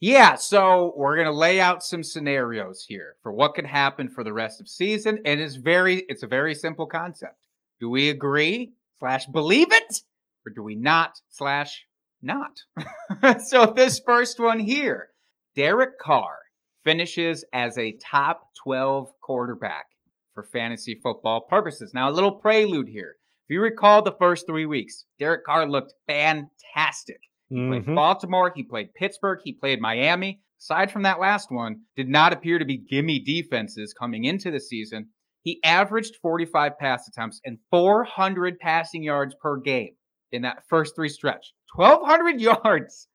Yeah, 0.00 0.34
so 0.34 0.92
we're 0.96 1.16
gonna 1.16 1.32
lay 1.32 1.60
out 1.60 1.82
some 1.82 2.02
scenarios 2.02 2.84
here 2.86 3.16
for 3.22 3.32
what 3.32 3.54
could 3.54 3.66
happen 3.66 4.08
for 4.08 4.24
the 4.24 4.32
rest 4.32 4.60
of 4.60 4.68
season, 4.68 5.20
and 5.24 5.40
it's 5.40 5.56
very 5.56 6.04
it's 6.08 6.22
a 6.22 6.28
very 6.28 6.54
simple 6.54 6.86
concept. 6.86 7.38
Do 7.80 7.88
we 7.88 8.10
agree 8.10 8.72
slash 8.98 9.26
believe 9.26 9.72
it, 9.72 10.00
or 10.46 10.52
do 10.52 10.62
we 10.62 10.74
not 10.74 11.20
slash 11.30 11.86
not? 12.22 12.60
so 13.44 13.66
this 13.66 14.00
first 14.04 14.38
one 14.40 14.58
here, 14.58 15.10
Derek 15.54 15.98
Carr 15.98 16.38
finishes 16.84 17.44
as 17.52 17.78
a 17.78 17.96
top 18.02 18.50
12 18.62 19.08
quarterback 19.20 19.86
for 20.34 20.42
fantasy 20.42 20.98
football 21.02 21.40
purposes. 21.42 21.92
Now, 21.94 22.10
a 22.10 22.12
little 22.12 22.32
prelude 22.32 22.88
here. 22.88 23.16
If 23.46 23.54
you 23.54 23.60
recall 23.60 24.02
the 24.02 24.16
first 24.18 24.46
three 24.46 24.66
weeks, 24.66 25.04
Derek 25.18 25.44
Carr 25.44 25.68
looked 25.68 25.94
fantastic. 26.06 27.20
He 27.54 27.68
played 27.68 27.84
Mhm. 27.86 27.94
Baltimore, 27.94 28.52
he 28.54 28.62
played 28.64 28.94
Pittsburgh, 28.94 29.40
he 29.44 29.52
played 29.52 29.80
Miami. 29.80 30.40
Aside 30.60 30.90
from 30.90 31.02
that 31.02 31.20
last 31.20 31.50
one, 31.50 31.82
did 31.94 32.08
not 32.08 32.32
appear 32.32 32.58
to 32.58 32.64
be 32.64 32.78
gimme 32.78 33.20
defenses 33.20 33.92
coming 33.92 34.24
into 34.24 34.50
the 34.50 34.60
season. 34.60 35.10
He 35.42 35.62
averaged 35.62 36.16
45 36.22 36.78
pass 36.78 37.06
attempts 37.06 37.40
and 37.44 37.58
400 37.70 38.58
passing 38.58 39.02
yards 39.02 39.34
per 39.40 39.58
game 39.60 39.94
in 40.32 40.42
that 40.42 40.64
first 40.68 40.96
three 40.96 41.08
stretch. 41.08 41.52
1,200 41.76 42.40
yards 42.40 43.08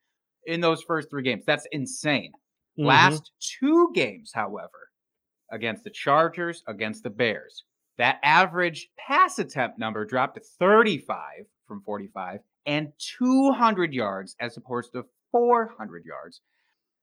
in 0.45 0.61
those 0.61 0.83
first 0.83 1.09
three 1.09 1.23
games. 1.23 1.43
That's 1.45 1.67
insane. 1.71 2.31
Mhm. 2.79 2.85
Last 2.85 3.31
two 3.59 3.91
games, 3.93 4.31
however, 4.33 4.89
against 5.51 5.83
the 5.83 5.89
Chargers, 5.89 6.63
against 6.67 7.03
the 7.03 7.09
Bears, 7.09 7.63
that 7.97 8.19
average 8.23 8.89
pass 9.07 9.39
attempt 9.39 9.79
number 9.79 10.05
dropped 10.05 10.35
to 10.35 10.41
35 10.59 11.45
from 11.67 11.81
45 11.81 12.41
and 12.65 12.91
200 13.17 13.93
yards 13.93 14.35
as 14.39 14.57
opposed 14.57 14.93
to 14.93 15.05
400 15.31 16.05
yards. 16.05 16.41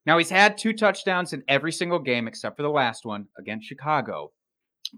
Now, 0.05 0.19
he's 0.19 0.31
had 0.31 0.57
two 0.57 0.73
touchdowns 0.73 1.33
in 1.33 1.42
every 1.49 1.73
single 1.73 1.99
game 1.99 2.29
except 2.29 2.57
for 2.57 2.62
the 2.62 2.69
last 2.71 3.05
one 3.05 3.27
against 3.38 3.66
Chicago, 3.66 4.33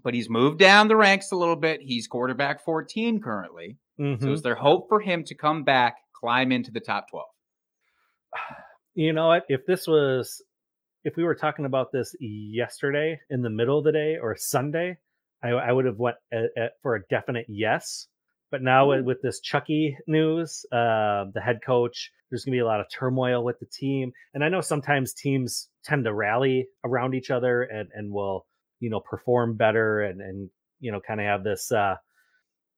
but 0.03 0.13
he's 0.13 0.29
moved 0.29 0.59
down 0.59 0.87
the 0.87 0.95
ranks 0.95 1.31
a 1.31 1.35
little 1.35 1.55
bit. 1.55 1.81
He's 1.81 2.07
quarterback 2.07 2.63
14 2.63 3.19
currently. 3.21 3.77
So, 3.97 4.03
Mhm. 4.03 4.31
is 4.33 4.41
there 4.43 4.55
hope 4.55 4.87
for 4.87 4.99
him 5.01 5.23
to 5.25 5.35
come 5.35 5.63
back, 5.63 5.97
climb 6.13 6.51
into 6.51 6.71
the 6.71 6.79
top 6.79 7.09
12? 7.09 7.25
You 8.95 9.13
know 9.13 9.27
what? 9.27 9.45
If 9.47 9.65
this 9.65 9.87
was, 9.87 10.41
if 11.05 11.15
we 11.15 11.23
were 11.23 11.35
talking 11.35 11.65
about 11.65 11.91
this 11.93 12.13
yesterday 12.19 13.19
in 13.29 13.41
the 13.41 13.49
middle 13.49 13.77
of 13.77 13.85
the 13.85 13.91
day 13.93 14.17
or 14.21 14.35
Sunday, 14.35 14.97
I, 15.41 15.49
I 15.49 15.71
would 15.71 15.85
have 15.85 15.97
went 15.99 16.17
a, 16.33 16.45
a- 16.57 16.69
for 16.81 16.95
a 16.95 17.03
definite 17.09 17.45
yes. 17.47 18.07
But 18.51 18.61
now 18.61 18.89
with, 18.89 19.05
with 19.05 19.21
this 19.21 19.39
Chucky 19.39 19.97
news, 20.07 20.65
uh, 20.71 21.25
the 21.33 21.41
head 21.43 21.59
coach, 21.65 22.11
there's 22.29 22.43
going 22.43 22.53
to 22.53 22.57
be 22.57 22.61
a 22.61 22.65
lot 22.65 22.79
of 22.79 22.87
turmoil 22.91 23.43
with 23.43 23.59
the 23.59 23.65
team, 23.65 24.11
and 24.33 24.43
I 24.43 24.49
know 24.49 24.61
sometimes 24.61 25.13
teams 25.13 25.69
tend 25.83 26.05
to 26.05 26.13
rally 26.13 26.67
around 26.83 27.15
each 27.15 27.31
other 27.31 27.63
and 27.63 27.89
and 27.93 28.11
will 28.11 28.45
you 28.79 28.89
know 28.89 28.99
perform 28.99 29.57
better 29.57 30.01
and 30.01 30.21
and 30.21 30.49
you 30.79 30.91
know 30.91 30.99
kind 31.05 31.19
of 31.19 31.25
have 31.25 31.43
this 31.43 31.71
uh, 31.71 31.95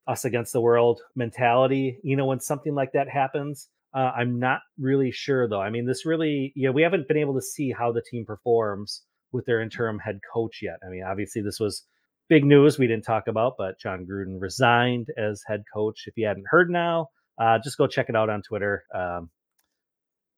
us 0.08 0.26
against 0.26 0.54
the 0.54 0.62
world 0.62 1.02
mentality. 1.16 2.00
You 2.04 2.16
know 2.16 2.26
when 2.26 2.40
something 2.40 2.74
like 2.74 2.94
that 2.94 3.10
happens, 3.10 3.68
uh, 3.94 4.12
I'm 4.16 4.40
not 4.40 4.62
really 4.80 5.12
sure 5.12 5.48
though. 5.50 5.62
I 5.62 5.70
mean, 5.70 5.86
this 5.86 6.06
really, 6.06 6.54
yeah, 6.56 6.70
we 6.70 6.82
haven't 6.82 7.08
been 7.08 7.18
able 7.18 7.36
to 7.36 7.42
see 7.42 7.72
how 7.72 7.92
the 7.92 8.02
team 8.02 8.26
performs 8.26 9.04
with 9.32 9.46
their 9.46 9.62
interim 9.62 10.00
head 10.00 10.20
coach 10.34 10.60
yet. 10.62 10.78
I 10.86 10.90
mean, 10.90 11.04
obviously, 11.04 11.42
this 11.42 11.60
was 11.60 11.86
big 12.30 12.46
news 12.46 12.80
we 12.80 12.88
didn't 12.88 13.06
talk 13.06 13.28
about, 13.28 13.56
but 13.58 13.80
Jon 13.80 14.06
Gruden 14.10 14.40
resigned 14.40 15.08
as 15.18 15.44
head 15.46 15.64
coach. 15.74 16.04
If 16.08 16.14
you 16.18 16.28
hadn't 16.28 16.46
heard 16.50 16.70
now, 16.70 17.10
uh, 17.40 17.60
just 17.64 17.78
go 17.78 17.88
check 17.88 18.08
it 18.10 18.16
out 18.16 18.30
on 18.30 18.42
Twitter. 18.42 18.84
Um, 18.94 19.30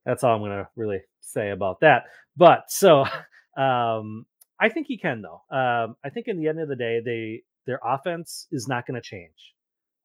that's 0.06 0.24
all 0.24 0.36
I'm 0.36 0.42
going 0.42 0.52
to 0.52 0.68
really 0.76 1.02
say 1.22 1.50
about 1.52 1.80
that. 1.82 2.06
But 2.36 2.66
so 2.70 3.02
um, 3.58 4.26
I 4.60 4.70
think 4.70 4.88
he 4.88 4.98
can 4.98 5.22
though. 5.22 5.42
Um, 5.56 5.96
I 6.04 6.10
think 6.10 6.28
in 6.28 6.40
the 6.40 6.48
end 6.48 6.60
of 6.60 6.68
the 6.68 6.76
day, 6.76 7.00
they 7.04 7.44
their 7.66 7.80
offense 7.84 8.48
is 8.52 8.68
not 8.68 8.86
going 8.86 9.02
to 9.02 9.08
change. 9.08 9.54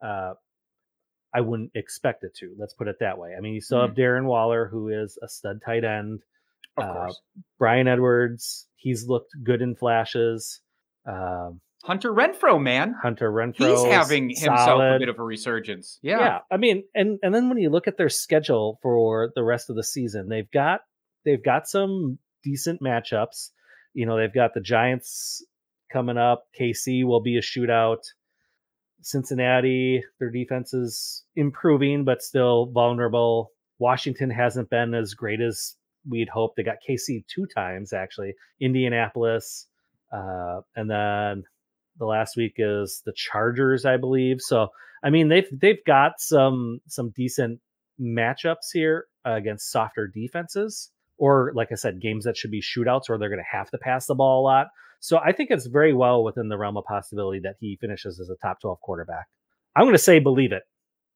Uh, 0.05 0.35
I 1.35 1.41
wouldn't 1.41 1.73
expect 1.75 2.25
it 2.25 2.35
to. 2.37 2.55
Let's 2.59 2.73
put 2.75 2.88
it 2.88 2.97
that 3.01 3.19
way. 3.19 3.35
I 3.37 3.41
mean, 3.41 3.53
you 3.55 3.61
still 3.61 3.81
have 3.83 3.95
Darren 3.95 4.25
Waller, 4.25 4.67
who 4.67 4.88
is 4.88 5.19
a 5.23 5.29
stud 5.29 5.61
tight 5.64 5.85
end. 5.85 6.21
Of 6.77 6.85
Uh, 6.85 6.93
course. 6.93 7.21
Bryan 7.59 7.88
Edwards, 7.88 8.67
he's 8.77 9.07
looked 9.07 9.33
good 9.43 9.61
in 9.61 9.75
flashes. 9.75 10.61
Um, 11.05 11.61
Hunter 11.85 12.12
Renfrow, 12.12 12.61
man. 12.61 12.95
Hunter 13.03 13.31
Renfrow, 13.31 13.71
He's 13.71 13.85
having 13.85 14.29
himself 14.31 14.81
a 14.81 14.99
bit 14.99 15.09
of 15.09 15.19
a 15.19 15.23
resurgence. 15.23 15.99
yeah. 16.03 16.19
Yeah. 16.19 16.38
I 16.51 16.57
mean, 16.57 16.85
and 16.95 17.19
and 17.23 17.35
then 17.35 17.49
when 17.49 17.59
you 17.59 17.71
look 17.71 17.87
at 17.88 17.97
their 17.97 18.09
schedule 18.09 18.79
for 18.83 19.31
the 19.35 19.43
rest 19.45 19.71
of 19.71 19.77
the 19.77 19.85
season, 19.85 20.29
they've 20.29 20.51
got 20.51 20.81
they've 21.25 21.43
got 21.43 21.69
some 21.69 22.19
decent 22.43 22.81
matchups. 22.83 23.51
You 23.95 24.07
know, 24.07 24.17
they've 24.19 24.33
got 24.35 24.55
the 24.55 24.61
Giants 24.61 25.45
coming 25.93 26.19
up. 26.19 26.45
KC 26.59 27.05
will 27.05 27.23
be 27.23 27.38
a 27.38 27.41
shootout. 27.43 28.03
Cincinnati, 29.03 30.03
their 30.19 30.31
defense 30.31 30.75
is 30.75 31.25
improving, 31.37 32.05
but 32.05 32.23
still 32.23 32.67
vulnerable. 32.67 33.53
Washington 33.79 34.31
hasn't 34.31 34.71
been 34.71 34.93
as 34.95 35.14
great 35.14 35.41
as 35.41 35.77
we'd 36.09 36.29
hoped. 36.29 36.57
They 36.57 36.64
got 36.64 36.77
KC 36.87 37.25
two 37.33 37.47
times 37.47 37.93
actually. 37.93 38.35
Indianapolis, 38.61 39.67
uh, 40.12 40.61
and 40.75 40.91
then 40.91 41.45
the 41.99 42.07
last 42.07 42.37
week 42.37 42.55
is 42.57 43.03
the 43.05 43.13
Chargers, 43.15 43.85
I 43.85 43.97
believe. 43.97 44.41
So 44.41 44.69
I 45.03 45.11
mean 45.11 45.29
they've 45.29 45.49
they've 45.53 45.85
got 45.87 46.21
some 46.21 46.81
some 46.87 47.11
decent 47.11 47.61
matchups 48.01 48.73
here 48.73 49.07
uh, 49.27 49.33
against 49.33 49.71
softer 49.71 50.07
defenses, 50.07 50.91
or 51.17 51.53
like 51.55 51.69
I 51.73 51.77
said, 51.77 52.01
games 52.01 52.25
that 52.25 52.37
should 52.37 52.51
be 52.51 52.63
shootouts, 52.63 53.09
or 53.09 53.19
they're 53.19 53.29
going 53.29 53.39
to 53.39 53.57
have 53.57 53.71
to 53.71 53.79
pass 53.79 54.07
the 54.07 54.15
ball 54.15 54.43
a 54.43 54.45
lot. 54.45 54.69
So 55.01 55.19
I 55.19 55.33
think 55.33 55.51
it's 55.51 55.67
very 55.67 55.93
well 55.93 56.25
within 56.25 56.49
the 56.49 56.59
realm 56.59 56.77
of 56.77 56.85
possibility 56.85 57.41
that 57.41 57.57
he 57.61 57.79
finishes 57.81 58.19
as 58.19 58.31
a 58.31 58.37
top 58.37 58.61
twelve 58.61 58.81
quarterback. 58.81 59.27
I'm 59.77 59.85
going 59.85 59.95
to 59.95 59.99
say 59.99 60.19
believe 60.19 60.53
it. 60.53 60.63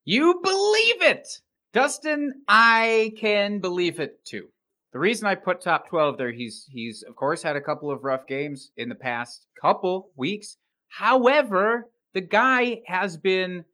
You 0.05 0.39
believe 0.43 1.01
it. 1.01 1.27
Dustin, 1.73 2.33
I 2.47 3.13
can 3.17 3.59
believe 3.59 3.99
it 3.99 4.23
too. 4.25 4.47
The 4.93 4.99
reason 4.99 5.27
I 5.27 5.33
put 5.33 5.59
top 5.59 5.89
12 5.89 6.17
there, 6.17 6.31
he's 6.31 6.67
he's 6.71 7.03
of 7.03 7.15
course 7.15 7.41
had 7.41 7.55
a 7.55 7.61
couple 7.61 7.89
of 7.89 8.03
rough 8.03 8.27
games 8.27 8.71
in 8.77 8.89
the 8.89 8.95
past 8.95 9.47
couple 9.59 10.11
weeks. 10.15 10.57
However, 10.97 11.89
the 12.13 12.21
guy 12.21 12.81
has 12.85 13.17
been 13.17 13.65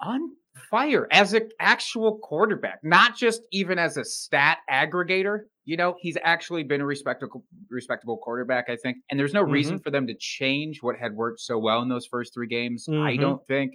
on 0.00 0.20
fire 0.70 1.08
as 1.10 1.32
an 1.32 1.48
actual 1.60 2.18
quarterback, 2.18 2.78
not 2.82 3.16
just 3.16 3.42
even 3.52 3.78
as 3.78 3.96
a 3.96 4.04
stat 4.04 4.58
aggregator. 4.70 5.40
You 5.64 5.76
know, 5.76 5.96
he's 6.00 6.16
actually 6.22 6.62
been 6.62 6.80
a 6.80 6.86
respectable 6.86 7.44
respectable 7.68 8.18
quarterback, 8.18 8.66
I 8.68 8.76
think. 8.76 8.98
And 9.10 9.18
there's 9.18 9.34
no 9.34 9.42
reason 9.42 9.80
for 9.80 9.90
them 9.90 10.06
to 10.06 10.14
change 10.18 10.82
what 10.82 10.96
had 10.96 11.14
worked 11.14 11.40
so 11.40 11.58
well 11.58 11.82
in 11.82 11.88
those 11.88 12.06
first 12.06 12.32
three 12.32 12.46
games. 12.46 12.86
I 12.88 13.16
Mhm. 13.16 13.20
don't 13.20 13.46
think. 13.46 13.72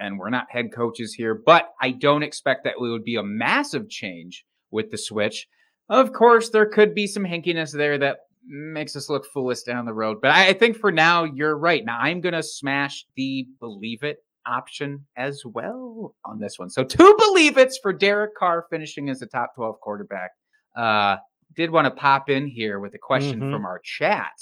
And 0.00 0.18
we're 0.18 0.30
not 0.30 0.50
head 0.50 0.72
coaches 0.72 1.14
here, 1.14 1.34
but 1.34 1.72
I 1.80 1.92
don't 1.92 2.22
expect 2.24 2.64
that 2.64 2.74
it 2.74 2.80
would 2.80 3.04
be 3.04 3.16
a 3.16 3.22
massive 3.22 3.88
change 3.88 4.44
with 4.70 4.90
the 4.90 4.98
switch. 4.98 5.46
Of 5.88 6.12
course, 6.12 6.50
there 6.50 6.66
could 6.66 6.94
be 6.94 7.06
some 7.06 7.24
hinkiness 7.24 7.72
there 7.72 7.96
that 7.98 8.18
makes 8.48 8.96
us 8.96 9.08
look 9.10 9.26
foolish 9.26 9.62
down 9.62 9.84
the 9.86 9.92
road. 9.94 10.18
But 10.22 10.30
I 10.32 10.48
I 10.48 10.52
think 10.54 10.76
for 10.76 10.90
now, 10.90 11.24
you're 11.24 11.56
right. 11.56 11.84
Now 11.84 11.98
I'm 12.00 12.20
gonna 12.20 12.42
smash 12.42 13.04
the 13.16 13.46
believe 13.60 14.02
it 14.02 14.18
option 14.46 15.06
as 15.16 15.42
well 15.44 16.14
on 16.24 16.38
this 16.40 16.58
one. 16.58 16.70
So 16.70 16.82
two 16.84 17.14
believe 17.18 17.58
it's 17.58 17.78
for 17.82 17.92
Derek 17.92 18.34
Carr 18.34 18.66
finishing 18.70 19.10
as 19.10 19.20
a 19.22 19.26
top 19.26 19.54
12 19.54 19.80
quarterback. 19.80 20.30
Uh 20.76 21.16
did 21.56 21.70
want 21.70 21.86
to 21.86 21.90
pop 21.90 22.28
in 22.30 22.46
here 22.46 22.78
with 22.78 22.94
a 22.94 22.98
question 22.98 23.40
Mhm. 23.40 23.50
from 23.52 23.64
our 23.64 23.80
chat. 23.82 24.32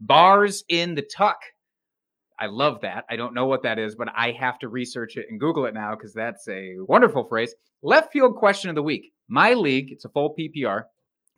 Bars 0.00 0.64
in 0.68 0.94
the 0.94 1.02
tuck. 1.02 1.38
I 2.38 2.46
love 2.46 2.82
that. 2.82 3.04
I 3.08 3.16
don't 3.16 3.32
know 3.34 3.46
what 3.46 3.62
that 3.62 3.78
is, 3.78 3.94
but 3.96 4.08
I 4.14 4.32
have 4.32 4.58
to 4.58 4.68
research 4.68 5.16
it 5.16 5.26
and 5.30 5.40
Google 5.40 5.64
it 5.66 5.74
now 5.74 5.94
because 5.94 6.12
that's 6.12 6.46
a 6.48 6.74
wonderful 6.86 7.24
phrase. 7.28 7.54
Left 7.82 8.12
field 8.12 8.36
question 8.36 8.68
of 8.68 8.74
the 8.76 8.82
week. 8.82 9.12
My 9.28 9.54
league, 9.54 9.90
it's 9.90 10.04
a 10.04 10.10
full 10.10 10.34
PPR, 10.38 10.82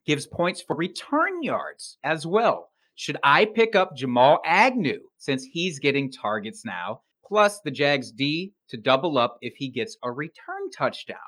gives 0.09 0.27
points 0.27 0.63
for 0.63 0.75
return 0.75 1.43
yards 1.43 1.99
as 2.03 2.27
well. 2.27 2.71
Should 2.95 3.19
I 3.23 3.45
pick 3.45 3.77
up 3.77 3.95
Jamal 3.95 4.41
Agnew 4.45 5.01
since 5.19 5.45
he's 5.45 5.79
getting 5.79 6.11
targets 6.11 6.65
now, 6.65 7.03
plus 7.25 7.61
the 7.61 7.71
Jags 7.71 8.11
D 8.11 8.55
to 8.71 8.79
double 8.79 9.19
up 9.19 9.37
if 9.43 9.55
he 9.57 9.69
gets 9.69 9.99
a 10.03 10.11
return 10.11 10.71
touchdown? 10.77 11.19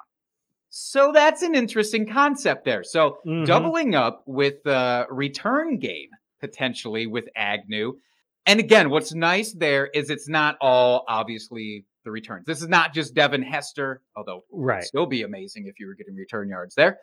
So 0.70 1.12
that's 1.12 1.42
an 1.42 1.54
interesting 1.54 2.08
concept 2.08 2.64
there. 2.64 2.82
So 2.82 3.18
Mhm. 3.26 3.44
doubling 3.44 3.94
up 3.94 4.22
with 4.26 4.62
the 4.64 5.06
return 5.10 5.78
game 5.78 6.08
potentially 6.40 7.06
with 7.06 7.28
Agnew. 7.36 7.98
And 8.46 8.58
again, 8.60 8.88
what's 8.88 9.12
nice 9.12 9.52
there 9.52 9.88
is 9.88 10.08
it's 10.08 10.28
not 10.28 10.56
all 10.62 11.04
obviously 11.06 11.84
the 12.04 12.10
returns. 12.10 12.46
This 12.46 12.62
is 12.62 12.68
not 12.68 12.94
just 12.94 13.12
Devin 13.14 13.42
Hester, 13.42 14.00
although 14.16 14.44
Right. 14.50 14.82
still 14.84 15.04
be 15.04 15.20
amazing 15.22 15.66
if 15.66 15.78
you 15.78 15.86
were 15.86 15.94
getting 15.94 16.16
return 16.16 16.48
yards 16.48 16.74
there. 16.76 16.98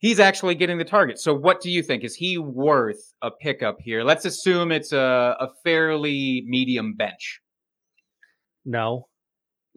He's 0.00 0.18
actually 0.18 0.54
getting 0.54 0.78
the 0.78 0.84
target. 0.84 1.18
So, 1.18 1.34
what 1.34 1.60
do 1.60 1.70
you 1.70 1.82
think? 1.82 2.04
Is 2.04 2.14
he 2.14 2.38
worth 2.38 3.12
a 3.20 3.30
pickup 3.30 3.76
here? 3.80 4.02
Let's 4.02 4.24
assume 4.24 4.72
it's 4.72 4.92
a, 4.92 5.36
a 5.38 5.48
fairly 5.62 6.42
medium 6.46 6.94
bench. 6.96 7.40
No. 8.64 9.08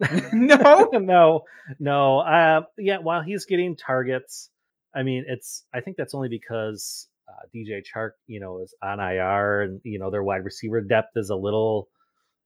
no, 0.32 0.88
no, 0.92 1.42
no. 1.78 2.18
Uh, 2.20 2.62
yeah, 2.78 2.98
while 2.98 3.22
he's 3.22 3.44
getting 3.44 3.76
targets, 3.76 4.50
I 4.94 5.02
mean, 5.02 5.26
it's. 5.28 5.64
I 5.74 5.80
think 5.80 5.98
that's 5.98 6.14
only 6.14 6.30
because 6.30 7.06
uh, 7.28 7.46
DJ 7.54 7.82
Chark, 7.82 8.12
you 8.26 8.40
know, 8.40 8.60
is 8.62 8.74
on 8.82 9.00
IR, 9.00 9.60
and 9.60 9.80
you 9.84 9.98
know 9.98 10.10
their 10.10 10.22
wide 10.22 10.44
receiver 10.44 10.80
depth 10.80 11.12
is 11.16 11.28
a 11.28 11.36
little, 11.36 11.88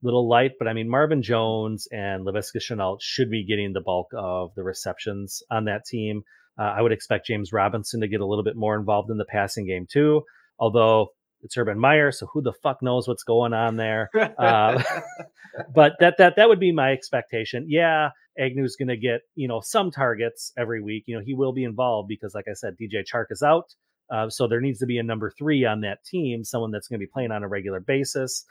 little 0.03 0.29
light. 0.29 0.53
But 0.59 0.67
I 0.67 0.73
mean, 0.73 0.91
Marvin 0.91 1.23
Jones 1.23 1.87
and 1.93 2.27
Laviska 2.27 2.59
Shenault 2.59 2.99
should 3.03 3.31
be 3.31 3.47
getting 3.47 3.73
the 3.73 3.81
bulk 3.81 4.09
of 4.17 4.51
the 4.57 4.65
receptions 4.65 5.45
on 5.49 5.67
that 5.67 5.85
team. 5.85 6.25
Uh, 6.59 6.75
I 6.77 6.83
would 6.83 6.93
expect 6.93 7.27
James 7.27 7.53
Robinson 7.53 8.01
to 8.01 8.09
get 8.09 8.21
a 8.21 8.27
little 8.27 8.45
bit 8.45 8.57
more 8.57 8.77
involved 8.77 9.11
in 9.11 9.19
the 9.19 9.25
passing 9.25 9.67
game 9.67 9.87
too. 9.91 10.23
Although 10.59 11.09
it's 11.43 11.57
Urban 11.57 11.79
Meyer, 11.79 12.11
so 12.11 12.27
who 12.27 12.43
the 12.43 12.53
fuck 12.53 12.83
knows 12.83 13.07
what's 13.07 13.23
going 13.23 13.53
on 13.53 13.77
there? 13.77 14.11
Uh, 14.39 14.83
but 15.75 15.93
that 16.01 16.17
that 16.19 16.37
that 16.37 16.49
would 16.49 16.61
be 16.61 16.73
my 16.73 16.93
expectation. 16.93 17.67
Yeah, 17.69 18.11
Agnew's 18.39 18.77
going 18.77 18.89
to 18.89 18.97
get 18.97 19.21
you 19.35 19.49
know 19.49 19.61
some 19.63 19.91
targets 19.91 20.53
every 20.59 20.83
week. 20.83 21.05
You 21.07 21.17
know 21.17 21.23
he 21.25 21.35
will 21.35 21.53
be 21.53 21.65
involved 21.65 22.09
because, 22.09 22.35
like 22.35 22.47
I 22.49 22.55
said, 22.55 22.77
DJ 22.81 23.05
Chark 23.05 23.27
is 23.31 23.43
out, 23.43 23.75
uh, 24.11 24.29
so 24.31 24.49
there 24.49 24.61
needs 24.61 24.81
to 24.81 24.87
be 24.87 24.99
a 24.99 25.03
number 25.03 25.31
three 25.31 25.65
on 25.65 25.83
that 25.83 26.05
team, 26.05 26.45
someone 26.45 26.71
that's 26.71 26.89
going 26.89 26.99
to 26.99 27.05
be 27.05 27.11
playing 27.13 27.31
on 27.31 27.45
a 27.45 27.49
regular 27.49 27.81
basis. 27.81 28.45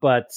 But 0.00 0.30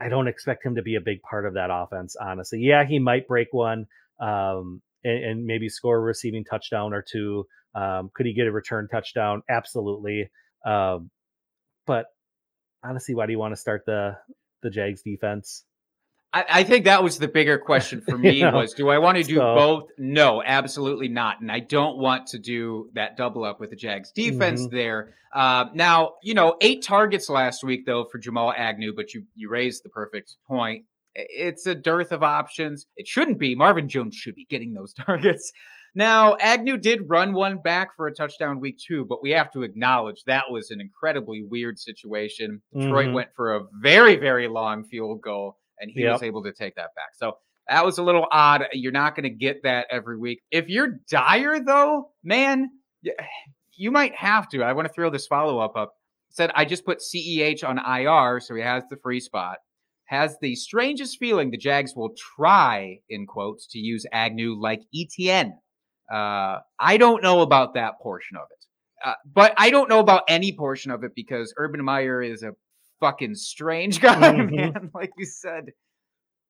I 0.00 0.08
don't 0.08 0.28
expect 0.28 0.64
him 0.64 0.76
to 0.76 0.82
be 0.82 0.94
a 0.94 1.00
big 1.00 1.22
part 1.22 1.46
of 1.46 1.54
that 1.54 1.70
offense. 1.72 2.16
Honestly, 2.20 2.60
yeah, 2.60 2.84
he 2.84 2.98
might 2.98 3.26
break 3.26 3.48
one 3.52 3.86
um, 4.20 4.82
and, 5.04 5.24
and 5.24 5.44
maybe 5.46 5.68
score 5.68 5.96
a 5.96 6.00
receiving 6.00 6.44
touchdown 6.44 6.92
or 6.92 7.02
two. 7.02 7.46
Um, 7.74 8.10
could 8.14 8.26
he 8.26 8.32
get 8.32 8.46
a 8.46 8.52
return 8.52 8.88
touchdown? 8.90 9.42
Absolutely. 9.48 10.30
Um, 10.64 11.10
but 11.86 12.06
honestly, 12.82 13.14
why 13.14 13.26
do 13.26 13.32
you 13.32 13.38
want 13.38 13.52
to 13.52 13.60
start 13.60 13.84
the 13.86 14.16
the 14.62 14.70
Jags 14.70 15.02
defense? 15.02 15.64
I, 16.32 16.44
I 16.50 16.62
think 16.64 16.84
that 16.84 17.02
was 17.02 17.18
the 17.18 17.28
bigger 17.28 17.58
question 17.58 18.02
for 18.02 18.18
me 18.18 18.32
You 18.32 18.50
know, 18.50 18.58
was 18.58 18.74
do 18.74 18.88
I 18.90 18.98
want 18.98 19.16
to 19.18 19.24
do 19.24 19.36
so- 19.36 19.54
both? 19.54 19.84
No, 19.98 20.42
absolutely 20.44 21.08
not. 21.08 21.40
And 21.40 21.50
I 21.50 21.60
don't 21.60 21.96
want 21.98 22.26
to 22.28 22.38
do 22.38 22.90
that 22.94 23.16
double 23.16 23.44
up 23.44 23.60
with 23.60 23.70
the 23.70 23.76
Jags 23.76 24.10
defense 24.12 24.66
Mhm. 24.66 24.70
there. 24.70 25.14
Uh, 25.32 25.66
now, 25.74 26.14
you 26.22 26.34
know, 26.34 26.56
eight 26.60 26.82
targets 26.82 27.28
last 27.28 27.62
week 27.62 27.86
though 27.86 28.04
for 28.04 28.18
Jamal 28.18 28.52
Agnew, 28.56 28.94
but 28.94 29.14
you 29.14 29.24
you 29.34 29.48
raised 29.48 29.84
the 29.84 29.88
perfect 29.90 30.36
point. 30.46 30.84
It's 31.20 31.66
a 31.66 31.74
dearth 31.74 32.12
of 32.12 32.22
options. 32.22 32.86
It 32.96 33.08
shouldn't 33.08 33.38
be. 33.38 33.54
Marvin 33.56 33.88
Jones 33.88 34.14
should 34.14 34.34
be 34.36 34.46
getting 34.48 34.72
those 34.72 34.92
targets. 35.06 35.50
Now, 35.94 36.36
Agnew 36.40 36.76
did 36.76 37.08
run 37.08 37.32
one 37.32 37.58
back 37.60 37.96
for 37.96 38.06
a 38.06 38.14
touchdown 38.14 38.60
week 38.60 38.78
two, 38.86 39.04
but 39.08 39.20
we 39.22 39.30
have 39.30 39.50
to 39.52 39.62
acknowledge 39.62 40.22
that 40.26 40.44
was 40.50 40.70
an 40.70 40.80
incredibly 40.80 41.42
weird 41.42 41.78
situation. 41.78 42.62
Detroit 42.72 43.08
Mhm. 43.08 43.14
went 43.14 43.30
for 43.34 43.56
a 43.56 43.62
very, 43.80 44.14
very 44.16 44.46
long 44.48 44.84
field 44.84 45.20
goal, 45.22 45.56
and 45.80 45.90
he 45.90 46.02
was 46.12 46.22
able 46.22 46.42
to 46.44 46.52
take 46.52 46.76
that 46.76 46.90
back. 46.94 47.14
So 47.14 47.38
that 47.68 47.84
was 47.84 47.98
a 47.98 48.02
little 48.04 48.28
odd. 48.30 48.66
You're 48.72 48.92
not 48.92 49.16
going 49.16 49.24
to 49.24 49.30
get 49.30 49.62
that 49.64 49.86
every 49.90 50.18
week. 50.18 50.40
If 50.52 50.68
you're 50.68 51.00
dire, 51.10 51.58
though, 51.58 52.10
man, 52.22 52.68
you 53.76 53.90
might 53.90 54.14
have 54.14 54.48
to. 54.50 54.62
I 54.62 54.72
want 54.74 54.86
to 54.88 54.92
throw 54.94 55.10
this 55.10 55.26
follow 55.26 55.58
up 55.58 55.76
up. 55.76 55.94
Said 56.30 56.50
I 56.54 56.64
just 56.66 56.84
put 56.84 57.00
CEH 57.00 57.64
on 57.64 57.78
IR, 57.78 58.40
so 58.40 58.54
he 58.54 58.60
has 58.62 58.84
the 58.90 58.96
free 59.02 59.20
spot. 59.20 59.58
Has 60.08 60.36
the 60.40 60.54
strangest 60.54 61.18
feeling 61.18 61.50
the 61.50 61.56
Jags 61.58 61.94
will 61.94 62.14
try, 62.36 62.98
in 63.10 63.26
quotes, 63.26 63.66
to 63.68 63.78
use 63.78 64.06
Agnew 64.12 64.54
like 64.58 64.80
ETN. 64.94 65.52
Uh, 66.10 66.60
I 66.80 66.96
don't 66.96 67.22
know 67.22 67.40
about 67.42 67.74
that 67.74 67.98
portion 68.00 68.36
of 68.38 68.44
it. 68.50 68.64
Uh, 69.06 69.14
but 69.32 69.52
I 69.58 69.68
don't 69.70 69.88
know 69.88 70.00
about 70.00 70.22
any 70.28 70.52
portion 70.56 70.90
of 70.90 71.04
it 71.04 71.12
because 71.14 71.52
Urban 71.58 71.84
Meyer 71.84 72.22
is 72.22 72.42
a 72.42 72.52
fucking 73.00 73.34
strange 73.34 74.00
guy, 74.00 74.14
Mhm. 74.32 74.50
man. 74.74 74.90
Like 74.94 75.10
you 75.18 75.26
said. 75.26 75.66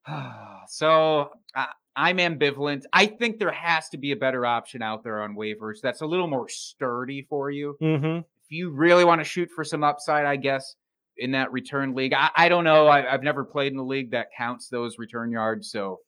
so 0.69 1.31
uh, 1.55 1.67
I'm 1.97 2.19
ambivalent. 2.19 2.83
I 2.93 3.07
think 3.07 3.39
there 3.39 3.51
has 3.53 3.89
to 3.91 3.99
be 3.99 4.13
a 4.13 4.17
better 4.17 4.47
option 4.47 4.83
out 4.83 5.03
there 5.05 5.23
on 5.23 5.35
waivers 5.37 5.81
that's 5.83 6.01
a 6.01 6.07
little 6.07 6.29
more 6.29 6.49
sturdy 6.49 7.27
for 7.29 7.51
you. 7.51 7.77
Mm-hmm. 7.83 8.19
If 8.19 8.51
you 8.51 8.71
really 8.71 9.05
want 9.05 9.21
to 9.21 9.25
shoot 9.25 9.51
for 9.55 9.65
some 9.65 9.83
upside, 9.83 10.25
I 10.25 10.37
guess 10.37 10.77
in 11.19 11.33
that 11.33 11.53
return 11.53 11.95
league, 11.95 12.13
I, 12.13 12.31
I 12.37 12.49
don't 12.49 12.65
know. 12.65 12.87
I, 12.87 13.13
I've 13.13 13.23
never 13.23 13.45
played 13.45 13.73
in 13.73 13.79
a 13.79 13.85
league 13.85 14.13
that 14.13 14.29
counts 14.37 14.69
those 14.69 14.99
return 14.99 15.31
yards, 15.31 15.71
so 15.71 16.01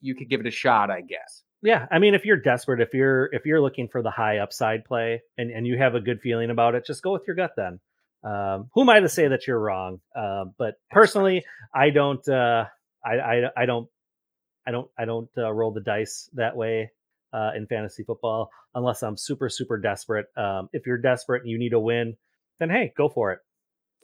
you 0.00 0.14
could 0.14 0.28
give 0.28 0.40
it 0.40 0.46
a 0.46 0.50
shot, 0.50 0.90
I 0.90 1.00
guess. 1.00 1.42
Yeah, 1.62 1.86
I 1.90 1.98
mean, 1.98 2.14
if 2.14 2.24
you're 2.24 2.36
desperate, 2.36 2.80
if 2.80 2.92
you're 2.92 3.26
if 3.32 3.46
you're 3.46 3.60
looking 3.60 3.88
for 3.88 4.02
the 4.02 4.10
high 4.10 4.38
upside 4.38 4.84
play, 4.84 5.22
and 5.38 5.50
and 5.50 5.66
you 5.66 5.78
have 5.78 5.94
a 5.94 6.00
good 6.00 6.20
feeling 6.20 6.50
about 6.50 6.74
it, 6.74 6.84
just 6.86 7.02
go 7.02 7.12
with 7.12 7.22
your 7.26 7.34
gut. 7.34 7.52
Then, 7.56 7.80
um, 8.22 8.70
who 8.74 8.82
am 8.82 8.90
I 8.90 9.00
to 9.00 9.08
say 9.08 9.28
that 9.28 9.46
you're 9.46 9.58
wrong? 9.58 10.00
Uh, 10.14 10.44
but 10.58 10.74
personally, 10.90 11.44
I 11.74 11.90
don't. 11.90 12.26
Uh, 12.28 12.66
I, 13.04 13.14
I 13.14 13.42
I 13.56 13.66
don't. 13.66 13.88
I 14.66 14.70
don't. 14.70 14.90
I 14.98 15.04
don't 15.06 15.30
uh, 15.36 15.50
roll 15.50 15.72
the 15.72 15.80
dice 15.80 16.28
that 16.34 16.56
way 16.56 16.90
uh, 17.32 17.52
in 17.56 17.66
fantasy 17.66 18.04
football 18.04 18.50
unless 18.74 19.02
I'm 19.02 19.16
super 19.16 19.48
super 19.48 19.78
desperate. 19.78 20.26
Um, 20.36 20.68
if 20.72 20.86
you're 20.86 20.98
desperate 20.98 21.42
and 21.42 21.50
you 21.50 21.58
need 21.58 21.72
a 21.72 21.80
win, 21.80 22.16
then 22.60 22.70
hey, 22.70 22.92
go 22.96 23.08
for 23.08 23.32
it. 23.32 23.40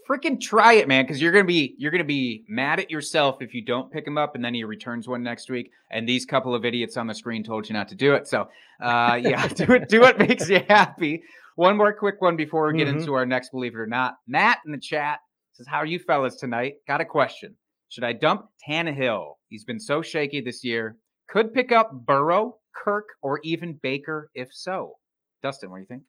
Freaking 0.08 0.40
try 0.40 0.74
it, 0.74 0.88
man, 0.88 1.04
because 1.04 1.20
you're 1.20 1.32
gonna 1.32 1.44
be 1.44 1.74
you're 1.78 1.90
gonna 1.90 2.04
be 2.04 2.44
mad 2.48 2.80
at 2.80 2.90
yourself 2.90 3.36
if 3.40 3.54
you 3.54 3.64
don't 3.64 3.90
pick 3.92 4.06
him 4.06 4.18
up 4.18 4.34
and 4.34 4.44
then 4.44 4.54
he 4.54 4.64
returns 4.64 5.06
one 5.08 5.22
next 5.22 5.50
week. 5.50 5.70
And 5.90 6.08
these 6.08 6.24
couple 6.24 6.54
of 6.54 6.64
idiots 6.64 6.96
on 6.96 7.06
the 7.06 7.14
screen 7.14 7.42
told 7.44 7.68
you 7.68 7.72
not 7.74 7.88
to 7.88 7.94
do 7.94 8.14
it. 8.14 8.26
So 8.28 8.48
uh 8.82 9.18
yeah, 9.22 9.46
do 9.54 9.72
it 9.72 9.88
do 9.88 10.00
what 10.00 10.18
makes 10.18 10.48
you 10.48 10.60
happy. 10.68 11.22
One 11.56 11.76
more 11.76 11.92
quick 11.92 12.20
one 12.20 12.36
before 12.36 12.70
we 12.72 12.78
get 12.78 12.88
Mhm. 12.88 13.00
into 13.00 13.12
our 13.14 13.26
next 13.26 13.50
believe 13.50 13.74
it 13.74 13.78
or 13.78 13.86
not. 13.86 14.14
Matt 14.26 14.58
in 14.64 14.72
the 14.72 14.78
chat 14.78 15.18
says, 15.52 15.66
How 15.66 15.78
are 15.78 15.86
you 15.86 15.98
fellas 15.98 16.36
tonight? 16.36 16.74
Got 16.88 17.00
a 17.00 17.04
question. 17.04 17.56
Should 17.90 18.04
I 18.04 18.14
dump 18.14 18.46
Tannehill? 18.66 19.34
He's 19.48 19.64
been 19.64 19.78
so 19.80 20.00
shaky 20.00 20.40
this 20.40 20.64
year. 20.64 20.96
Could 21.28 21.52
pick 21.52 21.70
up 21.72 21.90
Burrow, 21.92 22.56
Kirk, 22.74 23.04
or 23.20 23.38
even 23.44 23.78
Baker 23.82 24.30
if 24.34 24.48
so. 24.52 24.94
Dustin, 25.42 25.70
what 25.70 25.76
do 25.76 25.80
you 25.82 25.86
think? 25.86 26.02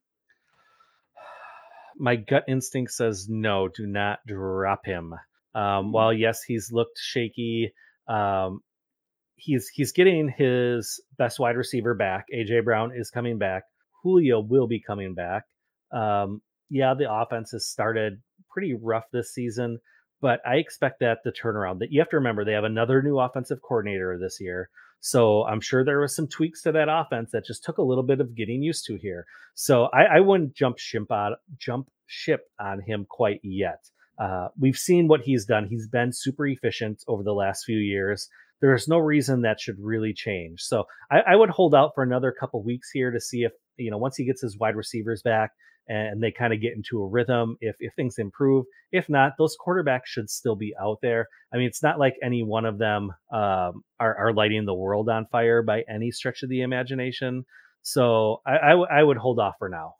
My 1.98 2.16
gut 2.16 2.44
instinct 2.48 2.92
says 2.92 3.28
no 3.30 3.68
do 3.68 3.86
not 3.86 4.20
drop 4.28 4.86
him. 4.86 5.14
Um, 5.56 5.92
while 5.92 6.12
yes 6.12 6.42
he's 6.44 6.72
looked 6.72 6.98
shaky 6.98 7.74
um, 8.08 8.62
he's 9.36 9.68
he's 9.68 9.92
getting 9.92 10.30
his 10.30 11.02
best 11.18 11.40
wide 11.40 11.58
receiver 11.58 11.94
back. 11.94 12.26
Aj 12.34 12.64
brown 12.64 12.92
is 12.96 13.12
coming 13.12 13.38
back. 13.38 13.64
Julio 14.02 14.42
will 14.42 14.68
be 14.68 14.82
coming 14.82 15.14
back. 15.14 15.44
Um, 15.92 16.42
yeah 16.74 16.96
the 16.98 17.12
offense 17.12 17.52
has 17.52 17.66
started 17.66 18.22
pretty 18.50 18.74
rough 18.74 19.06
this 19.12 19.32
season 19.32 19.80
but 20.22 20.42
i 20.46 20.56
expect 20.56 21.00
that 21.00 21.20
the 21.24 21.32
turnaround 21.32 21.80
that 21.80 21.92
you 21.92 22.00
have 22.00 22.10
to 22.10 22.18
remember 22.18 22.44
they 22.44 22.54
have 22.54 22.64
another 22.64 23.02
new 23.02 23.20
offensive 23.20 23.62
coordinator 23.62 24.18
this 24.20 24.40
year 24.42 24.70
so 25.06 25.44
i'm 25.46 25.62
sure 25.62 25.84
there 25.84 26.00
was 26.00 26.16
some 26.16 26.28
tweaks 26.28 26.62
to 26.62 26.72
that 26.72 26.88
offense 26.90 27.32
that 27.32 27.46
just 27.46 27.64
took 27.64 27.78
a 27.78 27.84
little 27.84 28.04
bit 28.04 28.22
of 28.22 28.36
getting 28.36 28.64
used 28.64 28.86
to 28.86 28.96
here 28.96 29.26
so 29.56 29.90
I, 29.94 30.18
I 30.18 30.20
wouldn't 30.20 30.56
jump 30.56 30.80
ship 30.80 31.12
on 31.12 31.36
jump 31.58 31.90
ship 32.08 32.50
on 32.60 32.82
him 32.82 33.06
quite 33.10 33.40
yet. 33.44 33.90
Uh, 34.20 34.50
we've 34.60 34.78
seen 34.78 35.08
what 35.08 35.22
he's 35.22 35.46
done. 35.46 35.68
He's 35.68 35.88
been 35.88 36.12
super 36.14 36.46
efficient 36.48 37.04
over 37.08 37.24
the 37.24 37.34
last 37.34 37.66
few 37.66 37.78
years. 37.78 38.30
There's 38.62 38.88
no 38.88 38.98
reason 38.98 39.42
that 39.42 39.60
should 39.60 39.80
really 39.80 40.14
change. 40.14 40.62
So 40.62 40.86
I, 41.12 41.20
I 41.22 41.36
would 41.36 41.50
hold 41.50 41.76
out 41.76 41.92
for 41.94 42.04
another 42.04 42.32
couple 42.32 42.64
weeks 42.64 42.90
here 42.92 43.12
to 43.12 43.20
see 43.20 43.44
if 43.44 43.52
you 43.78 43.92
know 43.92 43.98
once 43.98 44.16
he 44.16 44.26
gets 44.26 44.42
his 44.42 44.58
wide 44.58 44.76
receivers 44.76 45.22
back 45.22 45.52
and 45.88 46.22
they 46.22 46.32
kind 46.32 46.54
of 46.54 46.62
get 46.62 46.74
into 46.74 47.02
a 47.02 47.08
rhythm. 47.08 47.58
If 47.62 47.76
if 47.80 47.94
things 47.94 48.18
improve, 48.18 48.66
if 48.92 49.10
not, 49.10 49.34
those 49.38 49.56
quarterbacks 49.58 50.06
should 50.06 50.30
still 50.30 50.56
be 50.56 50.74
out 50.82 51.00
there. 51.02 51.28
I 51.54 51.58
mean, 51.58 51.68
it's 51.68 51.84
not 51.84 52.00
like 52.00 52.16
any 52.24 52.44
one 52.44 52.66
of 52.66 52.78
them 52.78 53.12
um, 53.32 53.84
are 54.00 54.16
are 54.18 54.34
lighting 54.34 54.66
the 54.66 54.74
world 54.74 55.10
on 55.10 55.26
fire 55.28 55.62
by 55.62 55.84
any 55.90 56.12
stretch 56.12 56.44
of 56.44 56.50
the 56.50 56.62
imagination. 56.62 57.46
So 57.82 58.42
I, 58.46 58.58
I, 58.58 58.70
w- 58.70 58.88
I 58.90 59.04
would 59.04 59.18
hold 59.18 59.40
off 59.40 59.56
for 59.60 59.70
now. 59.70 59.96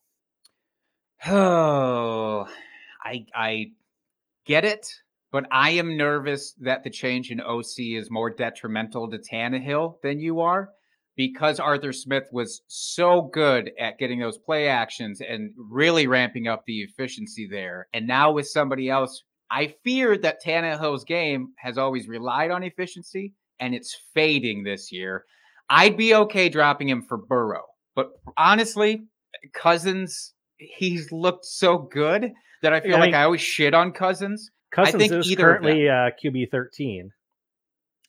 Oh, 1.26 2.48
I 3.04 3.26
I 3.36 3.72
get 4.46 4.66
it, 4.66 4.90
but 5.32 5.46
I 5.52 5.72
am 5.72 5.98
nervous 5.98 6.54
that 6.62 6.84
the 6.84 6.90
change 6.90 7.30
in 7.30 7.42
OC 7.42 7.80
is 7.80 8.10
more 8.10 8.30
detrimental 8.30 9.10
to 9.10 9.18
Tannehill 9.18 10.02
than 10.02 10.20
you 10.20 10.42
are 10.42 10.70
because 11.16 11.60
Arthur 11.60 11.94
Smith 11.94 12.24
was 12.32 12.62
so 12.68 13.30
good 13.34 13.72
at 13.80 13.98
getting 13.98 14.20
those 14.20 14.38
play 14.38 14.68
actions 14.68 15.22
and 15.22 15.52
really 15.58 16.08
ramping 16.08 16.48
up 16.48 16.64
the 16.66 16.82
efficiency 16.82 17.48
there. 17.50 17.88
And 17.94 18.08
now 18.08 18.32
with 18.32 18.48
somebody 18.48 18.90
else, 18.90 19.24
I 19.52 19.76
fear 19.84 20.18
that 20.18 20.44
Tannehill's 20.44 21.04
game 21.04 21.50
has 21.60 21.78
always 21.78 22.08
relied 22.08 22.50
on 22.52 22.64
efficiency 22.64 23.34
and 23.60 23.76
it's 23.76 23.96
fading 24.14 24.64
this 24.64 24.92
year. 24.92 25.26
I'd 25.70 25.98
be 25.98 26.16
okay 26.16 26.50
dropping 26.50 26.90
him 26.90 27.04
for 27.08 27.18
Burrow, 27.18 27.64
but 27.96 28.10
honestly, 28.36 29.06
Cousins, 29.54 30.34
he's 30.58 31.12
looked 31.12 31.46
so 31.46 31.78
good 31.78 32.32
that 32.62 32.74
I 32.74 32.82
feel 32.82 32.96
I 32.96 33.00
like 33.00 33.08
mean- 33.08 33.16
I 33.16 33.24
always 33.24 33.42
shit 33.42 33.74
on 33.74 33.92
Cousins. 33.92 34.50
Cousins 34.74 34.98
think 34.98 35.14
is 35.14 35.32
either 35.32 35.56
of 35.56 35.62
them. 35.62 35.72
currently 35.72 35.88
uh, 35.88 36.10
QB 36.24 36.50
thirteen. 36.50 37.12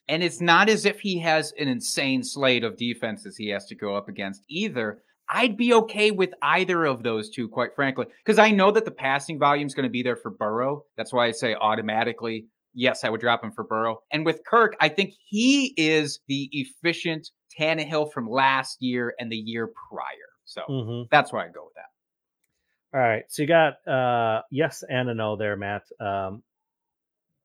And 0.09 0.23
it's 0.23 0.41
not 0.41 0.69
as 0.69 0.85
if 0.85 1.01
he 1.01 1.19
has 1.21 1.53
an 1.59 1.69
insane 1.69 2.23
slate 2.23 2.65
of 2.65 2.77
defenses 2.77 3.37
he 3.37 3.49
has 3.49 3.67
to 3.67 3.75
go 3.75 3.97
up 3.97 4.09
against 4.09 4.43
either. 4.49 5.03
I'd 5.29 5.57
be 5.57 5.73
okay 5.73 6.11
with 6.11 6.35
either 6.43 6.85
of 6.85 7.03
those 7.03 7.31
two, 7.31 7.49
quite 7.49 7.75
frankly, 7.75 8.07
because 8.25 8.39
I 8.39 8.51
know 8.51 8.71
that 8.71 8.85
the 8.85 8.91
passing 8.91 9.39
volume 9.39 9.67
is 9.67 9.75
going 9.75 9.85
to 9.85 9.91
be 9.91 10.03
there 10.03 10.17
for 10.17 10.31
Burrow. 10.31 10.85
That's 10.99 11.13
why 11.13 11.27
I 11.27 11.31
say 11.31 11.55
automatically, 11.55 12.47
yes, 12.75 13.05
I 13.05 13.09
would 13.09 13.21
drop 13.21 13.43
him 13.43 13.53
for 13.53 13.65
Burrow. 13.65 14.03
And 14.13 14.27
with 14.27 14.43
Kirk, 14.47 14.77
I 14.81 14.91
think 14.91 15.15
he 15.25 15.73
is 15.79 16.21
the 16.29 16.51
efficient 16.53 17.31
Tannehill 17.59 18.13
from 18.13 18.29
last 18.29 18.83
year 18.83 19.15
and 19.19 19.33
the 19.33 19.37
year 19.37 19.71
prior. 19.89 20.29
So 20.45 20.63
hmm 20.67 21.03
that's 21.11 21.33
why 21.33 21.47
I 21.47 21.49
go 21.49 21.65
with 21.65 21.75
that. 21.75 22.99
All 22.99 23.01
right. 23.01 23.25
So 23.29 23.43
you 23.43 23.49
got 23.49 23.87
uh 23.89 24.43
yes 24.51 24.85
and 24.87 25.09
a 25.09 25.15
no 25.15 25.37
there, 25.37 25.57
Matt. 25.57 25.85
Um 25.99 26.43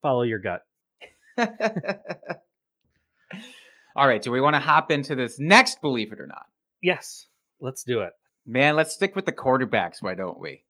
follow 0.02 0.24
your 0.24 0.40
gut. 0.40 0.62
All 3.96 4.08
right. 4.08 4.22
Do 4.22 4.32
we 4.32 4.42
want 4.42 4.56
to 4.56 4.60
hop 4.60 4.92
into 4.92 5.16
this 5.16 5.40
next, 5.40 5.82
believe 5.82 6.12
it 6.12 6.20
or 6.20 6.28
not? 6.28 6.46
Yes. 6.82 7.26
Let's 7.60 7.84
do 7.84 8.02
it. 8.02 8.14
Man, 8.46 8.76
let's 8.76 8.94
stick 8.94 9.16
with 9.16 9.26
the 9.26 9.32
quarterbacks, 9.32 10.02
why 10.02 10.16
don't 10.16 10.40
we? 10.40 10.64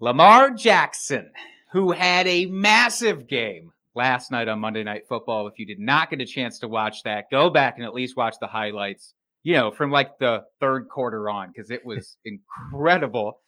Lamar 0.00 0.50
Jackson, 0.50 1.30
who 1.72 1.92
had 1.92 2.26
a 2.26 2.46
massive 2.46 3.28
game 3.28 3.72
last 3.94 4.30
night 4.30 4.48
on 4.48 4.60
Monday 4.60 4.82
Night 4.82 5.02
Football. 5.08 5.46
If 5.46 5.58
you 5.58 5.66
did 5.66 5.78
not 5.78 6.10
get 6.10 6.22
a 6.22 6.26
chance 6.26 6.58
to 6.60 6.68
watch 6.68 7.02
that, 7.04 7.30
go 7.30 7.50
back 7.50 7.74
and 7.76 7.84
at 7.84 7.92
least 7.92 8.16
watch 8.16 8.36
the 8.40 8.46
highlights, 8.46 9.12
you 9.42 9.54
know, 9.54 9.70
from 9.70 9.90
like 9.90 10.18
the 10.18 10.44
third 10.58 10.88
quarter 10.88 11.28
on, 11.28 11.52
because 11.52 11.70
it 11.70 11.84
was 11.84 12.16
incredible. 12.24 13.40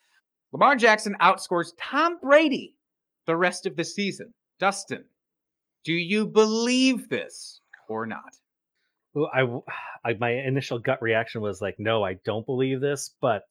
Lamar 0.53 0.77
Jackson 0.77 1.17
outscores 1.21 1.73
Tom 1.81 2.19
Brady 2.21 2.77
the 3.27 3.37
rest 3.37 3.65
of 3.65 3.77
the 3.77 3.85
season. 3.85 4.35
Dustin, 4.59 5.05
do 5.85 5.95
you 5.95 6.27
believe 6.27 7.09
this 7.09 7.62
or 7.93 8.07
not? 8.07 8.35
Well, 9.15 9.31
I, 9.33 9.43
I- 10.11 10.15
my 10.19 10.31
initial 10.31 10.79
gut 10.79 11.01
reaction 11.03 11.41
was 11.41 11.61
like, 11.61 11.77
no, 11.79 12.03
I 12.05 12.15
don't 12.25 12.47
believe 12.47 12.81
this. 12.81 13.15
But 13.21 13.45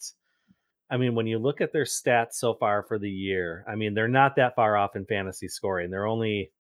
I 0.90 0.98
mean, 0.98 1.16
when 1.16 1.28
you 1.28 1.40
look 1.40 1.62
at 1.62 1.72
their 1.72 1.86
stats 1.86 2.34
so 2.34 2.54
far 2.56 2.84
for 2.84 3.00
the 3.00 3.10
year, 3.10 3.64
I 3.68 3.76
mean, 3.76 3.94
they're 3.94 4.08
not 4.10 4.36
that 4.36 4.56
far 4.56 4.76
off 4.76 4.96
in 4.96 5.06
fantasy 5.06 5.48
scoring. 5.48 5.90
They're 5.90 6.08
only 6.08 6.52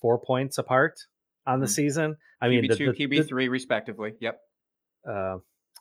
four 0.00 0.18
points 0.18 0.56
apart 0.58 0.98
on 1.46 1.60
the 1.60 1.66
Mhm. 1.66 1.70
season. 1.70 2.16
I 2.40 2.48
mean, 2.48 2.64
QB2, 2.64 2.94
QB3, 2.96 3.48
respectively. 3.50 4.14
Yep. 4.20 4.40
uh, 5.08 5.38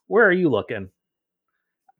where 0.08 0.26
are 0.26 0.32
you 0.32 0.50
looking? 0.50 0.90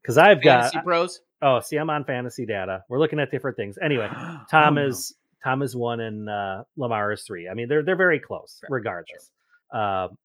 Because 0.02 0.18
I've 0.18 0.42
got 0.42 0.72
Fantasy 0.72 0.80
pros. 0.84 1.22
oh, 1.42 1.60
see, 1.60 1.76
I'm 1.78 1.90
on 1.90 2.06
fantasy 2.06 2.46
data. 2.46 2.84
We're 2.90 3.00
looking 3.00 3.20
at 3.20 3.32
different 3.32 3.58
things. 3.58 3.78
Anyway, 3.82 4.08
Tom 4.52 4.78
Oh, 4.78 4.88
is 4.88 5.14
Tom 5.44 5.62
is 5.62 5.76
one 5.76 6.00
and 6.00 6.30
uh, 6.30 6.64
Lamar 6.76 7.12
is 7.12 7.24
three. 7.24 7.48
I 7.50 7.54
mean, 7.54 7.68
they're 7.68 7.84
they're 7.84 7.96
very 7.96 8.20
close, 8.20 8.58
Sure, 8.60 8.70
regardless. 8.70 9.32
Um, 9.74 10.18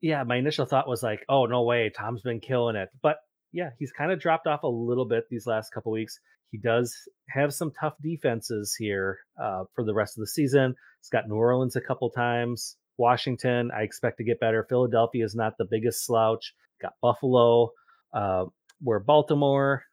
yeah, 0.00 0.22
my 0.22 0.36
initial 0.36 0.66
thought 0.66 0.88
was 0.88 1.02
like, 1.02 1.24
oh 1.28 1.46
no 1.46 1.62
way, 1.62 1.90
Tom's 1.94 2.22
been 2.22 2.40
killing 2.40 2.76
it, 2.76 2.90
but 3.02 3.16
yeah, 3.52 3.70
he's 3.78 3.92
kind 3.92 4.12
of 4.12 4.20
dropped 4.20 4.46
off 4.46 4.62
a 4.62 4.68
little 4.68 5.06
bit 5.06 5.24
these 5.30 5.46
last 5.46 5.72
couple 5.72 5.92
weeks. 5.92 6.18
He 6.52 6.58
does 6.58 6.94
have 7.30 7.52
some 7.52 7.72
tough 7.78 7.94
defenses 8.02 8.74
here 8.78 9.18
uh, 9.42 9.64
for 9.74 9.84
the 9.84 9.94
rest 9.94 10.16
of 10.16 10.20
the 10.20 10.26
season. 10.26 10.74
He's 11.00 11.08
got 11.08 11.28
New 11.28 11.34
Orleans 11.36 11.74
a 11.74 11.80
couple 11.80 12.10
times. 12.10 12.76
Washington, 12.98 13.70
I 13.76 13.82
expect 13.82 14.18
to 14.18 14.24
get 14.24 14.40
better. 14.40 14.64
Philadelphia 14.68 15.24
is 15.24 15.34
not 15.34 15.54
the 15.58 15.66
biggest 15.68 16.04
slouch. 16.06 16.54
Got 16.80 16.92
Buffalo. 17.02 17.72
Uh, 18.12 18.46
where 18.80 19.00
Baltimore, 19.00 19.84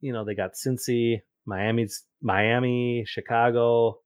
you 0.00 0.12
know, 0.12 0.24
they 0.24 0.34
got 0.34 0.52
Cincy, 0.54 1.20
Miami's 1.46 2.04
Miami, 2.22 3.04
Chicago, 3.06 3.98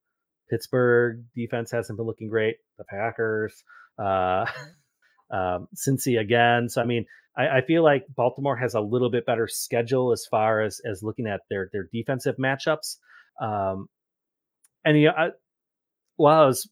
Pittsburgh 0.51 1.25
defense 1.35 1.71
hasn't 1.71 1.97
been 1.97 2.07
looking 2.07 2.29
great. 2.29 2.57
The 2.79 2.85
Packers, 2.85 3.55
uh, 3.99 4.47
um, 5.33 5.69
Cincy 5.75 6.19
again. 6.21 6.69
So 6.69 6.81
I 6.83 6.85
mean, 6.85 7.07
I, 7.37 7.59
I 7.59 7.61
feel 7.67 7.83
like 7.83 8.05
Baltimore 8.15 8.57
has 8.57 8.75
a 8.75 8.81
little 8.81 9.11
bit 9.11 9.27
better 9.27 9.49
schedule 9.49 10.13
as 10.13 10.27
far 10.31 10.61
as 10.63 10.81
as 10.89 11.03
looking 11.03 11.27
at 11.27 11.41
their 11.51 11.71
their 11.73 11.89
defensive 11.93 12.37
matchups. 12.37 12.97
Um, 13.41 13.89
and 14.85 15.01
yeah, 15.01 15.11
I, 15.17 15.29
while 16.17 16.43
I 16.43 16.47
was 16.47 16.69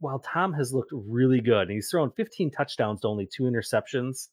while 0.00 0.18
Tom 0.18 0.52
has 0.52 0.72
looked 0.72 0.90
really 0.92 1.40
good, 1.40 1.62
and 1.62 1.70
he's 1.72 1.88
thrown 1.90 2.10
15 2.16 2.50
touchdowns 2.50 3.00
to 3.00 3.08
only 3.08 3.26
two 3.26 3.44
interceptions 3.44 4.28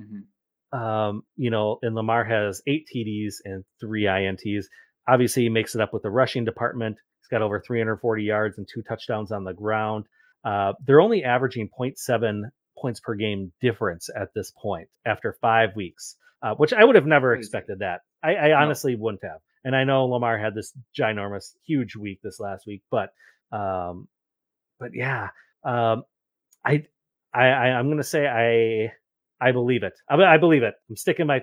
Mhm. 0.00 0.76
um, 0.76 1.22
you 1.36 1.50
know, 1.50 1.78
and 1.82 1.94
Lamar 1.94 2.24
has 2.24 2.62
eight 2.66 2.86
TDs 2.92 3.34
and 3.44 3.62
three 3.78 4.04
INTs. 4.06 4.64
Obviously, 5.08 5.44
he 5.44 5.48
makes 5.48 5.74
it 5.74 5.80
up 5.80 5.92
with 5.92 6.02
the 6.02 6.10
rushing 6.10 6.44
department. 6.44 6.96
He's 7.20 7.28
got 7.28 7.42
over 7.42 7.60
340 7.60 8.22
yards 8.22 8.58
and 8.58 8.66
two 8.72 8.82
touchdowns 8.82 9.32
on 9.32 9.44
the 9.44 9.52
ground. 9.52 10.06
Uh, 10.44 10.72
they're 10.86 11.00
only 11.00 11.24
averaging 11.24 11.68
0.7 11.78 12.42
points 12.78 13.00
per 13.00 13.14
game 13.14 13.52
difference 13.60 14.08
at 14.14 14.28
this 14.34 14.52
point 14.60 14.88
after 15.06 15.36
five 15.40 15.70
weeks, 15.76 16.16
uh, 16.42 16.54
which 16.54 16.72
I 16.72 16.84
would 16.84 16.96
have 16.96 17.06
never 17.06 17.34
expected 17.34 17.80
that. 17.80 18.00
I, 18.22 18.34
I 18.34 18.62
honestly 18.62 18.96
wouldn't 18.96 19.22
have. 19.24 19.40
And 19.64 19.76
I 19.76 19.84
know 19.84 20.06
Lamar 20.06 20.38
had 20.38 20.54
this 20.54 20.72
ginormous, 20.98 21.54
huge 21.64 21.94
week 21.94 22.20
this 22.22 22.40
last 22.40 22.66
week, 22.66 22.82
but, 22.90 23.10
um, 23.52 24.08
but 24.80 24.90
yeah, 24.94 25.28
um, 25.64 26.02
I, 26.64 26.84
I, 27.32 27.46
I 27.46 27.66
I'm 27.78 27.88
gonna 27.88 28.02
say 28.02 28.26
I 28.26 28.92
I 29.42 29.52
believe 29.52 29.82
it. 29.82 29.94
I, 30.08 30.14
I 30.16 30.38
believe 30.38 30.62
it. 30.62 30.74
I'm 30.88 30.96
sticking 30.96 31.26
my. 31.26 31.42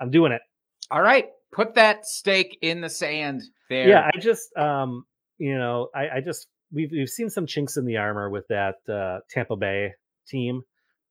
I'm 0.00 0.10
doing 0.10 0.32
it. 0.32 0.42
All 0.90 1.00
right. 1.00 1.26
Put 1.52 1.74
that 1.74 2.06
stake 2.06 2.58
in 2.62 2.80
the 2.80 2.90
sand 2.90 3.42
there. 3.70 3.88
Yeah, 3.88 4.08
I 4.14 4.18
just 4.18 4.54
um, 4.56 5.04
you 5.38 5.56
know, 5.56 5.88
I, 5.94 6.16
I 6.16 6.20
just 6.24 6.46
we've 6.72 6.90
we've 6.92 7.08
seen 7.08 7.30
some 7.30 7.46
chinks 7.46 7.76
in 7.76 7.84
the 7.84 7.96
armor 7.96 8.30
with 8.30 8.46
that 8.48 8.76
uh, 8.88 9.20
Tampa 9.30 9.56
Bay 9.56 9.92
team 10.26 10.62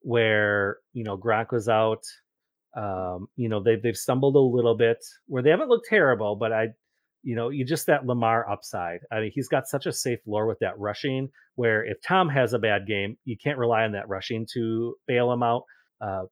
where 0.02 0.78
you 0.93 1.04
know 1.04 1.17
Gronk 1.17 1.52
was 1.52 1.67
out. 1.67 2.04
Um, 2.76 3.28
you 3.36 3.50
know 3.50 3.63
they've 3.63 3.82
they've 3.82 3.97
stumbled 3.97 4.36
a 4.36 4.39
little 4.39 4.76
bit 4.76 4.97
where 5.28 5.41
they 5.41 5.50
haven't 5.50 5.69
looked 5.69 5.88
terrible, 5.89 6.36
but 6.36 6.54
I, 6.54 6.67
you 7.23 7.36
know, 7.36 7.50
you 7.50 7.65
just 7.65 7.88
that 7.88 8.06
Lamar 8.06 8.50
upside. 8.50 9.00
I 9.12 9.21
mean, 9.21 9.32
he's 9.34 9.47
got 9.47 9.67
such 9.67 9.86
a 9.86 9.91
safe 9.91 10.19
floor 10.23 10.47
with 10.47 10.60
that 10.60 10.78
rushing. 10.78 11.30
Where 11.56 11.84
if 11.84 11.97
Tom 12.02 12.30
has 12.30 12.54
a 12.54 12.60
bad 12.60 12.86
game, 12.88 13.17
you 13.26 13.36
can't 13.41 13.58
rely 13.58 13.84
on 13.84 13.93
that 13.93 14.08
rushing 14.08 14.45
to 14.54 14.95
bail 15.08 15.32
him 15.32 15.41
out. 15.41 15.63
Uh, 16.00 16.23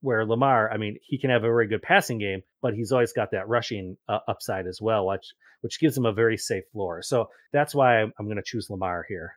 where 0.00 0.24
Lamar, 0.24 0.70
I 0.72 0.76
mean, 0.76 0.96
he 1.02 1.18
can 1.18 1.30
have 1.30 1.42
a 1.44 1.46
very 1.48 1.68
good 1.68 1.82
passing 1.82 2.18
game, 2.18 2.42
but 2.62 2.74
he's 2.74 2.92
always 2.92 3.12
got 3.12 3.30
that 3.32 3.48
rushing 3.48 3.96
uh, 4.08 4.18
upside 4.28 4.66
as 4.66 4.78
well, 4.80 5.06
which 5.06 5.26
which 5.62 5.78
gives 5.78 5.96
him 5.96 6.06
a 6.06 6.12
very 6.12 6.38
safe 6.38 6.64
floor. 6.72 7.02
So 7.02 7.28
that's 7.52 7.74
why 7.74 8.00
I'm, 8.00 8.12
I'm 8.18 8.24
going 8.26 8.38
to 8.38 8.42
choose 8.44 8.68
Lamar 8.70 9.04
here. 9.08 9.34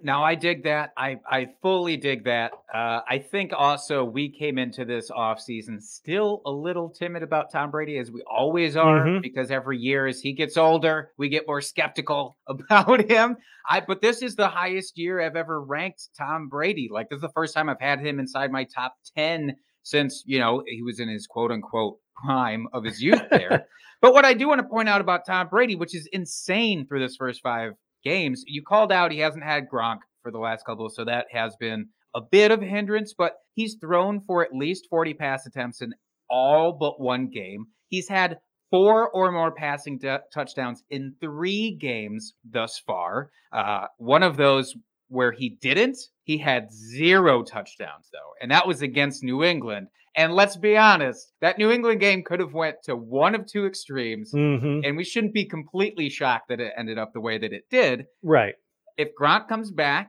Now 0.00 0.22
I 0.22 0.36
dig 0.36 0.62
that. 0.62 0.92
I 0.96 1.16
I 1.28 1.48
fully 1.60 1.96
dig 1.96 2.26
that. 2.26 2.52
Uh, 2.72 3.00
I 3.08 3.18
think 3.18 3.50
also 3.52 4.04
we 4.04 4.30
came 4.30 4.56
into 4.56 4.84
this 4.84 5.10
offseason 5.10 5.82
still 5.82 6.40
a 6.46 6.52
little 6.52 6.90
timid 6.90 7.24
about 7.24 7.50
Tom 7.50 7.72
Brady, 7.72 7.98
as 7.98 8.08
we 8.08 8.22
always 8.30 8.76
are, 8.76 9.04
Mhm. 9.04 9.22
because 9.22 9.50
every 9.50 9.78
year 9.78 10.06
as 10.06 10.20
he 10.20 10.34
gets 10.34 10.56
older, 10.56 11.10
we 11.18 11.28
get 11.28 11.48
more 11.48 11.60
skeptical 11.60 12.36
about 12.46 13.10
him. 13.10 13.36
I 13.68 13.80
but 13.80 14.00
this 14.00 14.22
is 14.22 14.36
the 14.36 14.46
highest 14.46 14.96
year 14.96 15.20
I've 15.20 15.34
ever 15.34 15.60
ranked 15.60 16.10
Tom 16.16 16.48
Brady. 16.48 16.88
Like 16.88 17.08
this 17.08 17.16
is 17.16 17.22
the 17.22 17.32
first 17.34 17.52
time 17.52 17.68
I've 17.68 17.80
had 17.80 17.98
him 17.98 18.20
inside 18.20 18.52
my 18.52 18.62
top 18.72 18.94
ten 19.16 19.56
since 19.82 20.22
you 20.26 20.38
know 20.38 20.62
he 20.66 20.82
was 20.82 21.00
in 21.00 21.08
his 21.08 21.26
quote 21.26 21.50
unquote 21.50 21.98
prime 22.24 22.66
of 22.72 22.84
his 22.84 23.00
youth 23.02 23.22
there. 23.30 23.66
but 24.00 24.12
what 24.12 24.24
I 24.24 24.34
do 24.34 24.48
want 24.48 24.60
to 24.60 24.66
point 24.66 24.88
out 24.88 25.00
about 25.00 25.26
Tom 25.26 25.48
Brady, 25.48 25.76
which 25.76 25.94
is 25.94 26.08
insane 26.12 26.86
for 26.86 26.98
this 26.98 27.16
first 27.16 27.40
five 27.42 27.72
games. 28.04 28.44
You 28.46 28.62
called 28.62 28.92
out 28.92 29.12
he 29.12 29.18
hasn't 29.18 29.44
had 29.44 29.68
Gronk 29.72 29.98
for 30.22 30.30
the 30.30 30.38
last 30.38 30.64
couple, 30.64 30.88
so 30.88 31.04
that 31.04 31.26
has 31.32 31.56
been 31.58 31.88
a 32.14 32.20
bit 32.20 32.50
of 32.50 32.62
a 32.62 32.66
hindrance, 32.66 33.14
but 33.16 33.34
he's 33.54 33.76
thrown 33.80 34.20
for 34.20 34.42
at 34.42 34.52
least 34.52 34.86
40 34.90 35.14
pass 35.14 35.46
attempts 35.46 35.82
in 35.82 35.92
all 36.30 36.76
but 36.78 37.00
one 37.00 37.28
game. 37.28 37.66
He's 37.88 38.08
had 38.08 38.38
four 38.70 39.08
or 39.10 39.32
more 39.32 39.52
passing 39.52 39.98
d- 39.98 40.16
touchdowns 40.32 40.82
in 40.90 41.14
three 41.20 41.76
games 41.80 42.34
thus 42.48 42.80
far. 42.86 43.30
Uh, 43.52 43.86
one 43.96 44.22
of 44.22 44.36
those 44.36 44.74
where 45.08 45.32
he 45.32 45.56
didn't, 45.60 45.98
he 46.24 46.38
had 46.38 46.72
zero 46.72 47.42
touchdowns 47.42 48.08
though, 48.12 48.32
and 48.40 48.50
that 48.50 48.66
was 48.66 48.82
against 48.82 49.22
New 49.24 49.42
England. 49.44 49.88
And 50.16 50.34
let's 50.34 50.56
be 50.56 50.76
honest, 50.76 51.32
that 51.40 51.58
New 51.58 51.70
England 51.70 52.00
game 52.00 52.24
could 52.24 52.40
have 52.40 52.52
went 52.52 52.76
to 52.84 52.96
one 52.96 53.34
of 53.34 53.46
two 53.46 53.66
extremes 53.66 54.32
Mm-hmm. 54.34 54.80
and 54.84 54.96
we 54.96 55.04
shouldn't 55.04 55.32
be 55.34 55.44
completely 55.44 56.08
shocked 56.10 56.48
that 56.48 56.60
it 56.60 56.72
ended 56.76 56.98
up 56.98 57.12
the 57.12 57.20
way 57.20 57.38
that 57.38 57.52
it 57.52 57.64
did. 57.70 58.06
Right. 58.22 58.54
If 58.96 59.08
Gronk 59.20 59.48
comes 59.48 59.70
back, 59.70 60.08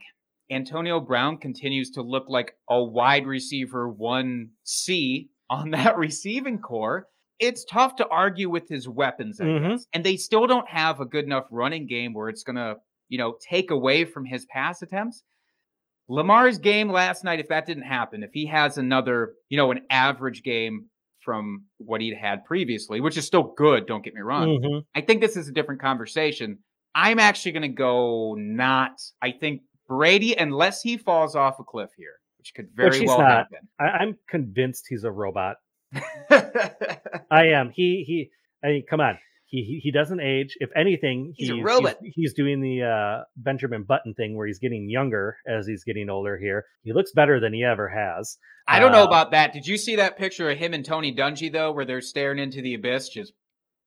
Antonio 0.50 1.00
Brown 1.00 1.38
continues 1.38 1.92
to 1.92 2.02
look 2.02 2.26
like 2.28 2.54
a 2.68 2.84
wide 2.84 3.28
receiver 3.28 3.88
1C 3.92 5.28
on 5.50 5.72
that 5.72 5.98
receiving 5.98 6.60
core. 6.60 7.08
It's 7.40 7.64
tough 7.66 7.96
to 7.98 8.08
argue 8.08 8.50
with 8.50 8.68
his 8.68 8.88
weapons, 8.90 9.40
I 9.40 9.46
Mhm. 9.46 9.80
And 9.94 10.04
they 10.04 10.18
still 10.18 10.46
don't 10.48 10.68
have 10.70 11.00
a 11.00 11.06
good 11.06 11.24
enough 11.26 11.46
running 11.52 11.88
game 11.88 12.14
where 12.14 12.30
it's 12.30 12.44
going 12.44 12.58
to, 12.58 12.76
you 13.10 13.18
know, 13.18 13.36
take 13.42 13.72
away 13.72 14.06
from 14.06 14.26
his 14.26 14.46
pass 14.46 14.82
attempts. 14.82 15.24
Lamar's 16.08 16.58
game 16.58 16.90
last 16.90 17.24
night, 17.24 17.40
if 17.40 17.50
that 17.50 17.66
didn't 17.66 17.84
happen, 17.84 18.24
if 18.24 18.32
he 18.34 18.46
has 18.48 18.78
another, 18.78 19.34
you 19.50 19.58
know, 19.58 19.72
an 19.72 19.82
average 19.90 20.42
game 20.44 20.86
from 21.20 21.66
what 21.78 22.02
he'd 22.02 22.16
had 22.16 22.46
previously, 22.46 23.02
which 23.02 23.18
is 23.18 23.26
still 23.26 23.54
good, 23.58 23.86
don't 23.86 24.04
get 24.04 24.16
me 24.16 24.22
wrong. 24.22 24.60
Mhm. 24.60 24.82
I 24.96 25.02
think 25.02 25.22
this 25.22 25.38
is 25.38 25.50
a 25.50 25.52
different 25.52 25.82
conversation. 25.82 26.60
I'm 26.96 27.20
actually 27.20 27.52
going 27.52 27.62
to 27.64 27.68
go 27.68 28.36
not. 28.38 28.94
I 29.22 29.32
think 29.32 29.62
Brady, 29.88 30.36
unless 30.36 30.82
he 30.82 30.98
falls 30.98 31.36
off 31.36 31.60
a 31.60 31.64
cliff 31.64 31.92
here, 31.96 32.16
which 32.40 32.54
could 32.56 32.70
very 32.74 33.02
Which 33.02 33.08
well 33.08 33.20
not. 33.20 33.48
I, 33.80 33.86
I'm 33.86 34.18
convinced 34.28 34.86
he's 34.90 35.04
a 35.04 35.12
robot. 35.12 35.58
I 36.32 37.48
am. 37.48 37.72
He 37.72 38.04
he. 38.08 38.30
I 38.64 38.68
mean, 38.68 38.84
come 38.90 39.02
on. 39.02 39.18
He 39.52 39.80
he, 39.84 39.92
doesn't 39.92 40.20
age. 40.22 40.56
If 40.60 40.70
anything, 40.76 41.34
He's 41.36 41.50
a 41.50 41.56
robot. 41.56 41.98
He's, 42.04 42.14
he's 42.16 42.34
doing 42.36 42.62
the 42.62 42.84
uh, 42.84 43.24
Benjamin 43.36 43.84
Button 43.84 44.14
thing 44.14 44.38
where 44.38 44.46
he's 44.46 44.60
getting 44.60 44.88
younger 44.90 45.38
as 45.48 45.66
he's 45.66 45.84
getting 45.84 46.08
older. 46.10 46.38
Here, 46.38 46.66
he 46.84 46.94
looks 46.94 47.12
better 47.14 47.40
than 47.40 47.54
he 47.54 47.64
ever 47.64 47.90
has. 47.90 48.38
I 48.68 48.80
don't 48.80 48.92
know 48.92 49.02
Uh, 49.04 49.08
about 49.08 49.32
that. 49.32 49.52
Did 49.52 49.66
you 49.66 49.78
see 49.78 49.96
that 49.96 50.18
picture 50.20 50.52
of 50.52 50.58
him 50.60 50.76
and 50.76 50.86
Tony 50.86 51.14
Dungy 51.16 51.52
though, 51.52 51.72
where 51.72 51.86
they're 51.86 52.02
staring 52.02 52.38
into 52.38 52.62
the 52.62 52.76
abyss? 52.76 53.10
Just 53.10 53.34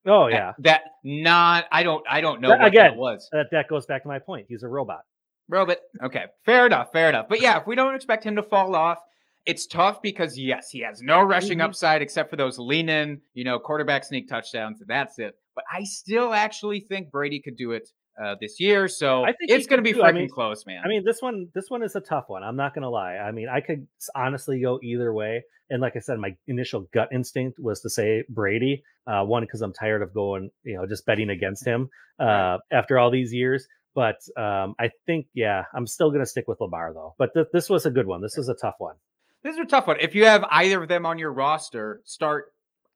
Oh 0.05 0.27
yeah. 0.27 0.51
that, 0.59 0.81
not. 1.05 1.65
I 1.71 1.83
don't. 1.83 2.03
I 2.09 2.19
don't 2.19 2.41
know 2.41 2.49
But 2.49 2.59
what 2.59 2.67
again- 2.67 2.91
that 2.91 2.97
was. 2.97 3.29
That 3.31 3.45
that 3.51 3.69
goes 3.69 3.85
back 3.85 4.01
to 4.01 4.09
my 4.09 4.19
point. 4.19 4.47
He's 4.49 4.63
a 4.63 4.67
robot. 4.67 4.99
Robot. 5.47 5.77
Okay, 6.03 6.25
fair 6.45 6.65
enough. 6.65 6.91
Fair 6.91 7.07
enough. 7.07 7.27
But 7.29 7.41
yeah, 7.41 7.59
if 7.61 7.67
we 7.67 7.75
don't 7.75 7.95
expect 7.95 8.25
him 8.25 8.35
to 8.35 8.43
fall 8.43 8.75
off, 8.75 8.97
it's 9.45 9.65
tough 9.65 10.01
because 10.01 10.37
yes, 10.37 10.69
he 10.71 10.81
has 10.81 11.01
no 11.01 11.21
rushing 11.21 11.59
Mhm. 11.59 11.63
upside 11.65 12.01
except 12.01 12.29
for 12.29 12.35
those 12.35 12.59
lean 12.59 12.89
in, 12.89 13.21
you 13.33 13.45
know, 13.45 13.59
quarterback 13.59 14.03
sneak 14.03 14.27
touchdowns. 14.27 14.81
That's 14.85 15.19
it. 15.19 15.35
But 15.55 15.65
I 15.71 15.83
still 15.83 16.33
actually 16.33 16.81
think 16.81 17.11
Brady 17.11 17.39
could 17.39 17.57
do 17.57 17.71
it 17.71 17.89
uh, 18.21 18.35
this 18.39 18.59
year. 18.59 18.87
So 18.87 19.23
I 19.23 19.33
think 19.33 19.51
it's 19.51 19.67
going 19.67 19.77
to 19.77 19.83
be 19.83 19.93
too. 19.93 20.03
I 20.03 20.11
freaking 20.11 20.15
mean- 20.15 20.29
close, 20.29 20.65
man. 20.65 20.81
I 20.83 20.87
mean, 20.87 21.03
this 21.05 21.21
one 21.21 21.47
this 21.53 21.69
one 21.69 21.83
is 21.83 21.95
a 21.95 22.01
tough 22.01 22.25
one. 22.27 22.43
I'm 22.43 22.55
not 22.55 22.73
gonna 22.73 22.89
lie. 22.89 23.15
I 23.15 23.31
mean, 23.31 23.47
I 23.49 23.61
could 23.61 23.87
honestly 24.15 24.61
go 24.61 24.79
either 24.83 25.13
way. 25.13 25.43
And 25.69 25.81
like 25.81 25.95
I 25.95 25.99
said, 25.99 26.19
my 26.19 26.35
initial 26.47 26.87
gut 26.93 27.09
instinct 27.11 27.57
was 27.59 27.81
to 27.81 27.89
say 27.89 28.23
Brady. 28.29 28.83
Uh, 29.07 29.23
one 29.23 29.43
because 29.43 29.61
I'm 29.61 29.73
tired 29.73 30.01
of 30.01 30.13
going, 30.13 30.49
you 30.63 30.75
know, 30.75 30.85
just 30.85 31.05
betting 31.05 31.29
against 31.29 31.65
him 31.67 31.89
uh, 32.19 32.57
after 32.71 32.99
all 32.99 33.11
these 33.11 33.33
years. 33.33 33.67
But 33.95 34.17
um, 34.37 34.73
I 34.79 34.89
think, 35.05 35.27
yeah, 35.35 35.65
I'm 35.73 35.85
still 35.87 36.11
gonna 36.11 36.25
stick 36.25 36.47
with 36.47 36.59
Lamar 36.61 36.93
though. 36.93 37.15
But 37.17 37.33
th- 37.33 37.47
this 37.53 37.69
was 37.69 37.85
a 37.85 37.91
good 37.91 38.07
one. 38.07 38.21
This 38.21 38.37
was 38.37 38.49
a 38.49 38.55
tough 38.55 38.75
one. 38.79 38.95
This 39.43 39.53
is 39.55 39.59
a 39.59 39.65
tough 39.65 39.87
one. 39.87 39.97
If 39.99 40.15
you 40.15 40.25
have 40.25 40.45
either 40.49 40.81
of 40.81 40.87
them 40.87 41.05
on 41.05 41.19
your 41.19 41.31
roster, 41.33 42.01
start 42.05 42.45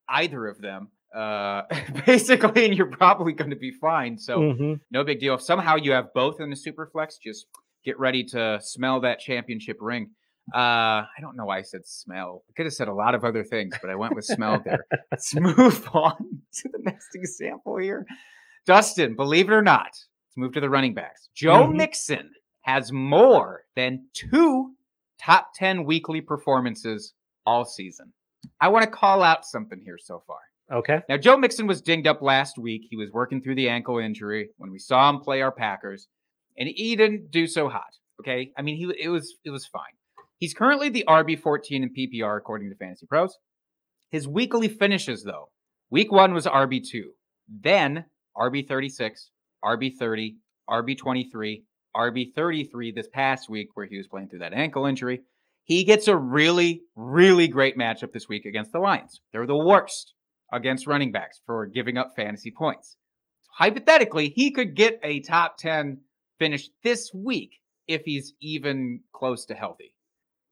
either 0.08 0.48
of 0.48 0.62
them. 0.62 0.90
Uh, 1.18 1.64
basically, 2.06 2.66
and 2.66 2.76
you're 2.76 2.86
probably 2.92 3.34
going 3.34 3.50
to 3.50 3.56
be 3.56 3.72
fine. 3.72 4.18
So 4.18 4.40
Mhm. 4.40 4.80
no 4.92 5.04
big 5.04 5.20
deal. 5.20 5.34
If 5.36 5.42
somehow 5.42 5.76
you 5.76 5.92
have 5.94 6.14
both 6.14 6.40
in 6.40 6.50
the 6.50 6.56
super 6.56 6.86
flex, 6.92 7.18
just 7.18 7.48
get 7.84 7.98
ready 8.00 8.24
to 8.26 8.60
smell 8.62 9.00
that 9.02 9.20
championship 9.20 9.78
ring. 9.80 10.12
Uh, 10.54 10.58
I 11.10 11.20
don't 11.20 11.36
know 11.36 11.46
why 11.46 11.58
I 11.58 11.62
said 11.64 11.82
smell. 11.86 12.44
I 12.50 12.54
could 12.56 12.66
have 12.68 12.74
said 12.74 12.88
a 12.88 12.94
lot 12.94 13.16
of 13.16 13.26
other 13.26 13.44
things, 13.44 13.76
but 13.82 13.90
I 13.90 13.96
went 13.96 14.16
with 14.16 14.26
smell 14.26 14.62
there. 14.64 14.86
Let's 15.12 15.34
move 15.36 15.90
on 15.94 16.42
to 16.58 16.70
the 16.72 16.80
next 16.84 17.16
example 17.16 17.78
here. 17.78 18.06
Dustin, 18.66 19.16
believe 19.16 19.50
it 19.50 19.54
or 19.54 19.62
not, 19.62 19.86
let's 19.88 20.38
move 20.38 20.54
to 20.54 20.60
the 20.62 20.70
running 20.70 20.94
backs. 20.94 21.30
Joe 21.36 21.68
Mhm. 21.68 21.76
Mixon 21.78 22.32
has 22.62 22.92
more 22.92 23.64
than 23.76 24.08
two 24.14 24.74
top 25.20 25.50
10 25.56 25.84
weekly 25.86 26.22
performances 26.22 27.14
all 27.46 27.64
season. 27.66 28.14
I 28.62 28.68
want 28.68 28.84
to 28.86 28.92
call 28.92 29.24
out 29.24 29.46
something 29.46 29.82
here 29.84 29.98
so 29.98 30.22
far. 30.28 30.40
Okay. 30.72 31.00
Now, 31.08 31.18
Joe 31.18 31.38
Mixon 31.38 31.66
was 31.66 31.82
dinged 31.82 32.08
up 32.08 32.22
last 32.22 32.58
week. 32.58 32.82
He 32.90 32.98
was 32.98 33.10
working 33.12 33.42
through 33.42 33.56
the 33.56 33.70
ankle 33.70 34.00
injury 34.00 34.50
when 34.58 34.72
we 34.72 34.80
saw 34.80 35.10
him 35.10 35.20
play 35.20 35.42
our 35.42 35.52
Packers, 35.52 36.08
and 36.58 36.68
he 36.68 36.96
didn't 36.96 37.32
do 37.32 37.48
so 37.48 37.70
hot. 37.70 37.94
Okay, 38.22 38.52
I 38.58 38.62
mean, 38.62 38.76
he 38.78 38.92
it 39.02 39.10
was 39.10 39.36
it 39.46 39.52
was 39.52 39.66
fine. 39.66 39.84
He's 40.38 40.54
currently 40.54 40.90
the 40.90 41.06
RB 41.08 41.40
14 41.40 41.84
in 41.84 41.90
PPR 41.94 42.38
according 42.38 42.70
to 42.70 42.76
Fantasy 42.76 43.06
Pros. 43.06 43.38
His 44.10 44.28
weekly 44.28 44.68
finishes 44.68 45.24
though, 45.24 45.50
week 45.90 46.12
one 46.12 46.34
was 46.34 46.46
RB 46.46 46.82
two, 46.86 47.12
then 47.48 48.06
RB 48.36 48.68
36, 48.68 49.30
RB 49.64 49.92
30, 49.98 50.38
RB 50.70 50.98
23, 50.98 51.64
RB 51.96 52.34
33 52.36 52.92
this 52.92 53.08
past 53.08 53.50
week 53.50 53.70
where 53.76 53.86
he 53.86 53.98
was 53.98 54.08
playing 54.08 54.30
through 54.30 54.40
that 54.40 54.54
ankle 54.54 54.86
injury. 54.86 55.22
He 55.64 55.84
gets 55.84 56.08
a 56.08 56.16
really, 56.16 56.82
really 56.96 57.48
great 57.48 57.78
matchup 57.78 58.14
this 58.14 58.30
week 58.30 58.46
against 58.46 58.72
the 58.72 58.80
Lions. 58.80 59.22
They're 59.32 59.46
the 59.46 59.58
worst 59.58 60.14
against 60.52 60.88
running 60.88 61.12
backs 61.12 61.42
for 61.46 61.66
giving 61.66 61.98
up 61.98 62.14
fantasy 62.16 62.52
points. 62.52 62.96
Hypothetically, 63.50 64.30
he 64.30 64.52
could 64.52 64.76
get 64.76 65.00
a 65.04 65.20
top 65.22 65.58
10 65.58 66.00
finish 66.40 66.70
this 66.84 67.12
week 67.14 67.60
if 67.88 68.04
he's 68.04 68.34
even 68.42 69.02
close 69.14 69.46
to 69.46 69.56
healthy. 69.56 69.94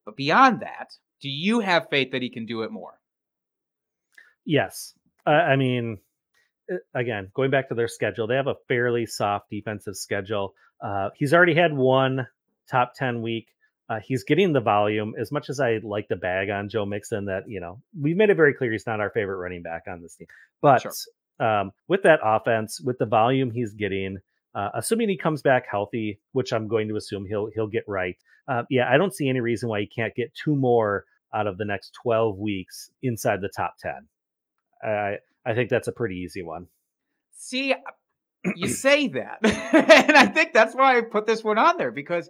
But 0.06 0.16
beyond 0.16 0.62
that, 0.62 0.90
do 1.22 1.30
you 1.30 1.60
have 1.60 1.90
faith 1.90 2.12
that 2.12 2.22
he 2.22 2.30
can 2.30 2.46
do 2.46 2.64
it 2.64 2.72
more? 2.72 3.00
Yes. 4.46 4.94
I 5.26 5.56
mean, 5.56 5.98
uh, 6.72 6.76
again, 6.94 7.32
going 7.34 7.52
back 7.52 7.70
to 7.70 7.76
their 7.76 7.88
schedule, 7.88 8.28
they 8.28 8.36
have 8.36 8.48
a 8.48 8.56
fairly 8.68 9.06
soft 9.06 9.50
defensive 9.50 9.96
schedule. 9.96 10.54
Uh, 10.82 11.10
he's 11.16 11.34
already 11.34 11.56
had 11.56 11.74
one 11.76 12.28
top 12.70 12.94
10 12.96 13.22
week. 13.22 13.48
Uh, 13.90 14.00
he's 14.04 14.24
getting 14.24 14.52
the 14.54 14.62
volume 14.62 15.14
as 15.20 15.32
much 15.32 15.50
as 15.50 15.60
I 15.60 15.80
like 15.84 16.08
the 16.08 16.16
bag 16.16 16.50
on 16.50 16.70
Joe 16.70 16.86
Mixon 16.86 17.26
that, 17.26 17.44
you 17.48 17.60
know, 17.60 17.82
we've 18.00 18.18
made 18.18 18.32
it 18.32 18.36
very 18.36 18.54
clear 18.54 18.72
he's 18.72 18.88
not 18.88 19.00
our 19.00 19.12
favorite 19.12 19.38
running 19.38 19.62
back 19.62 19.84
on 19.88 20.02
this 20.02 20.16
team. 20.16 20.28
But 20.62 20.82
Sure. 20.82 20.92
um, 21.40 21.72
with 21.88 22.02
that 22.04 22.20
offense, 22.24 22.82
with 22.82 22.98
the 22.98 23.06
volume 23.06 23.52
he's 23.52 23.74
getting, 23.74 24.18
uh, 24.56 24.70
assuming 24.74 25.10
he 25.10 25.18
comes 25.18 25.42
back 25.44 25.66
healthy, 25.70 26.20
which 26.32 26.52
I'm 26.52 26.68
going 26.68 26.88
to 26.88 26.96
assume 26.96 27.26
he'll 27.28 27.50
he'll 27.54 27.68
get 27.68 27.84
right. 27.88 28.16
Uh, 28.48 28.64
yeah, 28.70 28.90
I 28.92 28.98
don't 28.98 29.14
see 29.14 29.30
any 29.30 29.42
reason 29.42 29.70
why 29.70 29.82
he 29.82 29.88
can't 29.88 30.16
get 30.16 30.34
two 30.34 30.56
more 30.56 31.06
out 31.34 31.46
of 31.48 31.58
the 31.58 31.66
next 31.66 31.92
12 32.04 32.38
weeks 32.38 32.90
inside 33.04 33.42
the 33.42 33.50
top 33.56 33.76
10. 33.82 34.08
I 34.84 35.18
I 35.46 35.54
think 35.54 35.70
that's 35.70 35.88
a 35.88 35.92
pretty 35.92 36.16
easy 36.16 36.42
one. 36.42 36.68
See, 37.38 37.76
you 38.56 38.68
say 38.86 39.10
that. 39.10 39.40
and 39.44 40.18
I 40.18 40.26
think 40.28 40.54
that's 40.54 40.74
why 40.74 40.98
I 40.98 41.02
put 41.02 41.28
this 41.28 41.44
one 41.44 41.58
on 41.60 41.78
there 41.78 41.92
because 41.92 42.30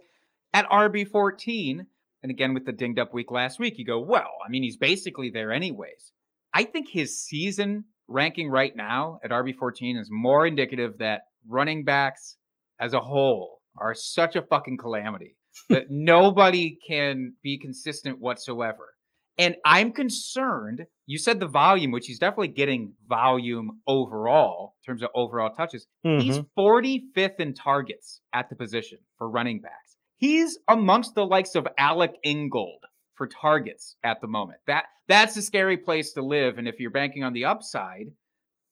at 0.52 0.68
RB 0.70 1.08
14, 1.08 1.86
and 2.22 2.30
again 2.30 2.54
with 2.54 2.64
the 2.66 2.72
dinged 2.72 2.98
up 2.98 3.12
week 3.14 3.30
last 3.30 3.58
week, 3.58 3.74
you 3.78 3.84
go, 3.84 4.00
well, 4.00 4.30
I 4.44 4.48
mean, 4.48 4.62
he's 4.62 4.76
basically 4.76 5.30
there 5.30 5.52
anyways. 5.52 6.12
I 6.54 6.64
think 6.64 6.88
his 6.88 7.22
season 7.22 7.84
ranking 8.08 8.48
right 8.50 8.74
now 8.74 9.18
at 9.24 9.30
RB 9.30 9.54
14 9.56 9.96
is 9.96 10.08
more 10.10 10.46
indicative 10.46 10.98
that 10.98 11.22
running 11.48 11.84
backs 11.84 12.36
as 12.80 12.94
a 12.94 13.00
whole 13.00 13.60
are 13.78 13.94
such 13.94 14.36
a 14.36 14.42
fucking 14.42 14.78
calamity 14.78 15.36
that 15.68 15.86
nobody 15.90 16.78
can 16.86 17.34
be 17.42 17.58
consistent 17.58 18.18
whatsoever. 18.20 18.94
And 19.38 19.56
I'm 19.66 19.92
concerned. 19.92 20.86
You 21.04 21.18
said 21.18 21.40
the 21.40 21.46
volume, 21.46 21.90
which 21.90 22.06
he's 22.06 22.18
definitely 22.18 22.48
getting 22.48 22.94
volume 23.06 23.80
overall 23.86 24.76
in 24.80 24.90
terms 24.92 25.02
of 25.02 25.10
overall 25.14 25.50
touches. 25.54 25.86
He's 26.02 26.38
Mhm. 26.38 26.46
45th 26.56 27.38
in 27.40 27.52
targets 27.52 28.22
at 28.32 28.48
the 28.48 28.56
position 28.56 28.98
for 29.18 29.28
running 29.28 29.60
backs. 29.60 29.85
He's 30.18 30.58
amongst 30.68 31.14
the 31.14 31.26
likes 31.26 31.54
of 31.54 31.66
Alec 31.78 32.12
Ingold 32.24 32.84
for 33.14 33.26
targets 33.26 33.96
at 34.02 34.20
the 34.20 34.28
moment. 34.28 34.58
That 34.66 34.84
that's 35.08 35.36
a 35.36 35.42
scary 35.42 35.76
place 35.76 36.12
to 36.14 36.22
live. 36.22 36.58
And 36.58 36.66
if 36.68 36.80
you're 36.80 36.90
banking 36.90 37.22
on 37.24 37.32
the 37.32 37.44
upside, 37.44 38.06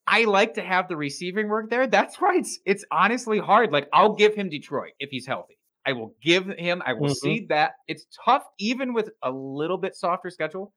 I 0.07 0.25
like 0.25 0.55
to 0.55 0.63
have 0.63 0.89
the 0.89 0.97
receiving 0.97 1.49
work 1.49 1.71
there. 1.71 1.87
That's 1.87 2.21
why 2.21 2.37
it's 2.37 2.59
it's 2.67 2.85
honestly 2.91 3.39
hard. 3.39 3.73
Like 3.73 3.89
I'll 3.93 4.15
give 4.15 4.35
him 4.35 4.49
Detroit 4.49 4.93
if 4.99 5.11
he's 5.11 5.27
healthy. 5.27 5.59
I 5.87 5.93
will 5.93 6.15
give 6.23 6.47
him. 6.47 6.83
I 6.87 6.95
will 6.95 7.09
Mhm. 7.11 7.17
see 7.17 7.47
that. 7.51 7.73
It's 7.89 8.07
tough, 8.25 8.45
even 8.59 8.95
with 8.95 9.11
a 9.23 9.31
little 9.31 9.77
bit 9.79 9.95
softer 9.95 10.31
schedule, 10.31 10.73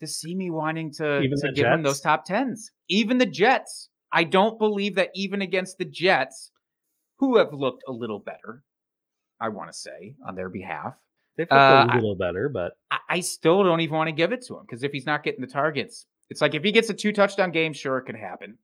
to 0.00 0.06
see 0.06 0.34
me 0.34 0.50
wanting 0.50 0.92
to, 0.94 1.22
Even 1.22 1.38
to 1.40 1.52
give 1.52 1.66
him 1.66 1.82
those 1.82 2.00
top 2.00 2.24
tens. 2.24 2.70
Even 2.88 3.18
the 3.18 3.26
Jets. 3.26 3.90
I 4.12 4.24
don't 4.24 4.58
believe 4.58 4.94
that 4.96 5.10
even 5.14 5.42
against 5.42 5.78
the 5.78 5.84
Jets, 5.84 6.50
who 7.18 7.36
have 7.36 7.52
looked 7.52 7.84
a 7.86 7.92
little 7.92 8.18
better, 8.20 8.64
I 9.40 9.48
want 9.50 9.70
to 9.70 9.76
say 9.78 10.14
on 10.26 10.34
their 10.34 10.48
behalf. 10.48 10.94
They've 11.36 11.44
looked 11.50 11.52
Uh, 11.52 11.86
a 11.88 11.92
I- 11.92 11.94
little 11.96 12.16
better, 12.16 12.48
but 12.48 12.72
I, 12.90 12.98
I 13.08 13.20
still 13.20 13.62
don't 13.62 13.80
even 13.80 13.96
want 13.96 14.08
to 14.08 14.12
give 14.12 14.32
it 14.32 14.42
to 14.46 14.54
him 14.56 14.62
because 14.66 14.82
if 14.82 14.92
he's 14.92 15.06
not 15.06 15.22
getting 15.22 15.40
the 15.40 15.46
targets, 15.46 16.06
it's 16.30 16.40
like 16.40 16.54
if 16.54 16.62
he 16.64 16.72
gets 16.72 16.90
a 16.90 16.94
two 16.94 17.12
touchdown 17.12 17.52
game, 17.52 17.72
sure 17.72 17.98
it 17.98 18.02
could 18.06 18.16
happen, 18.16 18.58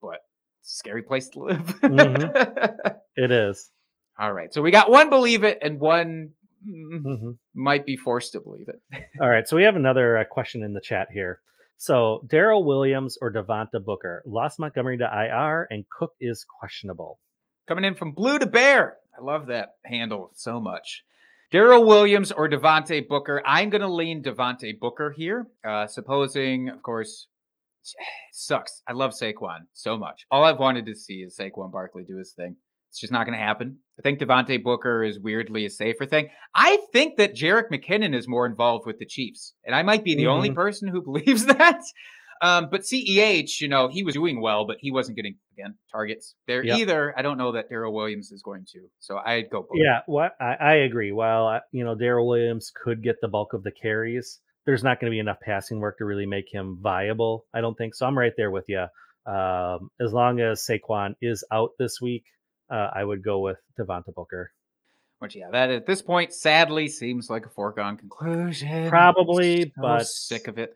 but 0.00 0.20
scary 0.62 1.02
place 1.02 1.28
to 1.30 1.40
live. 1.40 1.58
Mhm. 1.80 2.96
it 3.16 3.30
is. 3.32 3.70
All 4.18 4.32
right, 4.32 4.52
so 4.52 4.62
we 4.62 4.70
got 4.70 4.90
one 4.90 5.10
believe 5.10 5.42
it 5.44 5.58
and 5.62 5.80
one 5.80 6.30
mm, 6.66 7.02
Mhm. 7.02 7.38
might 7.54 7.84
be 7.86 7.96
forced 7.96 8.32
to 8.32 8.40
believe 8.40 8.68
it. 8.68 8.80
All 9.20 9.28
right, 9.28 9.48
so 9.48 9.56
we 9.56 9.64
have 9.64 9.76
another 9.76 10.18
uh, 10.18 10.24
question 10.24 10.62
in 10.62 10.72
the 10.74 10.80
chat 10.80 11.08
here. 11.12 11.40
So 11.78 12.22
Darrel 12.26 12.62
Williams 12.64 13.16
or 13.22 13.32
Devontae 13.32 13.82
Booker 13.84 14.22
lost 14.26 14.58
Montgomery 14.60 14.98
to 14.98 15.04
IR, 15.04 15.66
and 15.70 15.84
Cook 15.88 16.12
is 16.20 16.44
questionable. 16.60 17.18
Coming 17.66 17.84
in 17.84 17.94
from 17.94 18.12
blue 18.12 18.38
to 18.38 18.46
bear, 18.46 18.98
I 19.20 19.24
love 19.24 19.46
that 19.46 19.70
handle 19.84 20.30
so 20.34 20.60
much. 20.60 21.02
Darrel 21.52 21.84
Williams 21.84 22.30
or 22.32 22.48
Devontae 22.48 23.06
Booker. 23.08 23.42
I'm 23.44 23.70
going 23.70 23.80
to 23.80 23.88
lean 23.92 24.22
Devontae 24.22 24.78
Booker 24.78 25.12
here. 25.16 25.46
Uh, 25.66 25.86
supposing, 25.86 26.68
of 26.68 26.82
course, 26.82 27.26
sucks. 28.32 28.82
I 28.88 28.92
love 28.92 29.12
Saquon 29.12 29.60
so 29.72 29.96
much. 29.98 30.24
All 30.30 30.44
I've 30.44 30.58
wanted 30.58 30.86
to 30.86 30.94
see 30.94 31.16
is 31.22 31.36
Saquon 31.38 31.72
Barkley 31.72 32.04
do 32.06 32.16
his 32.16 32.32
thing. 32.32 32.56
It's 32.90 33.00
just 33.00 33.12
not 33.12 33.24
going 33.26 33.38
to 33.38 33.44
happen. 33.44 33.78
I 33.98 34.02
think 34.02 34.18
Devontae 34.20 34.62
Booker 34.64 35.04
is 35.04 35.20
weirdly 35.20 35.64
a 35.64 35.70
safer 35.70 36.06
thing. 36.06 36.28
I 36.54 36.78
think 36.92 37.18
that 37.18 37.34
Jerick 37.36 37.70
McKinnon 37.72 38.16
is 38.16 38.26
more 38.26 38.46
involved 38.46 38.84
with 38.86 38.98
the 38.98 39.06
Chiefs, 39.06 39.54
and 39.64 39.74
I 39.76 39.82
might 39.82 40.02
be 40.02 40.16
the 40.16 40.26
only 40.26 40.50
Mhm. 40.50 40.54
person 40.56 40.88
who 40.88 41.02
believes 41.04 41.46
that. 41.46 41.80
Um, 42.42 42.68
but 42.70 42.82
CEH, 42.82 43.60
you 43.60 43.68
know, 43.68 43.88
he 43.88 44.02
was 44.02 44.14
doing 44.14 44.40
well, 44.40 44.64
but 44.66 44.78
he 44.80 44.90
wasn't 44.90 45.16
getting 45.16 45.36
again 45.52 45.74
targets 45.92 46.34
there 46.46 46.64
Yep. 46.64 46.78
either. 46.78 47.14
I 47.18 47.22
don't 47.22 47.36
know 47.38 47.52
that 47.52 47.68
Darrel 47.68 47.92
Williams 47.92 48.32
is 48.32 48.42
going 48.42 48.64
to. 48.72 48.80
So 48.98 49.18
I'd 49.18 49.50
go 49.50 49.60
both. 49.62 49.70
Yeah, 49.74 50.00
what 50.06 50.32
I, 50.40 50.54
I 50.54 50.74
agree. 50.76 51.12
While 51.12 51.46
uh, 51.48 51.60
you 51.72 51.84
know 51.84 51.94
Darrel 51.94 52.26
Williams 52.26 52.72
could 52.74 53.02
get 53.02 53.16
the 53.20 53.28
bulk 53.28 53.52
of 53.52 53.62
the 53.62 53.70
carries, 53.70 54.38
there's 54.64 54.82
not 54.82 55.00
going 55.00 55.10
to 55.10 55.14
be 55.14 55.18
enough 55.18 55.38
passing 55.44 55.80
work 55.80 55.98
to 55.98 56.04
really 56.04 56.26
make 56.26 56.46
him 56.50 56.78
viable. 56.80 57.44
I 57.52 57.60
don't 57.60 57.76
think 57.76 57.94
so. 57.94 58.06
I'm 58.06 58.16
right 58.16 58.32
there 58.36 58.50
with 58.50 58.64
you. 58.68 58.86
Um, 59.26 59.90
as 60.00 60.12
long 60.12 60.40
as 60.40 60.66
Saquon 60.66 61.14
is 61.20 61.44
out 61.52 61.70
this 61.78 62.00
week, 62.00 62.24
uh, 62.72 62.88
I 62.94 63.04
would 63.04 63.22
go 63.22 63.40
with 63.40 63.58
Devontae 63.78 64.14
Booker. 64.14 64.50
Which 65.18 65.36
yeah, 65.36 65.50
that 65.52 65.70
at 65.70 65.86
this 65.86 66.00
point 66.00 66.32
sadly 66.32 66.88
seems 66.88 67.28
like 67.28 67.44
a 67.44 67.50
foregone 67.50 67.98
conclusion. 67.98 68.88
Probably, 68.88 69.64
So 69.64 69.70
but- 69.82 70.06
sick 70.06 70.48
of 70.48 70.56
it. 70.58 70.74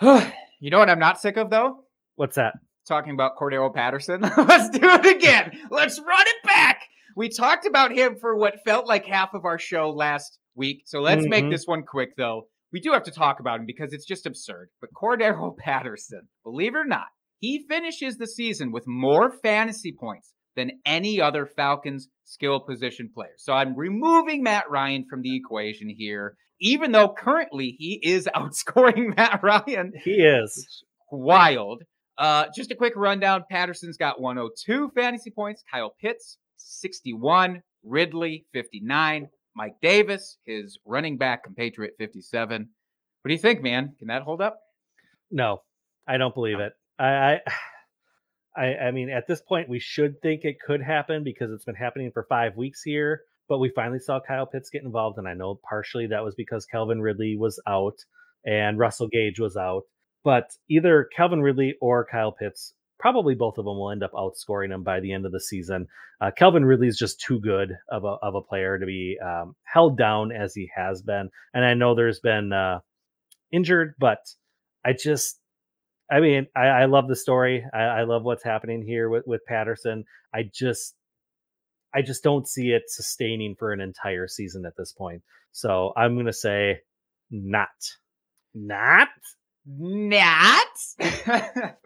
you 0.60 0.70
know 0.70 0.78
what 0.78 0.90
I'm 0.90 0.98
not 0.98 1.20
sick 1.20 1.36
of 1.36 1.50
though? 1.50 1.84
What's 2.16 2.36
that? 2.36 2.54
talking 2.86 3.14
about 3.14 3.32
Cordarrelle 3.40 3.74
Patterson. 3.74 4.20
Let's 4.36 4.68
do 4.68 4.80
it 4.82 5.06
again. 5.16 5.58
Let's 5.70 5.98
run 5.98 6.26
it 6.26 6.44
back. 6.44 6.82
We 7.16 7.30
talked 7.30 7.64
about 7.64 7.92
him 7.92 8.16
for 8.20 8.36
what 8.36 8.56
felt 8.66 8.86
like 8.86 9.06
half 9.06 9.32
of 9.32 9.46
our 9.46 9.58
show 9.58 9.88
last 9.88 10.38
week. 10.54 10.82
So 10.84 11.00
let's 11.00 11.26
make 11.26 11.46
Mhm. 11.46 11.50
this 11.50 11.64
one 11.66 11.84
quick, 11.84 12.10
though. 12.18 12.48
We 12.74 12.80
do 12.80 12.92
have 12.92 13.04
to 13.04 13.10
talk 13.10 13.40
about 13.40 13.58
him 13.60 13.64
because 13.64 13.94
it's 13.94 14.04
just 14.04 14.26
absurd. 14.26 14.68
But 14.82 14.90
Cordarrelle 14.92 15.56
Patterson, 15.64 16.28
believe 16.44 16.74
it 16.74 16.78
or 16.78 16.84
not, 16.84 17.06
he 17.38 17.64
finishes 17.66 18.18
the 18.18 18.26
season 18.26 18.70
with 18.70 18.84
more 18.86 19.30
fantasy 19.42 19.96
points 19.98 20.33
than 20.56 20.72
any 20.86 21.20
other 21.20 21.46
Falcons 21.46 22.08
skill 22.24 22.60
position 22.60 23.10
player. 23.14 23.34
So 23.36 23.52
I'm 23.52 23.74
removing 23.76 24.42
Matt 24.42 24.70
Ryan 24.70 25.04
from 25.08 25.22
the 25.22 25.36
equation 25.36 25.88
here, 25.88 26.36
even 26.60 26.92
though 26.92 27.08
currently 27.08 27.74
he 27.78 28.00
is 28.02 28.28
outscoring 28.36 29.16
Matt 29.16 29.40
Ryan 29.42 29.92
He 30.04 30.12
is. 30.22 30.84
wild. 31.10 31.82
Uh, 32.16 32.46
just 32.54 32.70
a 32.70 32.76
quick 32.76 32.92
rundown. 32.96 33.42
Patterson's 33.50 33.96
got 33.96 34.20
102 34.20 34.90
fantasy 34.94 35.30
points. 35.30 35.64
Kyle 35.70 35.94
Pitts, 36.00 36.38
61. 36.56 37.60
Ridley, 37.82 38.46
59. 38.52 39.28
Mike 39.56 39.74
Davis, 39.82 40.38
his 40.46 40.78
running 40.86 41.16
back 41.18 41.44
compatriot, 41.44 41.94
57. 41.98 42.68
What 43.22 43.28
do 43.28 43.32
you 43.34 43.38
think, 43.40 43.62
man? 43.62 43.94
Can 43.98 44.08
that 44.08 44.22
hold 44.22 44.40
up? 44.40 44.58
No, 45.30 45.62
I 46.06 46.16
don't 46.16 46.34
believe 46.34 46.60
it. 46.60 46.72
I, 46.98 47.04
I, 47.06 47.40
I, 48.56 48.74
I 48.74 48.90
mean, 48.90 49.10
at 49.10 49.26
this 49.26 49.40
point, 49.40 49.68
we 49.68 49.78
should 49.78 50.20
think 50.22 50.44
it 50.44 50.60
could 50.60 50.82
happen 50.82 51.24
because 51.24 51.50
it's 51.50 51.64
been 51.64 51.74
happening 51.74 52.10
for 52.12 52.26
five 52.28 52.56
weeks 52.56 52.82
here. 52.82 53.22
But 53.48 53.58
we 53.58 53.68
finally 53.68 53.98
saw 53.98 54.20
Kyle 54.20 54.46
Pitts 54.46 54.70
get 54.70 54.84
involved, 54.84 55.18
and 55.18 55.28
I 55.28 55.34
know 55.34 55.60
partially 55.68 56.06
that 56.06 56.24
was 56.24 56.34
because 56.34 56.64
Calvin 56.64 57.02
Ridley 57.02 57.36
was 57.36 57.60
out 57.66 57.98
and 58.46 58.78
Russell 58.78 59.08
Gage 59.08 59.38
was 59.38 59.56
out. 59.56 59.82
But 60.22 60.50
either 60.70 61.08
Calvin 61.14 61.42
Ridley 61.42 61.76
or 61.80 62.06
Kyle 62.10 62.32
Pitts, 62.32 62.72
probably 62.98 63.34
both 63.34 63.58
of 63.58 63.66
them 63.66 63.76
will 63.76 63.90
end 63.90 64.02
up 64.02 64.12
outscoring 64.12 64.72
him 64.72 64.82
by 64.82 65.00
the 65.00 65.12
end 65.12 65.26
of 65.26 65.32
the 65.32 65.40
season. 65.40 65.88
Uh, 66.20 66.30
Calvin 66.30 66.64
Ridley 66.64 66.88
is 66.88 66.96
just 66.96 67.20
too 67.20 67.38
good 67.40 67.76
of 67.90 68.04
a 68.04 68.16
of 68.22 68.34
a 68.34 68.40
player 68.40 68.78
to 68.78 68.86
be 68.86 69.18
um, 69.22 69.54
held 69.64 69.98
down 69.98 70.32
as 70.32 70.54
he 70.54 70.70
has 70.74 71.02
been. 71.02 71.28
And 71.52 71.64
I 71.64 71.74
know 71.74 71.94
there's 71.94 72.20
been 72.20 72.52
uh, 72.52 72.80
injured, 73.52 73.94
but 73.98 74.20
I 74.84 74.94
just 74.94 75.38
I 76.10 76.20
mean, 76.20 76.46
I, 76.56 76.66
I 76.66 76.84
love 76.86 77.08
the 77.08 77.16
story. 77.16 77.64
I, 77.72 77.78
I 77.82 78.02
love 78.04 78.22
what's 78.24 78.44
happening 78.44 78.82
here 78.82 79.08
with, 79.08 79.24
with 79.26 79.40
Patterson. 79.46 80.04
I 80.34 80.42
just 80.52 80.94
I 81.94 82.02
just 82.02 82.22
don't 82.22 82.46
see 82.48 82.70
it 82.70 82.82
sustaining 82.88 83.54
for 83.58 83.72
an 83.72 83.80
entire 83.80 84.26
season 84.28 84.64
at 84.66 84.74
this 84.76 84.92
point. 84.92 85.22
So 85.52 85.92
I'm 85.96 86.16
gonna 86.16 86.32
say 86.32 86.80
not. 87.30 87.68
Not? 88.54 89.08
Not 89.66 90.66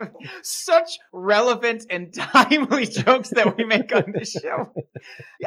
such 0.42 0.98
relevant 1.12 1.84
and 1.90 2.12
timely 2.14 2.86
jokes 2.86 3.30
that 3.30 3.56
we 3.56 3.64
make 3.64 3.94
on 3.94 4.12
this 4.12 4.32
show. 4.32 4.72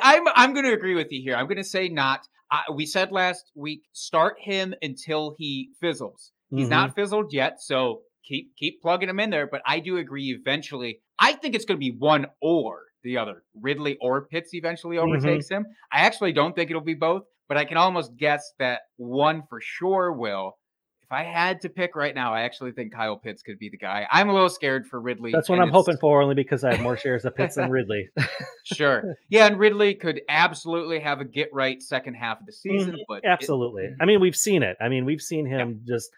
I'm 0.02 0.24
I'm 0.34 0.54
going 0.54 0.66
to 0.66 0.72
agree 0.74 0.96
with 0.96 1.08
you 1.12 1.22
here. 1.22 1.36
I'm 1.36 1.48
going 1.48 1.58
to 1.58 1.64
say 1.64 1.90
not. 1.90 2.22
I, 2.50 2.64
we 2.74 2.86
said 2.86 3.12
last 3.12 3.52
week, 3.56 3.82
start 3.94 4.36
him 4.40 4.74
until 4.82 5.36
he 5.38 5.72
fizzles. 5.82 6.32
He's 6.50 6.68
Mhm. 6.68 6.72
not 6.72 6.96
fizzled 6.96 7.34
yet, 7.34 7.62
so 7.62 8.02
keep 8.24 8.56
keep 8.58 8.82
plugging 8.82 9.10
him 9.10 9.20
in 9.20 9.30
there. 9.30 9.48
But 9.48 9.62
I 9.66 9.80
do 9.80 9.98
agree. 9.98 10.26
Eventually, 10.40 11.00
I 11.20 11.34
think 11.34 11.56
it's 11.56 11.66
going 11.66 11.78
to 11.78 11.86
be 11.92 11.96
one 11.98 12.28
or 12.42 12.80
the 13.04 13.18
other. 13.18 13.44
Ridley 13.60 13.98
or 14.02 14.26
Pitts 14.28 14.54
eventually 14.54 14.98
overtakes 14.98 15.50
him. 15.50 15.66
I 15.92 16.02
actually 16.02 16.34
don't 16.34 16.56
think 16.56 16.70
it'll 16.70 16.82
be 16.84 16.94
both, 16.94 17.24
but 17.48 17.58
I 17.58 17.66
can 17.66 17.78
almost 17.78 18.16
guess 18.18 18.52
that 18.60 18.82
one 18.98 19.44
for 19.50 19.60
sure 19.62 20.12
will. 20.14 20.58
If 21.04 21.12
I 21.16 21.24
had 21.24 21.60
to 21.62 21.70
pick 21.70 21.98
right 21.98 22.16
now, 22.16 22.34
I 22.34 22.44
actually 22.44 22.72
think 22.72 22.94
Kyle 22.94 23.18
Pitts 23.18 23.42
could 23.44 23.60
be 23.60 23.68
the 23.70 23.78
guy. 23.78 24.08
I'm 24.10 24.30
a 24.30 24.34
little 24.34 24.48
scared 24.48 24.86
for 24.88 25.02
Ridley. 25.02 25.32
That's 25.34 25.50
what 25.50 25.60
I'm 25.60 25.68
it's- 25.68 25.76
hoping 25.76 25.98
for, 26.00 26.22
only 26.22 26.36
because 26.36 26.64
I 26.64 26.72
have 26.74 26.82
more 26.82 26.96
shares 26.96 27.26
of 27.26 27.36
Pitts 27.36 27.56
than 27.56 27.70
Ridley. 27.80 28.08
Sure. 28.64 29.04
Yeah, 29.30 29.48
and 29.48 29.60
Ridley 29.60 29.96
could 29.96 30.22
absolutely 30.30 31.00
have 31.02 31.20
a 31.20 31.26
get 31.26 31.50
right 31.54 31.82
second 31.82 32.14
half 32.14 32.40
of 32.40 32.46
the 32.46 32.54
season, 32.54 32.98
but 33.10 33.24
Mm-hmm. 33.24 33.28
Absolutely. 33.32 33.90
I 34.00 34.06
mean, 34.06 34.22
we've 34.22 34.36
seen 34.38 34.64
it. 34.64 34.78
I 34.80 34.88
mean, 34.90 35.04
we've 35.06 35.22
seen 35.22 35.46
him 35.46 35.82
just. 35.88 36.10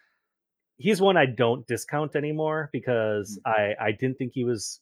He's 0.78 1.02
one 1.02 1.18
I 1.18 1.26
don't 1.26 1.66
discount 1.68 2.16
anymore 2.16 2.70
because 2.72 3.40
Mm-hmm. 3.46 3.82
I 3.82 3.88
I 3.88 3.92
didn't 3.92 4.18
think 4.18 4.32
he 4.34 4.44
was 4.44 4.82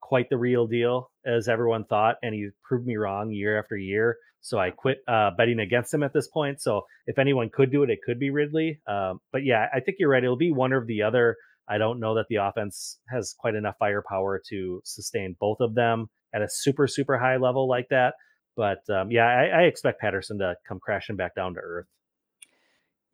quite 0.00 0.28
the 0.28 0.36
real 0.36 0.66
deal 0.66 1.10
as 1.24 1.48
everyone 1.48 1.84
thought, 1.84 2.16
and 2.22 2.34
he 2.34 2.50
proved 2.62 2.86
me 2.86 2.96
wrong 2.96 3.30
year 3.30 3.58
after 3.58 3.76
year. 3.76 4.18
So 4.42 4.58
I 4.58 4.70
quit 4.70 4.98
uh, 5.08 5.30
betting 5.38 5.58
against 5.58 5.94
him 5.94 6.02
at 6.02 6.12
this 6.12 6.28
point. 6.28 6.60
So 6.60 6.82
if 7.06 7.18
anyone 7.18 7.48
could 7.50 7.72
do 7.72 7.82
it, 7.82 7.88
it 7.90 8.00
could 8.04 8.20
be 8.20 8.28
Ridley. 8.28 8.80
Um, 8.86 9.20
but 9.32 9.42
yeah, 9.42 9.66
I 9.74 9.80
think 9.80 9.96
you're 9.98 10.10
right. 10.10 10.22
It'll 10.22 10.36
be 10.36 10.52
one 10.52 10.74
or 10.74 10.84
the 10.84 11.02
other. 11.02 11.36
I 11.66 11.78
don't 11.78 11.98
know 11.98 12.14
that 12.16 12.26
the 12.28 12.36
offense 12.36 12.98
has 13.08 13.34
quite 13.38 13.54
enough 13.54 13.76
firepower 13.78 14.42
to 14.50 14.82
sustain 14.84 15.34
both 15.40 15.60
of 15.60 15.74
them 15.74 16.10
at 16.34 16.42
a 16.42 16.48
super 16.50 16.86
super 16.86 17.16
high 17.16 17.38
level 17.38 17.66
like 17.66 17.88
that. 17.88 18.12
But 18.54 18.80
um, 18.90 19.10
yeah, 19.10 19.24
I, 19.24 19.60
I 19.60 19.62
expect 19.62 20.00
Patterson 20.00 20.38
to 20.40 20.56
come 20.68 20.78
crashing 20.78 21.16
back 21.16 21.34
down 21.34 21.54
to 21.54 21.60
earth. 21.60 21.86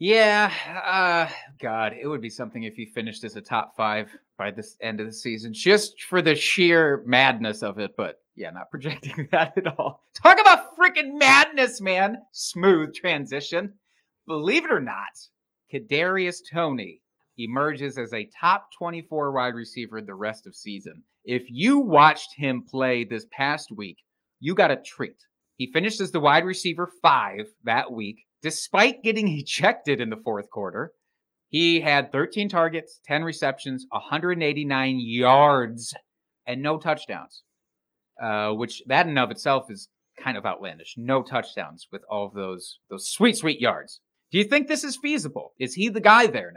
Yeah, 0.01 0.51
uh, 0.83 1.31
God, 1.61 1.93
it 1.93 2.07
would 2.07 2.23
be 2.23 2.31
something 2.31 2.63
if 2.63 2.75
he 2.75 2.87
finished 2.87 3.23
as 3.23 3.37
a 3.37 3.43
top 3.43 3.77
five 3.77 4.11
by 4.39 4.51
this 4.51 4.75
end 4.81 4.99
of 4.99 5.07
the 5.07 5.13
season, 5.13 5.53
just 5.53 6.03
for 6.05 6.23
the 6.23 6.35
sheer 6.35 7.03
madness 7.07 7.63
of 7.63 7.79
it. 7.79 7.91
But 7.99 8.17
yeah, 8.35 8.49
not 8.49 8.71
projecting 8.71 9.29
that 9.31 9.59
at 9.59 9.67
all. 9.79 10.03
Talk 10.15 10.41
about 10.41 10.75
freaking 10.75 11.19
madness, 11.19 11.83
man! 11.83 12.17
Smooth 12.33 12.95
transition. 12.95 13.75
Believe 14.27 14.65
it 14.65 14.73
or 14.73 14.81
not, 14.81 15.19
Kadarius 15.71 16.39
Toney 16.51 17.03
emerges 17.37 17.99
as 17.99 18.15
a 18.15 18.31
top 18.41 18.69
24 18.79 19.33
wide 19.33 19.55
receiver 19.55 20.01
the 20.01 20.15
rest 20.15 20.47
of 20.47 20.57
season. 20.57 21.03
If 21.27 21.43
you 21.51 21.79
watched 21.79 22.35
him 22.37 22.63
play 22.63 23.05
this 23.05 23.27
past 23.31 23.71
week, 23.71 23.99
you 24.41 24.55
got 24.55 24.71
a 24.71 24.77
treat. 24.77 25.27
He 25.57 25.71
finished 25.71 26.01
as 26.01 26.11
the 26.11 26.21
wide 26.21 26.47
receiver 26.47 26.91
five 27.03 27.49
that 27.65 27.93
week, 27.93 28.25
despite 28.43 29.03
getting 29.03 29.29
ejected 29.39 30.01
in 30.01 30.11
the 30.11 30.17
fourth 30.17 30.51
quarter. 30.51 30.93
He 31.49 31.81
had 31.81 32.13
13 32.13 32.49
targets, 32.49 33.01
10 33.07 33.25
receptions, 33.25 33.85
189 33.91 35.01
yards, 35.01 35.93
and 36.47 36.63
no 36.63 36.79
touchdowns. 36.79 37.43
Uh, 38.21 38.53
which 38.53 38.83
that 38.87 39.07
in 39.07 39.17
of 39.17 39.31
itself 39.31 39.71
is 39.71 39.89
kind 40.23 40.37
of 40.37 40.45
outlandish. 40.45 40.95
No 40.99 41.23
touchdowns 41.23 41.89
with 41.91 42.03
all 42.11 42.27
of 42.27 42.35
those 42.35 42.79
those 42.91 43.09
sweet 43.09 43.37
sweet 43.39 43.61
yards. 43.61 44.01
Do 44.31 44.37
you 44.37 44.45
think 44.45 44.69
this 44.69 44.85
is 44.85 44.99
feasible? 45.01 45.55
Is 45.59 45.75
he 45.75 45.89
the 45.89 46.03
guy 46.03 46.27
there 46.27 46.53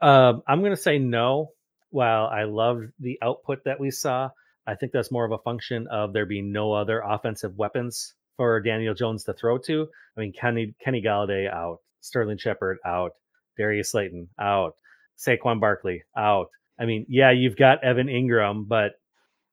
now? 0.00 0.06
Um, 0.06 0.42
I'm 0.46 0.60
going 0.60 0.76
to 0.76 0.76
say 0.76 0.98
no. 0.98 1.48
While 1.90 2.26
I 2.26 2.44
love 2.44 2.82
the 3.00 3.18
output 3.22 3.60
that 3.64 3.80
we 3.80 3.90
saw, 3.90 4.28
I 4.66 4.74
think 4.74 4.92
that's 4.92 5.10
more 5.10 5.24
of 5.24 5.32
a 5.32 5.42
function 5.42 5.86
of 5.90 6.12
there 6.12 6.26
being 6.26 6.52
no 6.52 6.74
other 6.74 7.00
offensive 7.00 7.56
weapons 7.56 8.14
for 8.38 8.58
Daniel 8.60 8.94
Jones 8.94 9.24
to 9.24 9.34
throw 9.34 9.58
to. 9.58 9.86
I 10.16 10.20
mean, 10.20 10.32
Kenny 10.32 10.74
Kenny 10.82 11.02
Golladay 11.02 11.52
out, 11.52 11.80
Sterling 12.00 12.38
Shepard 12.38 12.78
out, 12.86 13.12
Darius 13.58 13.90
Slayton 13.90 14.28
out, 14.40 14.72
Saquon 15.18 15.60
Barkley 15.60 16.04
out. 16.16 16.46
I 16.80 16.86
mean, 16.86 17.04
yeah, 17.10 17.32
you've 17.32 17.56
got 17.56 17.84
Evan 17.84 18.06
Engram, 18.06 18.66
but 18.66 18.92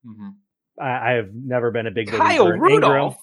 Mhm. 0.07 0.35
I, 0.79 1.11
have 1.13 1.33
never 1.33 1.71
been 1.71 1.87
a 1.87 1.91
big 1.91 2.07
Kyle 2.09 2.47
in 2.47 2.59
Engram. 2.59 2.61
Rudolph. 2.61 3.17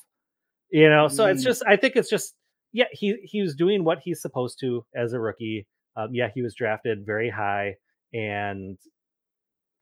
You 0.70 0.88
know, 0.90 1.08
so 1.08 1.26
it's 1.26 1.42
Mm. 1.42 1.44
just 1.44 1.62
I 1.66 1.76
think 1.76 1.96
it's 1.96 2.10
just 2.10 2.34
yeah, 2.72 2.86
he 2.92 3.16
he 3.24 3.40
was 3.42 3.54
doing 3.54 3.84
what 3.84 4.00
he's 4.02 4.20
supposed 4.20 4.58
to 4.60 4.84
as 4.94 5.12
a 5.12 5.20
rookie. 5.20 5.66
Um, 5.96 6.08
yeah, 6.14 6.28
he 6.34 6.42
was 6.42 6.54
drafted 6.54 7.04
very 7.06 7.28
high, 7.30 7.76
and 8.14 8.78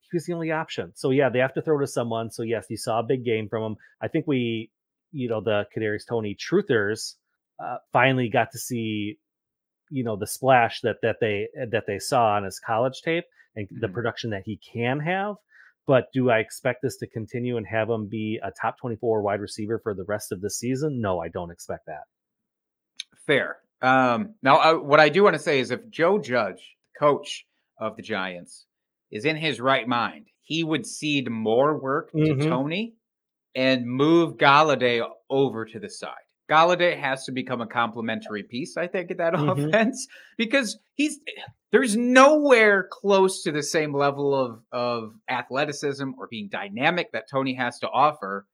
he 0.01 0.09
was 0.13 0.27
the 0.27 0.33
only 0.33 0.51
option. 0.51 0.93
So 0.97 1.11
yeah, 1.11 1.29
they 1.29 1.39
have 1.39 1.55
to 1.55 1.63
throw 1.63 1.79
to 1.79 1.87
someone. 1.87 2.31
So 2.33 2.43
yes, 2.43 2.67
you 2.69 2.77
saw 2.77 2.99
a 2.99 3.05
big 3.05 3.25
game 3.25 3.49
from 3.49 3.63
him. 3.63 3.77
I 4.03 4.09
think 4.09 4.27
we, 4.27 4.71
you 5.13 5.29
know, 5.29 5.41
the 5.41 5.65
Kadarius 5.77 6.07
Toney 6.09 6.37
truthers 6.37 7.15
uh, 7.63 7.77
finally 7.93 8.29
got 8.29 8.49
to 8.53 8.59
see, 8.59 9.19
you 9.91 10.05
know, 10.05 10.17
the 10.17 10.27
splash 10.27 10.81
that 10.83 10.97
that 11.03 11.17
they 11.21 11.49
that 11.71 11.85
they 11.87 11.99
saw 11.99 12.37
on 12.37 12.45
his 12.45 12.61
college 12.65 13.01
tape 13.05 13.25
and 13.57 13.69
the 13.81 13.89
Mhm. 13.89 13.93
production 13.93 14.31
that 14.31 14.43
he 14.45 14.59
can 14.73 15.01
have. 15.01 15.37
But 15.87 16.07
do 16.13 16.31
I 16.31 16.39
expect 16.39 16.81
this 16.83 16.97
to 16.99 17.09
continue 17.09 17.57
and 17.57 17.67
have 17.67 17.91
him 17.91 18.07
be 18.09 18.39
a 18.43 18.53
top 18.61 18.77
24 18.81 19.23
wide 19.23 19.41
receiver 19.41 19.81
for 19.83 19.95
the 19.95 20.05
rest 20.05 20.31
of 20.31 20.41
the 20.41 20.51
season? 20.51 21.01
No, 21.01 21.21
I 21.21 21.29
don't 21.29 21.51
expect 21.51 21.87
that. 21.87 22.05
Fair. 23.27 23.59
Um, 23.83 24.35
now, 24.43 24.59
uh, 24.59 24.75
what 24.79 25.01
I 25.01 25.09
do 25.09 25.23
want 25.25 25.35
to 25.35 25.43
say 25.43 25.59
is 25.61 25.71
if 25.71 25.89
Joe 25.89 26.19
Judge, 26.19 26.77
coach, 26.99 27.47
of 27.79 27.97
the 27.97 28.03
Giants 28.03 28.67
is 29.11 29.25
in 29.25 29.37
his 29.37 29.59
right 29.61 29.89
mind, 29.89 30.27
he 30.43 30.63
would 30.63 30.87
cede 30.87 31.31
more 31.31 31.79
work 31.81 32.11
to 32.13 32.19
Mhm. 32.19 32.49
Toney 32.49 32.95
and 33.55 33.87
move 33.87 34.37
Golladay 34.37 35.07
over 35.29 35.65
to 35.65 35.79
the 35.79 35.89
side. 35.89 36.15
Golladay 36.51 36.99
has 36.99 37.25
to 37.27 37.33
become 37.33 37.61
a 37.61 37.67
complementary 37.67 38.43
piece, 38.43 38.77
I 38.77 38.87
think, 38.89 39.11
in 39.11 39.17
that 39.19 39.35
Mhm. 39.35 39.69
offense 39.69 40.07
because 40.37 40.79
he's 40.95 41.21
there's 41.73 41.97
nowhere 41.97 42.89
close 42.91 43.43
to 43.45 43.53
the 43.53 43.63
same 43.63 43.95
level 43.95 44.35
of 44.35 44.63
of 44.73 45.13
athleticism 45.29 46.11
or 46.19 46.27
being 46.29 46.49
dynamic 46.51 47.13
that 47.13 47.29
Toney 47.31 47.55
has 47.55 47.79
to 47.81 47.89
offer. 47.89 48.47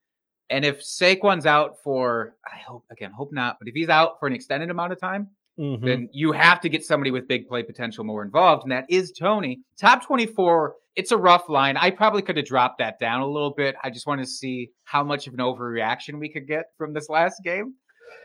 And 0.51 0.65
if 0.65 0.81
Saquon's 0.83 1.47
out 1.47 1.77
for, 1.83 2.37
I 2.47 2.59
hope 2.59 2.85
again, 2.91 3.11
hope 3.13 3.33
not, 3.33 3.57
but 3.59 3.67
if 3.69 3.75
he's 3.75 3.89
out 3.89 4.21
for 4.21 4.27
an 4.27 4.35
extended 4.35 4.71
amount 4.71 4.93
of 4.93 5.01
time, 5.01 5.29
Mhm. 5.59 5.81
then 5.85 6.09
you 6.13 6.33
have 6.33 6.61
to 6.61 6.69
get 6.69 6.85
somebody 6.85 7.11
with 7.11 7.27
big 7.29 7.47
play 7.49 7.63
potential 7.63 8.05
more 8.05 8.23
involved, 8.23 8.65
and 8.65 8.73
that 8.73 8.85
is 8.91 9.13
Toney. 9.13 9.61
Top 9.81 10.05
24, 10.05 10.75
it's 10.97 11.13
a 11.13 11.17
rough 11.17 11.49
line. 11.49 11.77
I 11.77 11.91
probably 11.91 12.23
could 12.23 12.37
have 12.37 12.47
dropped 12.47 12.79
that 12.79 12.99
down 12.99 13.21
a 13.23 13.27
little 13.27 13.55
bit. 13.55 13.75
I 13.83 13.91
just 13.91 14.07
want 14.07 14.21
to 14.21 14.27
see 14.27 14.71
how 14.85 15.03
much 15.03 15.27
of 15.27 15.33
an 15.35 15.41
overreaction 15.41 16.19
we 16.19 16.31
could 16.33 16.47
get 16.47 16.67
from 16.77 16.93
this 16.93 17.09
last 17.09 17.43
game. 17.45 17.75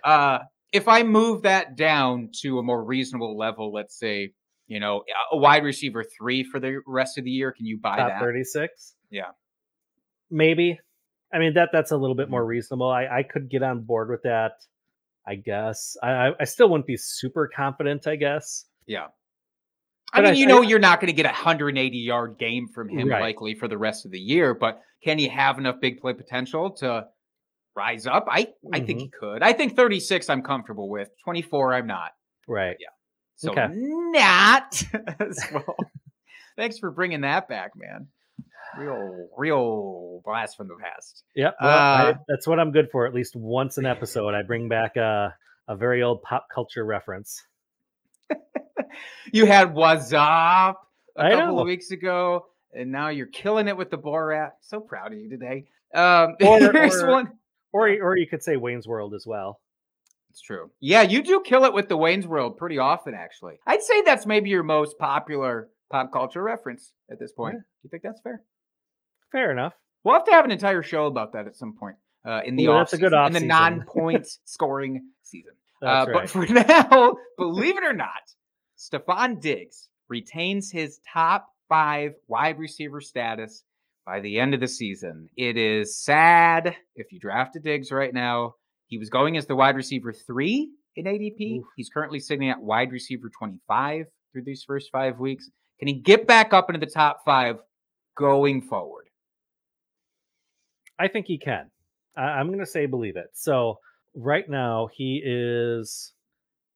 Uh, 0.04 0.40
if 0.74 0.88
I 0.88 1.04
move 1.04 1.42
that 1.44 1.76
down 1.76 2.30
to 2.42 2.60
a 2.60 2.64
more 2.64 2.84
reasonable 2.84 3.38
level, 3.38 3.72
let's 3.74 3.98
say, 4.00 4.32
you 4.68 4.80
know, 4.80 5.04
a 5.32 5.38
wide 5.38 5.64
receiver 5.64 6.04
three 6.18 6.44
for 6.44 6.60
the 6.60 6.80
rest 6.88 7.18
of 7.18 7.24
the 7.26 7.30
year, 7.32 7.52
can 7.52 7.66
you 7.66 7.78
buy 7.78 7.98
top 7.98 8.08
that? 8.10 8.20
36 8.22 8.96
Yeah. 9.10 9.32
maybe 10.30 10.80
i 11.34 11.40
mean 11.40 11.54
that 11.56 11.70
that's 11.74 11.92
a 11.92 11.98
little 11.98 12.16
bit 12.16 12.24
Mm-hmm. 12.24 12.32
more 12.32 12.46
reasonable 12.46 12.90
i 12.90 13.06
i 13.06 13.24
could 13.24 13.50
get 13.50 13.64
on 13.64 13.82
board 13.82 14.10
with 14.10 14.22
that 14.24 14.54
i 15.28 15.36
guess 15.36 15.96
i 16.04 16.12
i, 16.12 16.32
I 16.40 16.44
still 16.46 16.70
wouldn't 16.70 16.88
be 16.88 16.98
super 16.98 17.50
confident 17.56 18.08
i 18.08 18.16
guess 18.16 18.66
Yeah. 18.88 19.08
I 20.14 20.18
But 20.18 20.24
mean, 20.24 20.34
I- 20.34 20.36
you 20.38 20.46
I- 20.46 20.50
know, 20.50 20.62
you're 20.62 20.80
not 20.80 21.00
going 21.00 21.08
to 21.08 21.14
get 21.14 21.26
a 21.26 21.30
180 21.30 21.98
yard 21.98 22.38
game 22.38 22.68
from 22.68 22.90
him 22.90 23.08
Right. 23.08 23.22
likely 23.22 23.56
for 23.56 23.70
the 23.70 23.78
rest 23.78 24.06
of 24.06 24.12
the 24.12 24.20
year, 24.20 24.54
but 24.54 24.82
can 25.04 25.18
he 25.18 25.30
have 25.30 25.58
enough 25.58 25.80
big 25.80 26.02
play 26.02 26.12
potential 26.14 26.72
to 26.82 27.06
rise 27.78 28.06
up? 28.06 28.26
I, 28.30 28.48
I 28.74 28.82
think 28.82 29.00
he 29.00 29.06
Mm-hmm. 29.08 29.26
could. 29.34 29.42
I 29.44 29.54
think 29.54 29.76
36 29.78 30.30
I'm 30.30 30.42
comfortable 30.42 30.90
with. 30.90 31.08
24 31.24 31.76
I'm 31.76 31.88
not. 31.88 32.12
right 32.48 32.76
Yeah. 32.80 32.90
So 33.38 33.52
Okay. 33.52 33.68
not 33.72 34.84
as 35.22 35.40
well. 35.54 35.78
Thanks 36.58 36.78
for 36.78 36.92
bringing 36.92 37.22
that 37.22 37.48
back, 37.48 37.72
man. 37.78 38.08
Real, 38.78 39.28
real 39.38 40.22
blast 40.24 40.56
from 40.58 40.68
the 40.68 40.76
past. 40.82 41.24
Yep. 41.36 41.56
Well, 41.62 42.08
Uh, 42.08 42.14
that's 42.28 42.48
what 42.48 42.60
I'm 42.60 42.72
good 42.72 42.90
for. 42.92 43.06
At 43.06 43.14
least 43.14 43.36
once 43.36 43.78
an 43.78 43.86
episode, 43.96 44.34
I 44.34 44.42
bring 44.44 44.70
back 44.70 44.96
a 44.98 45.36
a 45.68 45.76
very 45.76 46.02
old 46.04 46.22
pop 46.24 46.48
culture 46.54 46.84
reference. 46.86 47.44
You 49.32 49.46
had 49.46 49.74
What's 49.74 50.12
Up 50.14 50.86
a 51.16 51.22
I 51.22 51.30
couple 51.32 51.56
know. 51.56 51.60
of 51.62 51.66
weeks 51.68 51.92
ago, 51.92 52.48
and 52.74 52.92
now 52.92 53.08
you're 53.10 53.28
killing 53.28 53.68
it 53.68 53.78
with 53.78 53.90
the 53.90 53.98
Borat. 53.98 54.52
So 54.62 54.80
proud 54.82 55.14
of 55.14 55.20
you 55.20 55.30
today. 55.30 55.66
Um, 55.94 56.36
Or- 56.44 56.76
or- 56.76 57.08
one. 57.10 57.32
Or 57.74 57.88
or 57.88 58.18
you 58.18 58.28
could 58.28 58.44
say 58.44 58.58
Wayne's 58.58 58.86
World 58.86 59.14
as 59.14 59.26
well. 59.26 59.62
It's 60.30 60.42
true. 60.42 60.72
Yeah, 60.82 61.04
you 61.04 61.24
do 61.24 61.42
kill 61.42 61.64
it 61.64 61.74
with 61.74 61.88
the 61.88 61.96
Wayne's 61.96 62.28
World 62.28 62.58
pretty 62.58 62.78
often, 62.80 63.14
actually. 63.14 63.60
I'd 63.66 63.82
say 63.82 64.02
that's 64.02 64.26
maybe 64.26 64.50
your 64.50 64.64
most 64.64 64.98
popular 64.98 65.70
pop 65.90 66.12
culture 66.12 66.44
reference 66.44 66.92
at 67.10 67.18
this 67.20 67.32
point. 67.32 67.56
Yeah. 67.56 67.60
Do 67.60 67.66
you 67.84 67.90
think 67.90 68.04
that's 68.04 68.20
fair? 68.22 68.42
Fair 69.32 69.52
enough. 69.52 69.74
We'll 70.04 70.16
have 70.16 70.26
to 70.26 70.32
have 70.32 70.46
an 70.46 70.52
entire 70.52 70.84
show 70.84 71.06
about 71.06 71.34
that 71.34 71.48
at 71.48 71.56
some 71.56 71.76
point 71.78 71.98
uh, 72.26 72.42
in 72.46 72.56
the 72.56 72.66
Ooh, 72.66 72.72
off 72.72 72.92
that's 72.92 72.94
a 72.94 72.98
good 72.98 73.14
in 73.14 73.34
the 73.34 73.40
non-point 73.40 74.28
scoring 74.46 75.10
season. 75.24 75.54
Uh, 75.82 76.06
right. 76.08 76.14
But 76.14 76.30
for 76.30 76.46
now, 76.50 77.16
believe 77.38 77.78
it 77.78 77.84
or 77.84 77.94
not, 77.94 78.22
Stefon 78.78 79.40
Diggs 79.40 79.90
retains 80.10 80.72
his 80.72 81.00
top 81.12 81.48
five 81.70 82.14
wide 82.28 82.60
receiver 82.60 83.02
status 83.02 83.64
by 84.06 84.20
the 84.20 84.40
end 84.40 84.54
of 84.54 84.60
the 84.60 84.68
season. 84.68 85.30
It 85.38 85.58
is 85.58 85.98
sad 85.98 86.76
if 86.96 87.12
you 87.12 87.20
drafted 87.20 87.64
Diggs 87.64 87.92
right 87.92 88.14
now. 88.14 88.56
He 88.88 88.98
was 88.98 89.10
going 89.10 89.38
as 89.38 89.46
the 89.46 89.56
wide 89.56 89.76
receiver 89.76 90.12
three 90.12 90.70
in 90.96 91.06
ADP. 91.06 91.60
Oof. 91.60 91.66
He's 91.78 91.90
currently 91.90 92.20
sitting 92.20 92.50
at 92.50 92.62
wide 92.62 92.92
receiver 92.92 93.30
25 93.30 94.08
through 94.32 94.44
these 94.44 94.64
first 94.68 94.90
five 94.92 95.20
weeks. 95.20 95.50
Can 95.80 95.88
he 95.88 95.96
get 95.96 96.28
back 96.28 96.54
up 96.54 96.70
into 96.70 96.86
the 96.86 96.92
top 96.92 97.22
five 97.26 97.58
going 98.18 98.62
forward? 98.62 99.06
I 101.02 101.08
think 101.08 101.26
he 101.26 101.40
can. 101.40 101.72
I, 102.16 102.22
I'm 102.22 102.48
going 102.48 102.60
to 102.60 102.66
say 102.66 102.86
believe 102.86 103.16
it. 103.16 103.30
So 103.34 103.80
right 104.16 104.48
now 104.48 104.88
he 104.94 105.22
is 105.26 106.14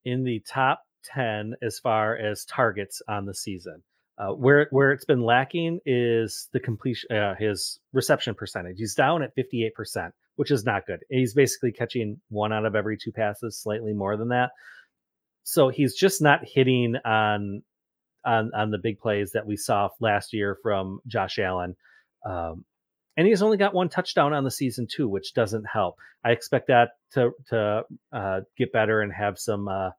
in 0.04 0.24
the 0.24 0.42
top 0.48 0.82
ten 1.04 1.54
as 1.62 1.78
far 1.78 2.18
as 2.18 2.46
targets 2.46 3.02
on 3.08 3.26
the 3.26 3.36
season. 3.36 3.84
Uh, 4.18 4.30
where 4.30 4.68
where 4.72 4.92
it's 4.92 5.06
been 5.06 5.22
lacking 5.22 5.80
is 5.86 6.48
the 6.54 6.60
completion, 6.60 7.12
uh, 7.16 7.36
his 7.36 7.80
reception 7.94 8.34
percentage. 8.34 8.78
He's 8.78 8.96
down 8.96 9.22
at 9.22 9.36
58 9.36 9.76
percent, 9.76 10.14
which 10.38 10.52
is 10.52 10.66
not 10.66 10.88
good. 10.88 11.02
He's 11.10 11.34
basically 11.34 11.72
catching 11.72 12.20
one 12.30 12.54
out 12.54 12.66
of 12.66 12.76
every 12.76 12.98
two 12.98 13.12
passes, 13.12 13.60
slightly 13.60 13.94
more 13.94 14.18
than 14.18 14.30
that. 14.30 14.52
So 15.44 15.70
he's 15.70 15.94
just 15.94 16.22
not 16.22 16.40
hitting 16.44 16.96
on 17.06 17.62
on 18.26 18.52
on 18.56 18.72
the 18.72 18.80
big 18.80 19.00
plays 19.00 19.32
that 19.34 19.46
we 19.46 19.58
saw 19.58 19.90
last 20.00 20.34
year 20.34 20.58
from 20.64 21.00
Josh 21.06 21.38
Allen. 21.38 21.76
Um, 22.26 22.64
and 23.18 23.28
he's 23.28 23.42
only 23.42 23.58
got 23.58 23.74
one 23.74 23.90
touchdown 23.90 24.34
on 24.34 24.44
the 24.44 24.52
season 24.52 24.88
too, 24.90 25.08
which 25.08 25.34
doesn't 25.34 25.66
help. 25.66 25.98
I 26.24 26.32
expect 26.32 26.68
that 26.68 26.92
to 27.14 27.32
to 27.50 27.84
uh, 28.12 28.42
get 28.58 28.72
better 28.72 29.02
and 29.02 29.14
have 29.14 29.38
some 29.38 29.68
uh, 29.68 29.92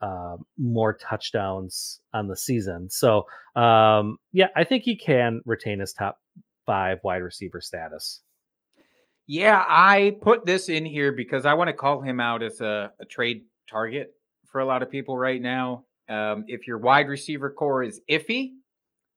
uh, 0.00 0.36
more 0.58 0.94
touchdowns 0.94 2.00
on 2.12 2.28
the 2.28 2.36
season. 2.36 2.88
So 2.90 3.26
um, 3.54 4.18
yeah, 4.32 4.48
I 4.54 4.64
think 4.64 4.84
he 4.84 4.96
can 4.96 5.40
retain 5.44 5.80
his 5.80 5.92
top 5.92 6.18
five 6.66 6.98
wide 7.02 7.22
receiver 7.22 7.60
status. 7.60 8.20
Yeah, 9.28 9.64
I 9.66 10.16
put 10.20 10.46
this 10.46 10.68
in 10.68 10.84
here 10.84 11.10
because 11.12 11.46
I 11.46 11.54
want 11.54 11.68
to 11.68 11.74
call 11.74 12.00
him 12.00 12.20
out 12.20 12.42
as 12.42 12.60
a, 12.60 12.92
a 13.00 13.04
trade 13.04 13.42
target 13.68 14.12
for 14.52 14.60
a 14.60 14.64
lot 14.64 14.82
of 14.82 14.90
people 14.90 15.18
right 15.18 15.42
now. 15.42 15.84
Um, 16.08 16.44
if 16.46 16.68
your 16.68 16.78
wide 16.78 17.08
receiver 17.08 17.50
core 17.50 17.82
is 17.82 18.00
iffy 18.08 18.50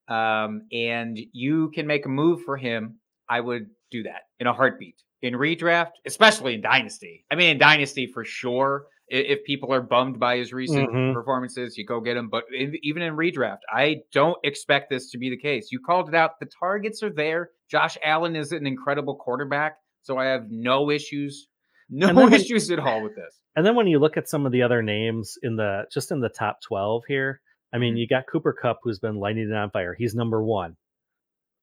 um, 0.08 0.64
and 0.72 1.20
you 1.32 1.70
can 1.70 1.86
make 1.86 2.08
a 2.08 2.10
move 2.10 2.42
for 2.44 2.58
him, 2.58 2.99
I 3.30 3.40
would 3.40 3.68
do 3.92 4.04
that 4.04 4.22
in 4.40 4.48
a 4.48 4.54
heartbeat. 4.54 4.96
In 5.22 5.34
redraft, 5.34 5.92
especially 6.06 6.56
in 6.56 6.62
Dynasty. 6.62 7.26
I 7.32 7.36
mean, 7.36 7.50
in 7.52 7.58
Dynasty 7.58 8.08
for 8.08 8.24
sure. 8.24 8.86
If 9.12 9.44
people 9.44 9.74
are 9.74 9.82
bummed 9.82 10.20
by 10.20 10.38
his 10.38 10.54
recent 10.54 10.88
Mhm. 10.92 11.14
performances, 11.16 11.78
you 11.78 11.86
go 11.86 12.00
get 12.00 12.16
him. 12.16 12.30
But 12.30 12.44
even 12.84 13.02
in 13.02 13.16
redraft, 13.16 13.60
I 13.68 14.02
don't 14.14 14.38
expect 14.44 14.92
this 14.92 15.10
to 15.12 15.18
be 15.18 15.32
the 15.32 15.38
case. 15.38 15.72
You 15.72 15.80
called 15.80 16.10
it 16.10 16.16
out. 16.16 16.40
The 16.40 16.46
targets 16.60 17.02
are 17.02 17.10
there. 17.12 17.50
Josh 17.72 17.98
Allen 18.04 18.36
is 18.36 18.52
an 18.52 18.68
incredible 18.68 19.16
quarterback. 19.16 19.78
So 20.04 20.18
I 20.18 20.26
have 20.26 20.52
no 20.52 20.92
issues, 20.92 21.48
no 21.90 22.06
then 22.08 22.16
when- 22.18 22.34
issues 22.34 22.70
at 22.70 22.78
all 22.80 23.02
with 23.04 23.16
this. 23.16 23.36
And 23.56 23.66
then 23.66 23.76
when 23.76 23.88
you 23.88 23.98
look 24.00 24.16
at 24.16 24.30
some 24.30 24.46
of 24.46 24.52
the 24.52 24.62
other 24.62 24.84
names 24.84 25.38
in 25.42 25.56
the 25.56 25.86
just 25.92 26.12
in 26.12 26.20
the 26.22 26.30
top 26.30 26.60
12 26.62 27.04
here, 27.08 27.42
I 27.74 27.80
mean, 27.80 27.96
Mhm. 27.96 28.00
you 28.00 28.08
got 28.08 28.28
Cooper 28.28 28.54
Kupp 28.54 28.78
who's 28.84 29.00
been 29.00 29.16
lighting 29.16 29.50
it 29.50 29.54
on 29.56 29.72
fire. 29.72 29.96
He's 29.98 30.14
number 30.14 30.42
1. 30.44 30.78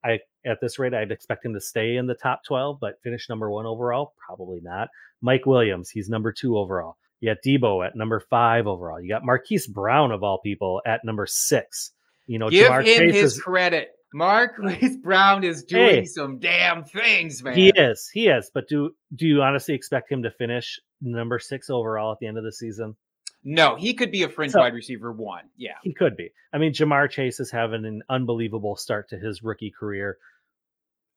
I 0.05 0.19
at 0.47 0.59
this 0.61 0.79
rate 0.79 0.95
I'd 0.95 1.11
expect 1.11 1.45
him 1.45 1.55
to 1.55 1.61
stay 1.61 1.97
in 1.97 2.07
the 2.07 2.15
top 2.15 2.43
12, 2.47 2.79
but 2.81 3.01
finish 3.03 3.29
number 3.29 3.51
1 3.51 3.67
overall, 3.67 4.15
probably 4.25 4.61
not. 4.63 4.89
Mike 5.21 5.47
Williams, 5.47 5.91
he's 5.91 6.09
number 6.09 6.33
2 6.33 6.57
overall. 6.57 6.97
You 7.21 7.35
got 7.35 7.39
Deebo 7.47 7.87
at 7.87 7.97
number 7.97 8.21
5 8.21 8.67
overall. 8.67 9.01
You 9.01 9.09
got 9.09 9.25
Marquise 9.25 9.67
Brown 9.67 10.13
of 10.13 10.23
all 10.23 10.39
people 10.43 10.83
at 10.87 11.05
number 11.05 11.27
6. 11.27 11.93
You 12.27 12.39
know, 12.39 12.51
Give 12.51 12.69
Ja'Marr 12.71 12.85
him 12.85 13.13
his 13.13 13.35
is- 13.35 13.41
credit. 13.41 13.89
Marquise 14.15 14.97
Brown 15.03 15.43
is 15.45 15.65
doing 15.65 15.89
Hey. 15.91 16.05
some 16.05 16.39
damn 16.39 16.85
things, 16.85 17.43
man. 17.43 17.55
he 17.57 17.71
is. 17.75 18.09
He 18.13 18.29
is, 18.29 18.51
but 18.55 18.69
do 18.69 18.93
do 19.15 19.27
you 19.27 19.43
honestly 19.43 19.75
expect 19.75 20.11
him 20.11 20.23
to 20.23 20.31
finish 20.31 20.79
number 21.01 21.39
6 21.39 21.71
overall 21.71 22.13
at 22.13 22.19
the 22.21 22.27
end 22.27 22.39
of 22.39 22.45
the 22.45 22.53
season? 22.53 22.97
No, 23.45 23.77
he 23.77 23.95
could 23.95 24.11
be 24.11 24.23
a 24.23 24.29
fringe 24.29 24.53
So- 24.53 24.61
wide 24.61 24.75
receiver 24.75 25.13
one. 25.13 25.45
Yeah. 25.57 25.75
He 25.83 25.93
could 25.95 26.17
be. 26.17 26.31
I 26.53 26.59
mean, 26.59 26.73
Ja'Marr 26.73 27.11
Chase 27.11 27.41
is 27.41 27.51
having 27.51 27.85
an 27.85 28.03
unbelievable 28.09 28.77
start 28.77 29.09
to 29.11 29.19
his 29.19 29.43
rookie 29.43 29.73
career. 29.79 30.19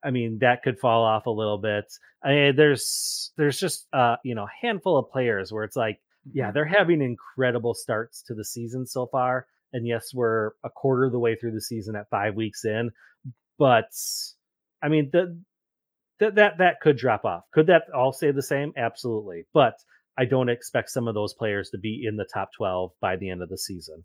I 0.04 0.12
mean, 0.12 0.40
that 0.42 0.64
could 0.64 0.80
fall 0.80 1.04
off 1.04 1.26
a 1.26 1.32
little 1.32 1.58
bit. 1.58 1.86
I 2.24 2.30
mean, 2.30 2.56
there's 2.56 3.32
there's 3.38 3.60
just 3.60 3.88
uh, 3.94 4.16
you 4.24 4.36
know, 4.36 4.44
a 4.44 4.66
handful 4.66 4.98
of 4.98 5.12
players 5.12 5.52
where 5.52 5.64
it's 5.64 5.76
like, 5.76 6.00
yeah, 6.32 6.52
they're 6.52 6.66
having 6.66 7.02
incredible 7.02 7.74
starts 7.74 8.24
to 8.24 8.34
the 8.34 8.46
season 8.46 8.86
so 8.86 9.08
far. 9.08 9.48
And 9.72 9.88
yes, 9.88 10.14
we're 10.14 10.52
a 10.64 10.70
quarter 10.70 11.06
of 11.06 11.12
the 11.12 11.20
way 11.20 11.36
through 11.36 11.52
the 11.52 11.62
season 11.62 11.96
at 11.96 12.10
five 12.10 12.36
weeks 12.36 12.66
in, 12.66 12.92
but 13.58 13.92
I 14.82 14.88
mean, 14.88 15.10
the, 15.12 15.40
that 16.20 16.36
that 16.36 16.58
that 16.60 16.82
could 16.82 16.98
drop 16.98 17.26
off. 17.26 17.44
Could 17.54 17.68
that 17.68 17.84
all 17.94 18.14
stay 18.14 18.32
the 18.32 18.42
same? 18.42 18.74
Absolutely. 18.78 19.46
But 19.54 19.76
I 20.18 20.26
don't 20.26 20.50
expect 20.50 20.90
some 20.90 21.08
of 21.08 21.14
those 21.14 21.34
players 21.34 21.70
to 21.70 21.78
be 21.78 22.04
in 22.06 22.18
the 22.18 22.28
top 22.34 22.50
12 22.58 22.92
by 23.00 23.16
the 23.16 23.30
end 23.30 23.42
of 23.42 23.50
the 23.50 23.58
season. 23.58 24.04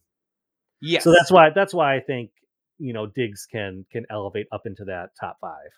Yeah. 0.81 1.01
So 1.01 1.13
that's 1.13 1.31
why 1.31 1.51
that's 1.51 1.75
why 1.75 1.97
I 1.97 2.01
think 2.01 2.31
you 2.79 2.93
know 2.93 3.07
Diggs 3.07 3.47
can 3.51 3.85
can 3.93 4.05
elevate 4.11 4.47
up 4.53 4.63
into 4.67 4.85
that 4.87 5.11
top 5.19 5.37
five. 5.41 5.71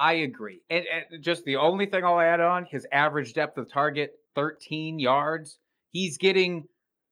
I 0.00 0.12
agree. 0.14 0.60
And, 0.70 0.84
and 1.12 1.22
just 1.24 1.44
the 1.44 1.56
only 1.56 1.86
thing 1.86 2.04
I'll 2.04 2.20
add 2.20 2.40
on 2.40 2.64
his 2.70 2.86
average 2.92 3.34
depth 3.34 3.58
of 3.58 3.68
target, 3.68 4.12
13 4.36 5.00
yards. 5.00 5.58
He's 5.90 6.18
getting 6.18 6.68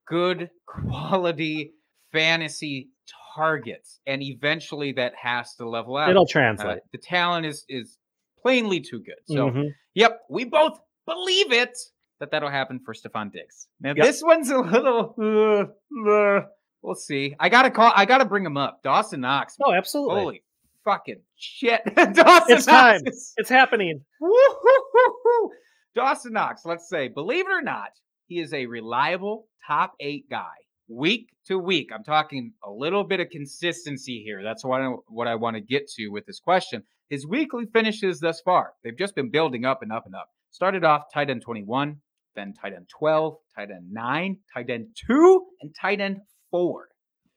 good 0.06 0.50
quality 0.66 1.72
fantasy 2.12 2.90
targets, 3.34 4.00
and 4.06 4.22
eventually 4.22 4.92
that 4.92 5.14
has 5.20 5.54
to 5.56 5.68
level 5.68 5.96
out. 5.96 6.10
It'll 6.10 6.22
Uh, 6.22 6.26
translate. 6.30 6.78
the 6.92 6.98
talent 6.98 7.44
is 7.46 7.64
is 7.68 7.98
plainly 8.40 8.80
too 8.80 9.00
good. 9.00 9.18
So, 9.26 9.50
Mhm. 9.50 9.70
yep, 9.94 10.20
we 10.30 10.44
both 10.44 10.78
believe 11.06 11.52
it 11.52 11.76
that 12.20 12.30
that'll 12.30 12.48
happen 12.50 12.78
for 12.84 12.94
Stefon 12.94 13.30
Diggs. 13.32 13.66
Now, 13.80 13.94
Yep. 13.96 14.06
this 14.06 14.22
one's 14.22 14.48
a 14.50 14.58
little. 14.58 15.14
uh, 15.18 16.08
uh, 16.10 16.46
we'll 16.86 16.94
see. 16.94 17.34
I 17.38 17.48
gotta 17.50 17.70
call. 17.70 17.92
I 17.94 18.06
gotta 18.06 18.24
bring 18.24 18.46
him 18.46 18.56
up. 18.56 18.82
Dawson 18.82 19.20
Knox. 19.20 19.56
Oh, 19.62 19.72
absolutely. 19.74 20.20
Holy 20.20 20.42
fucking 20.84 21.20
shit! 21.36 21.80
Dawson 21.96 22.12
It's 22.56 22.66
Knox 22.66 22.66
time. 22.66 23.00
is- 23.06 23.34
It's 23.36 23.50
happening. 23.50 24.00
Woo-hoo-hoo-hoo. 24.20 25.50
Dawson 25.94 26.32
Knox, 26.32 26.62
let's 26.64 26.88
say, 26.88 27.08
believe 27.08 27.46
it 27.46 27.52
or 27.52 27.62
not, 27.62 27.90
he 28.28 28.38
is 28.38 28.52
a 28.52 28.66
reliable 28.66 29.46
top 29.66 29.94
eight 30.00 30.28
guy 30.30 30.44
week 30.88 31.28
to 31.46 31.58
week. 31.58 31.90
I'm 31.92 32.04
talking 32.04 32.52
a 32.64 32.70
little 32.70 33.02
bit 33.02 33.18
of 33.20 33.30
consistency 33.30 34.22
here. 34.24 34.42
That's 34.42 34.64
what 34.64 34.80
I, 34.82 34.88
what 35.08 35.26
I 35.26 35.34
want 35.34 35.56
to 35.56 35.60
get 35.60 35.88
to 35.96 36.08
with 36.08 36.26
this 36.26 36.38
question. 36.38 36.82
His 37.08 37.26
weekly 37.26 37.64
finishes 37.72 38.20
thus 38.20 38.40
far, 38.40 38.72
they've 38.84 38.96
just 38.96 39.14
been 39.14 39.30
building 39.30 39.64
up 39.64 39.82
and 39.82 39.90
up 39.92 40.06
and 40.06 40.14
up. 40.14 40.28
Started 40.50 40.84
off 40.84 41.02
tight 41.12 41.30
end 41.30 41.42
21, 41.42 41.96
then 42.34 42.52
tight 42.52 42.72
end 42.74 42.88
12, 42.98 43.36
tight 43.56 43.70
end 43.70 43.90
9, 43.90 44.38
tight 44.54 44.70
end 44.70 44.88
2, 45.08 45.46
and 45.62 45.74
tight 45.80 46.00
end 46.00 46.18
4. 46.56 46.88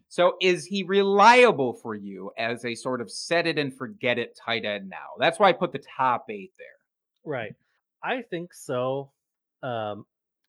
So 0.08 0.34
is 0.42 0.66
he 0.66 0.84
reliable 0.84 1.74
for 1.74 1.94
you 1.94 2.32
as 2.38 2.66
a 2.66 2.74
sort 2.74 3.00
of 3.02 3.12
set 3.12 3.46
it 3.46 3.60
and 3.60 3.76
forget 3.76 4.18
it 4.18 4.36
tight 4.44 4.66
end 4.66 4.90
now? 4.90 5.18
That's 5.20 5.38
why 5.38 5.50
I 5.50 5.54
put 5.54 5.72
the 5.72 5.84
top 5.98 6.26
eight 6.30 6.52
there. 6.58 6.68
Right. 7.26 7.54
I 8.04 8.22
think 8.24 8.54
so. 8.54 9.12
Um, 9.62 10.06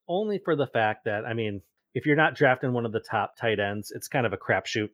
only 0.08 0.38
for 0.38 0.56
the 0.56 0.66
fact 0.66 1.04
that 1.06 1.24
I 1.26 1.34
mean, 1.34 1.62
if 1.94 2.06
you're 2.06 2.16
not 2.16 2.36
drafting 2.36 2.72
one 2.72 2.86
of 2.86 2.92
the 2.92 3.00
top 3.00 3.36
tight 3.36 3.58
ends, 3.60 3.90
it's 3.94 4.08
kind 4.08 4.24
of 4.24 4.32
a 4.32 4.38
crapshoot 4.38 4.90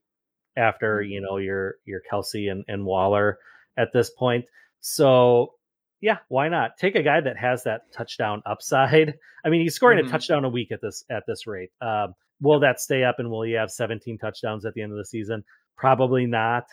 after 0.57 1.03
you 1.03 1.21
know 1.21 1.37
your 1.37 1.75
your 1.85 2.01
Kelce 2.11 2.51
and, 2.51 2.65
and 2.67 2.85
Waller 2.85 3.39
at 3.77 3.93
this 3.93 4.11
point. 4.11 4.47
So 4.81 5.53
yeah, 6.01 6.19
why 6.29 6.49
not 6.49 6.77
take 6.79 6.95
a 6.97 7.03
guy 7.03 7.21
that 7.21 7.37
has 7.37 7.65
that 7.65 7.93
touchdown 7.93 8.43
upside? 8.47 9.15
I 9.45 9.49
mean, 9.51 9.61
he's 9.61 9.75
scoring 9.75 10.03
Mhm. 10.03 10.09
a 10.09 10.11
touchdown 10.11 10.45
a 10.45 10.49
week 10.49 10.73
at 10.73 10.81
this 10.81 11.05
at 11.09 11.23
this 11.27 11.47
rate. 11.47 11.71
Um, 11.81 12.15
will 12.41 12.61
that 12.61 12.81
stay 12.81 13.05
up 13.05 13.17
and 13.19 13.31
will 13.31 13.43
he 13.43 13.53
have 13.53 13.71
17 13.71 14.19
touchdowns 14.19 14.65
at 14.65 14.75
the 14.75 14.83
end 14.83 14.93
of 14.93 14.99
the 14.99 15.05
season? 15.05 15.45
Probably 15.77 16.27
not. 16.27 16.65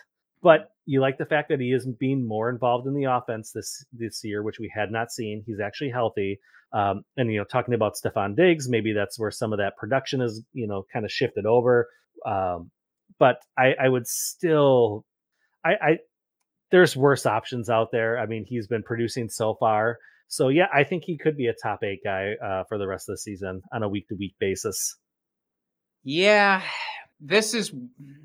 But 0.42 0.72
you 0.86 1.00
like 1.00 1.18
the 1.18 1.26
fact 1.26 1.50
that 1.50 1.62
he 1.62 1.72
is 1.72 1.88
being 1.88 2.28
more 2.28 2.50
involved 2.50 2.88
in 2.88 2.94
the 2.94 3.06
offense 3.06 3.52
this 3.52 3.86
this 3.94 4.22
year, 4.24 4.44
which 4.44 4.60
we 4.60 4.72
had 4.74 4.92
not 4.92 5.12
seen. 5.12 5.44
He's 5.46 5.62
actually 5.62 5.92
healthy. 5.92 6.40
Um, 6.74 7.04
and 7.16 7.32
you 7.32 7.38
know, 7.38 7.46
talking 7.46 7.74
about 7.74 7.94
Stefon 7.96 8.36
Diggs, 8.36 8.68
maybe 8.68 8.94
that's 8.94 9.18
where 9.18 9.32
some 9.32 9.54
of 9.54 9.60
that 9.60 9.78
production 9.78 10.22
is, 10.22 10.42
you 10.52 10.68
know, 10.68 10.86
kind 10.92 11.06
of 11.06 11.12
shifted 11.12 11.46
over. 11.46 11.88
Um, 12.26 12.72
but 13.20 13.38
I, 13.58 13.74
I 13.80 13.88
would 13.88 14.08
still, 14.08 15.06
I, 15.64 15.70
I, 15.70 15.98
there's 16.72 16.98
worse 16.98 17.26
options 17.26 17.70
out 17.70 17.92
there. 17.92 18.18
I 18.18 18.26
mean, 18.26 18.44
he's 18.46 18.68
been 18.68 18.84
producing 18.84 19.30
so 19.30 19.54
far, 19.54 20.00
so 20.34 20.50
yeah, 20.50 20.66
I 20.74 20.84
think 20.84 21.04
he 21.04 21.16
could 21.16 21.38
be 21.38 21.46
a 21.46 21.54
top 21.54 21.84
eight 21.84 22.00
guy 22.04 22.34
uh, 22.44 22.64
for 22.64 22.80
the 22.80 22.88
rest 22.88 23.08
of 23.08 23.14
the 23.14 23.18
season 23.20 23.62
on 23.72 23.84
a 23.84 23.88
week 23.88 24.08
to 24.08 24.16
week 24.16 24.34
basis. 24.40 24.98
Yeah, 26.04 26.62
this 27.20 27.54
is 27.54 27.74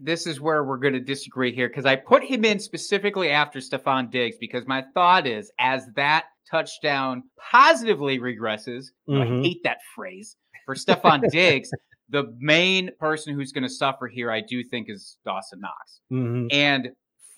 this 0.03 0.27
is 0.27 0.41
where 0.41 0.65
we're 0.65 0.79
going 0.79 0.95
to 0.95 1.01
disagree 1.01 1.55
here 1.55 1.69
because 1.69 1.87
I 1.87 1.97
put 1.97 2.25
him 2.25 2.45
in 2.45 2.59
specifically 2.59 3.31
after 3.31 3.61
Stefon 3.61 4.11
Diggs 4.11 4.37
because 4.39 4.67
my 4.67 4.85
thought 4.95 5.27
is 5.27 5.53
as 5.59 5.87
that 5.95 6.25
touchdown 6.51 7.23
positively 7.51 8.19
regresses, 8.19 8.87
Mhm. 9.09 9.41
I 9.41 9.43
hate 9.43 9.63
that 9.65 9.79
phrase 9.95 10.37
for 10.67 10.75
Stefon 10.75 11.29
Diggs. 11.31 11.71
The 12.09 12.35
main 12.39 12.91
person 12.99 13.35
who's 13.35 13.53
going 13.53 13.65
to 13.65 13.69
suffer 13.69 14.09
here, 14.09 14.31
I 14.33 14.41
do 14.41 14.65
think, 14.65 14.89
is 14.89 15.19
Dawson 15.25 15.61
Knox. 15.61 16.01
Mm-hmm. 16.11 16.47
And 16.51 16.89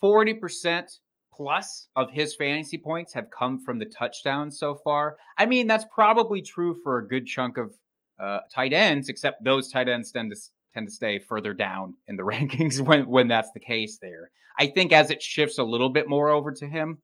40% 0.02 1.00
plus 1.34 1.88
of 1.96 2.10
his 2.10 2.36
fantasy 2.36 2.78
points 2.78 3.12
have 3.14 3.26
come 3.36 3.58
from 3.58 3.78
the 3.78 3.86
touchdowns 3.86 4.58
so 4.58 4.76
far. 4.84 5.16
I 5.38 5.46
mean, 5.46 5.66
that's 5.66 5.84
probably 5.92 6.40
true 6.40 6.76
for 6.84 6.98
a 6.98 7.08
good 7.08 7.26
chunk 7.26 7.58
of 7.58 7.72
uh, 8.20 8.40
tight 8.52 8.72
ends, 8.72 9.08
except 9.08 9.42
those 9.44 9.70
tight 9.70 9.88
ends 9.88 10.10
tend 10.12 10.30
to 10.32 10.36
tend 10.74 10.86
to 10.86 10.92
stay 10.92 11.18
further 11.18 11.52
down 11.54 11.94
in 12.08 12.16
the 12.16 12.22
rankings 12.32 12.80
when 12.80 13.08
when 13.08 13.28
that's 13.28 13.50
the 13.52 13.60
case. 13.60 13.98
There, 14.00 14.30
I 14.58 14.66
think 14.68 14.92
as 14.92 15.10
it 15.10 15.22
shifts 15.22 15.58
a 15.58 15.64
little 15.64 15.88
bit 15.90 16.08
more 16.08 16.30
over 16.30 16.52
to 16.52 16.66
him, 16.66 16.98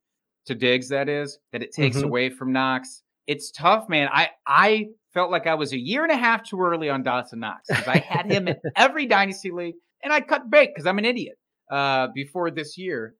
to 0.46 0.54
Diggs, 0.54 0.88
that 0.90 1.08
is, 1.08 1.38
that 1.52 1.62
it 1.62 1.72
takes 1.72 1.96
Mhm. 1.98 2.04
away 2.04 2.30
from 2.30 2.52
Knox. 2.52 3.02
It's 3.26 3.50
tough, 3.50 3.88
man. 3.88 4.08
I 4.12 4.30
I 4.46 4.86
felt 5.14 5.30
like 5.30 5.46
I 5.46 5.54
was 5.54 5.72
a 5.72 5.78
year 5.78 6.02
and 6.04 6.12
a 6.12 6.16
half 6.16 6.44
too 6.44 6.60
early 6.60 6.90
on 6.90 7.02
Dawson 7.02 7.40
Knox 7.40 7.66
because 7.68 7.88
I 7.88 7.98
had 7.98 8.30
him 8.30 8.46
in 8.48 8.56
every 8.76 9.06
dynasty 9.06 9.50
league, 9.50 9.74
and 10.04 10.12
I 10.12 10.20
cut 10.20 10.50
bait 10.50 10.68
because 10.74 10.86
I'm 10.86 10.98
an 10.98 11.04
idiot 11.06 11.36
uh, 11.70 12.08
before 12.14 12.50
this 12.50 12.76
year. 12.78 13.14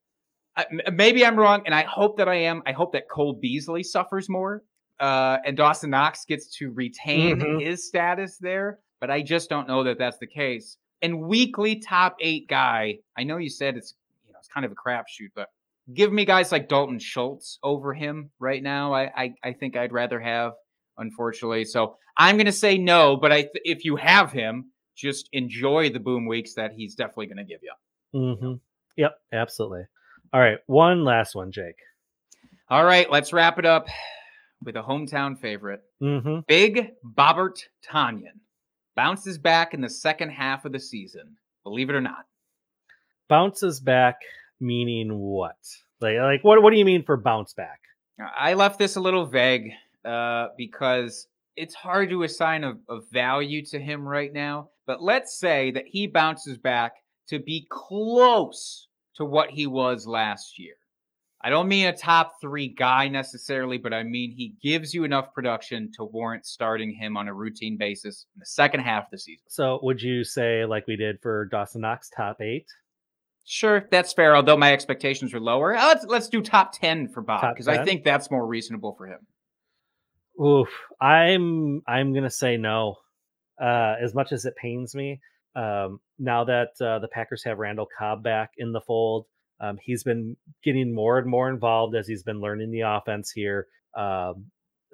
I, 0.58 0.64
maybe 0.92 1.24
I'm 1.26 1.36
wrong, 1.36 1.62
and 1.66 1.74
I 1.74 1.82
hope 1.82 2.16
that 2.18 2.28
I 2.28 2.36
am. 2.36 2.62
I 2.66 2.72
hope 2.72 2.92
that 2.92 3.08
Cole 3.10 3.34
Beasley 3.42 3.82
suffers 3.82 4.28
more, 4.28 4.62
uh, 5.00 5.38
and 5.44 5.56
Dawson 5.56 5.90
Knox 5.90 6.24
gets 6.24 6.56
to 6.58 6.70
retain 6.72 7.40
Mhm. 7.40 7.64
his 7.64 7.86
status 7.86 8.38
there. 8.38 8.78
But 9.00 9.10
I 9.10 9.22
just 9.22 9.50
don't 9.50 9.68
know 9.68 9.84
that 9.84 9.98
that's 9.98 10.18
the 10.18 10.26
case. 10.26 10.78
And 11.02 11.20
weekly 11.20 11.76
top 11.80 12.16
eight 12.20 12.48
guy, 12.48 12.98
I 13.16 13.24
know 13.24 13.36
you 13.36 13.50
said 13.50 13.76
it's 13.76 13.94
you 14.26 14.32
know 14.32 14.38
it's 14.38 14.48
kind 14.48 14.64
of 14.64 14.72
a 14.72 14.74
crapshoot, 14.74 15.30
but 15.34 15.48
give 15.92 16.12
me 16.12 16.24
guys 16.24 16.50
like 16.50 16.68
Dalton 16.68 16.98
Schultz 16.98 17.58
over 17.62 17.92
him 17.92 18.30
right 18.38 18.62
now. 18.62 18.94
I 18.94 19.02
I, 19.14 19.34
I 19.44 19.52
think 19.52 19.76
I'd 19.76 19.92
rather 19.92 20.18
have, 20.18 20.52
unfortunately. 20.96 21.64
So 21.64 21.96
I'm 22.16 22.38
gonna 22.38 22.52
say 22.52 22.78
no. 22.78 23.16
But 23.18 23.32
I 23.32 23.42
th- 23.42 23.52
if 23.64 23.84
you 23.84 23.96
have 23.96 24.32
him, 24.32 24.70
just 24.94 25.28
enjoy 25.32 25.90
the 25.90 26.00
boom 26.00 26.24
weeks 26.26 26.54
that 26.54 26.72
he's 26.72 26.94
definitely 26.94 27.26
gonna 27.26 27.44
give 27.44 27.60
you. 27.62 27.72
Mm-hmm. 28.18 28.54
Yep, 28.96 29.12
absolutely. 29.34 29.84
All 30.32 30.40
right, 30.40 30.58
one 30.66 31.04
last 31.04 31.34
one, 31.34 31.52
Jake. 31.52 31.76
All 32.70 32.84
right, 32.84 33.10
let's 33.10 33.32
wrap 33.34 33.58
it 33.58 33.66
up 33.66 33.86
with 34.64 34.76
a 34.76 34.82
hometown 34.82 35.38
favorite. 35.38 35.82
Mm-hmm. 36.02 36.40
Big 36.48 36.90
Bobbert 37.04 37.58
Tonyan 37.88 38.40
bounces 38.94 39.38
back 39.38 39.74
in 39.74 39.80
the 39.80 39.90
second 39.90 40.30
half 40.30 40.64
of 40.64 40.72
the 40.72 40.80
season. 40.80 41.36
Believe 41.62 41.90
it 41.90 41.94
or 41.94 42.00
not. 42.00 42.26
Bounces 43.28 43.80
back, 43.80 44.16
meaning 44.60 45.18
what? 45.18 45.56
Like, 46.00 46.16
like 46.16 46.44
what? 46.44 46.62
What 46.62 46.70
do 46.70 46.78
you 46.78 46.84
mean 46.84 47.04
for 47.04 47.16
bounce 47.16 47.52
back? 47.54 47.80
I 48.38 48.54
left 48.54 48.78
this 48.78 48.96
a 48.96 49.00
little 49.00 49.26
vague 49.26 49.70
uh, 50.04 50.48
because 50.56 51.26
it's 51.56 51.74
hard 51.74 52.10
to 52.10 52.22
assign 52.22 52.64
a, 52.64 52.74
a 52.88 53.00
value 53.12 53.64
to 53.66 53.78
him 53.78 54.06
right 54.06 54.32
now. 54.32 54.70
But 54.86 55.02
let's 55.02 55.38
say 55.38 55.72
that 55.72 55.86
he 55.86 56.06
bounces 56.06 56.56
back 56.58 56.92
to 57.28 57.38
be 57.38 57.66
close 57.70 58.88
to 59.16 59.24
what 59.24 59.50
he 59.50 59.66
was 59.66 60.06
last 60.06 60.58
year. 60.58 60.74
I 61.46 61.48
don't 61.48 61.68
mean 61.68 61.86
a 61.86 61.96
top 61.96 62.40
three 62.40 62.66
guy 62.66 63.06
necessarily, 63.06 63.78
but 63.78 63.94
I 63.94 64.02
mean 64.02 64.32
he 64.32 64.54
gives 64.60 64.92
you 64.92 65.04
enough 65.04 65.32
production 65.32 65.92
to 65.94 66.02
warrant 66.02 66.44
starting 66.44 66.92
him 66.92 67.16
on 67.16 67.28
a 67.28 67.32
routine 67.32 67.76
basis 67.76 68.26
in 68.34 68.40
the 68.40 68.46
second 68.46 68.80
half 68.80 69.04
of 69.04 69.10
the 69.12 69.18
season. 69.18 69.44
So, 69.48 69.78
would 69.84 70.02
you 70.02 70.24
say 70.24 70.64
like 70.64 70.88
we 70.88 70.96
did 70.96 71.20
for 71.22 71.44
Dawson 71.44 71.82
Knox, 71.82 72.10
top 72.10 72.40
eight? 72.40 72.66
Sure, 73.44 73.86
that's 73.92 74.12
fair. 74.12 74.34
Although 74.34 74.56
my 74.56 74.72
expectations 74.72 75.32
are 75.34 75.38
lower, 75.38 75.76
Uh, 75.76 75.86
let's 75.86 76.04
let's 76.06 76.28
do 76.28 76.42
top 76.42 76.72
ten 76.72 77.06
for 77.06 77.22
Bob 77.22 77.54
because 77.54 77.68
I 77.68 77.84
think 77.84 78.02
that's 78.02 78.28
more 78.28 78.44
reasonable 78.44 78.96
for 78.98 79.06
him. 79.06 79.24
Oof, 80.44 80.68
I'm 81.00 81.80
I'm 81.86 82.12
gonna 82.12 82.28
say 82.28 82.56
no. 82.56 82.96
Uh, 83.62 83.94
as 84.02 84.16
much 84.16 84.32
as 84.32 84.46
it 84.46 84.56
pains 84.56 84.96
me, 84.96 85.20
um, 85.54 86.00
now 86.18 86.42
that 86.42 86.70
uh, 86.80 86.98
the 86.98 87.08
Packers 87.08 87.44
have 87.44 87.58
Randall 87.58 87.86
Cobb 87.96 88.24
back 88.24 88.50
in 88.58 88.72
the 88.72 88.80
fold, 88.80 89.26
um, 89.60 89.78
he's 89.82 90.02
been 90.02 90.36
getting 90.64 90.94
more 90.94 91.18
and 91.18 91.28
more 91.28 91.48
involved 91.48 91.94
as 91.96 92.06
he's 92.06 92.22
been 92.22 92.40
learning 92.40 92.70
the 92.70 92.82
offense 92.82 93.30
here 93.30 93.66
um, 93.96 94.46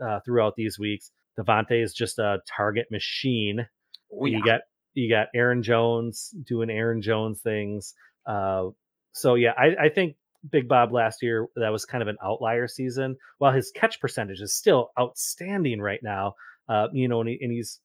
uh, 0.05 0.21
throughout 0.25 0.55
these 0.57 0.79
weeks. 0.79 1.11
Davante 1.39 1.83
is 1.83 1.93
just 1.93 2.19
a 2.19 2.39
target 2.57 2.87
machine. 2.91 3.67
Oh, 4.13 4.27
yeah. 4.27 4.39
You 4.39 4.45
got 4.45 4.61
you 4.95 5.11
got 5.11 5.29
Aaron 5.35 5.63
Jones 5.63 6.35
doing 6.47 6.71
Aaron 6.71 7.03
Jones 7.03 7.41
things. 7.41 7.95
Uh, 8.27 8.69
so 9.13 9.35
yeah, 9.35 9.53
I, 9.57 9.87
I 9.87 9.89
think 9.89 10.17
Big 10.49 10.69
Bob 10.69 10.93
last 10.93 11.23
year 11.23 11.47
that 11.57 11.71
was 11.71 11.85
kind 11.85 12.03
of 12.03 12.09
an 12.09 12.19
outlier 12.23 12.69
season. 12.69 13.17
While 13.39 13.53
his 13.53 13.73
catch 13.75 14.01
percentage 14.01 14.41
is 14.41 14.55
still 14.55 14.91
outstanding 14.99 15.81
right 15.81 16.01
now, 16.03 16.35
uh, 16.69 16.89
you 16.93 17.09
know, 17.09 17.21
and, 17.21 17.29
he, 17.29 17.39
and 17.41 17.53
he's 17.53 17.81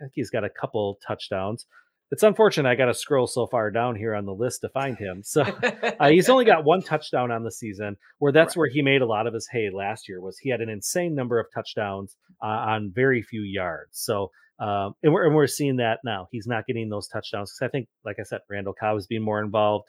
I 0.00 0.04
think 0.04 0.12
he's 0.14 0.30
got 0.30 0.44
a 0.44 0.50
couple 0.50 0.98
touchdowns. 1.06 1.66
It's 2.12 2.22
unfortunate 2.22 2.68
I 2.68 2.74
got 2.76 2.86
to 2.86 2.94
scroll 2.94 3.26
so 3.26 3.46
far 3.46 3.70
down 3.70 3.96
here 3.96 4.14
on 4.14 4.26
the 4.26 4.34
list 4.34 4.60
to 4.60 4.68
find 4.68 4.96
him. 4.98 5.22
So 5.24 5.42
uh, 6.00 6.08
he's 6.10 6.28
only 6.28 6.44
got 6.44 6.64
one 6.64 6.82
touchdown 6.82 7.30
on 7.32 7.42
the 7.42 7.50
season. 7.50 7.96
Where 8.18 8.30
that's 8.32 8.54
Right. 8.54 8.60
where 8.60 8.68
he 8.68 8.82
made 8.82 9.02
a 9.02 9.06
lot 9.06 9.26
of 9.26 9.34
his 9.34 9.48
hay 9.50 9.70
last 9.72 10.08
year 10.08 10.20
was 10.20 10.38
he 10.38 10.50
had 10.50 10.60
an 10.60 10.68
insane 10.68 11.14
number 11.14 11.40
of 11.40 11.46
touchdowns 11.52 12.16
uh, 12.42 12.46
on 12.46 12.92
very 12.94 13.22
few 13.22 13.42
yards. 13.42 13.98
So 13.98 14.30
um, 14.58 14.94
and 15.02 15.12
we're 15.12 15.24
and 15.26 15.34
we're 15.34 15.46
seeing 15.48 15.76
that 15.78 16.00
now. 16.04 16.28
He's 16.30 16.46
not 16.46 16.66
getting 16.66 16.88
those 16.88 17.08
touchdowns 17.08 17.50
because 17.50 17.66
I 17.66 17.70
think, 17.70 17.88
like 18.04 18.18
I 18.20 18.22
said, 18.22 18.40
Randall 18.48 18.74
Cobb 18.78 18.96
is 18.98 19.06
being 19.08 19.22
more 19.22 19.42
involved. 19.42 19.86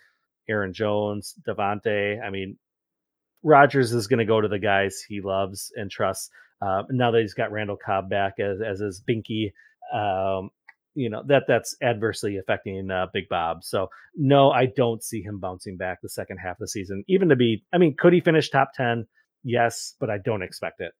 Aaron 0.49 0.73
Jones, 0.73 1.35
Davante. 1.47 2.19
I 2.23 2.29
mean, 2.31 2.57
Rodgers 3.43 3.93
is 3.93 4.07
going 4.07 4.19
to 4.19 4.25
go 4.25 4.41
to 4.41 4.47
the 4.47 4.57
guys 4.59 5.03
he 5.07 5.21
loves 5.21 5.71
and 5.75 5.91
trusts. 5.91 6.29
Uh, 6.61 6.83
now 6.89 7.11
that 7.11 7.21
he's 7.21 7.33
got 7.33 7.51
Randall 7.51 7.77
Cobb 7.77 8.09
back 8.09 8.39
as 8.39 8.61
as 8.61 8.79
his 8.79 9.01
binky, 9.07 9.51
um, 9.93 10.49
you 10.95 11.09
know 11.09 11.23
that 11.27 11.43
that's 11.47 11.75
adversely 11.81 12.37
affecting 12.37 12.89
uh, 12.91 13.07
Big 13.13 13.29
Bob. 13.29 13.63
So 13.63 13.87
no, 14.15 14.51
I 14.51 14.67
don't 14.67 15.03
see 15.03 15.21
him 15.21 15.39
bouncing 15.39 15.77
back 15.77 15.99
the 16.01 16.09
second 16.09 16.37
half 16.37 16.53
of 16.53 16.59
the 16.59 16.67
season. 16.67 17.03
Even 17.07 17.29
to 17.29 17.35
be, 17.35 17.63
I 17.73 17.77
mean, 17.77 17.95
could 17.97 18.13
he 18.13 18.21
finish 18.21 18.49
top 18.49 18.71
ten? 18.75 19.05
Yes, 19.43 19.95
but 19.99 20.09
I 20.09 20.17
don't 20.23 20.43
expect 20.43 20.81
it. 20.81 20.91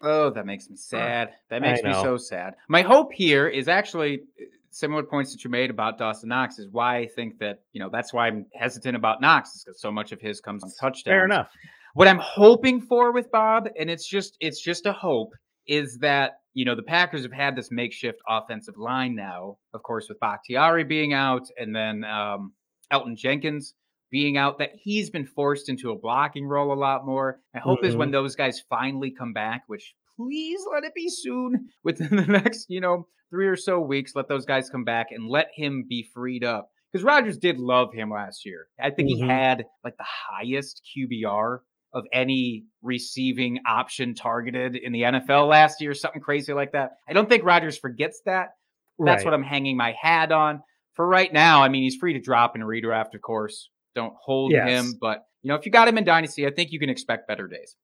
Oh, 0.00 0.30
that 0.30 0.46
makes 0.46 0.68
me 0.68 0.76
sad. 0.76 1.30
That 1.50 1.62
makes 1.62 1.82
me 1.82 1.92
so 1.92 2.16
sad. 2.16 2.54
My 2.68 2.82
hope 2.82 3.12
here 3.12 3.46
is 3.46 3.68
actually 3.68 4.14
uh, 4.40 4.44
similar 4.70 5.04
points 5.04 5.32
that 5.32 5.44
you 5.44 5.50
made 5.50 5.70
about 5.70 5.98
Dawson 5.98 6.28
Knox 6.28 6.58
is 6.58 6.68
why 6.72 6.98
I 6.98 7.06
think 7.06 7.38
that, 7.38 7.60
you 7.72 7.80
know, 7.80 7.88
that's 7.92 8.12
why 8.12 8.26
I'm 8.26 8.46
hesitant 8.52 8.96
about 8.96 9.20
Knox 9.20 9.50
is 9.50 9.64
because 9.64 9.80
so 9.80 9.92
much 9.92 10.10
of 10.10 10.20
his 10.20 10.40
comes 10.40 10.64
on 10.64 10.70
touchdowns. 10.80 11.04
Fair 11.04 11.24
enough. 11.24 11.48
What 11.94 12.08
I'm 12.08 12.18
hoping 12.18 12.80
for 12.80 13.12
with 13.12 13.30
Bob, 13.30 13.68
and 13.78 13.90
it's 13.90 14.08
just 14.08 14.36
it's 14.40 14.60
just 14.60 14.86
a 14.86 14.92
hope, 14.92 15.34
is 15.66 15.98
that 15.98 16.32
you 16.54 16.64
know 16.64 16.74
the 16.74 16.82
Packers 16.82 17.22
have 17.22 17.32
had 17.32 17.56
this 17.56 17.70
makeshift 17.70 18.20
offensive 18.28 18.76
line 18.76 19.14
now, 19.14 19.58
of 19.74 19.82
course, 19.82 20.08
with 20.08 20.20
Bakhtiari 20.20 20.84
being 20.84 21.12
out, 21.12 21.48
and 21.56 21.74
then 21.74 22.04
um, 22.04 22.52
Elgton 22.92 23.16
Jenkins 23.16 23.74
being 24.10 24.36
out, 24.36 24.58
that 24.58 24.70
he's 24.76 25.08
been 25.08 25.24
forced 25.24 25.68
into 25.68 25.90
a 25.90 25.98
blocking 25.98 26.46
role 26.46 26.72
a 26.72 26.78
lot 26.78 27.06
more. 27.06 27.40
I 27.54 27.58
hope 27.58 27.78
mm-hmm. 27.78 27.88
is 27.88 27.96
when 27.96 28.10
those 28.10 28.36
guys 28.36 28.62
finally 28.68 29.10
come 29.10 29.32
back, 29.32 29.62
which 29.68 29.94
please 30.16 30.60
let 30.70 30.84
it 30.84 30.94
be 30.94 31.08
soon, 31.08 31.70
within 31.84 32.14
the 32.16 32.26
next 32.26 32.66
you 32.68 32.80
know 32.80 33.06
three 33.30 33.48
or 33.48 33.56
so 33.56 33.80
weeks, 33.80 34.12
let 34.14 34.28
those 34.28 34.44
guys 34.44 34.68
come 34.68 34.84
back 34.84 35.06
and 35.10 35.28
let 35.28 35.48
him 35.56 35.86
be 35.88 36.06
freed 36.14 36.44
up. 36.44 36.68
Because 36.92 37.04
Rodgers 37.04 37.38
did 37.38 37.58
love 37.58 37.94
him 37.94 38.10
last 38.10 38.44
year. 38.44 38.66
I 38.78 38.90
think 38.90 39.08
mm-hmm. 39.08 39.24
he 39.24 39.28
had 39.30 39.64
like 39.82 39.96
the 39.96 40.04
highest 40.04 40.82
QBR 40.94 41.60
of 41.94 42.04
any 42.12 42.64
receiving 42.82 43.60
option 43.66 44.14
targeted 44.14 44.76
in 44.76 44.92
the 44.92 45.02
NFL 45.02 45.48
last 45.48 45.80
year, 45.80 45.94
something 45.94 46.22
crazy 46.22 46.52
like 46.52 46.72
that. 46.72 46.92
I 47.08 47.12
don't 47.12 47.28
think 47.28 47.44
Rodgers 47.44 47.78
forgets 47.78 48.22
that. 48.26 48.50
That's 48.98 49.18
right. 49.18 49.24
what 49.24 49.34
I'm 49.34 49.42
hanging 49.42 49.76
my 49.76 49.94
hat 50.00 50.32
on. 50.32 50.62
For 50.94 51.06
right 51.06 51.32
now, 51.32 51.62
I 51.62 51.68
mean, 51.68 51.82
he's 51.82 51.96
free 51.96 52.12
to 52.14 52.20
drop 52.20 52.54
and 52.54 52.64
redraft, 52.64 53.14
of 53.14 53.22
course. 53.22 53.70
Don't 53.94 54.14
hold 54.20 54.52
yes. 54.52 54.68
him, 54.68 54.94
but 55.00 55.24
you 55.42 55.48
know, 55.48 55.54
if 55.54 55.66
you 55.66 55.72
got 55.72 55.88
him 55.88 55.98
in 55.98 56.04
Dynasty, 56.04 56.46
I 56.46 56.50
think 56.50 56.70
you 56.70 56.78
can 56.78 56.88
expect 56.88 57.28
better 57.28 57.48
days. 57.48 57.76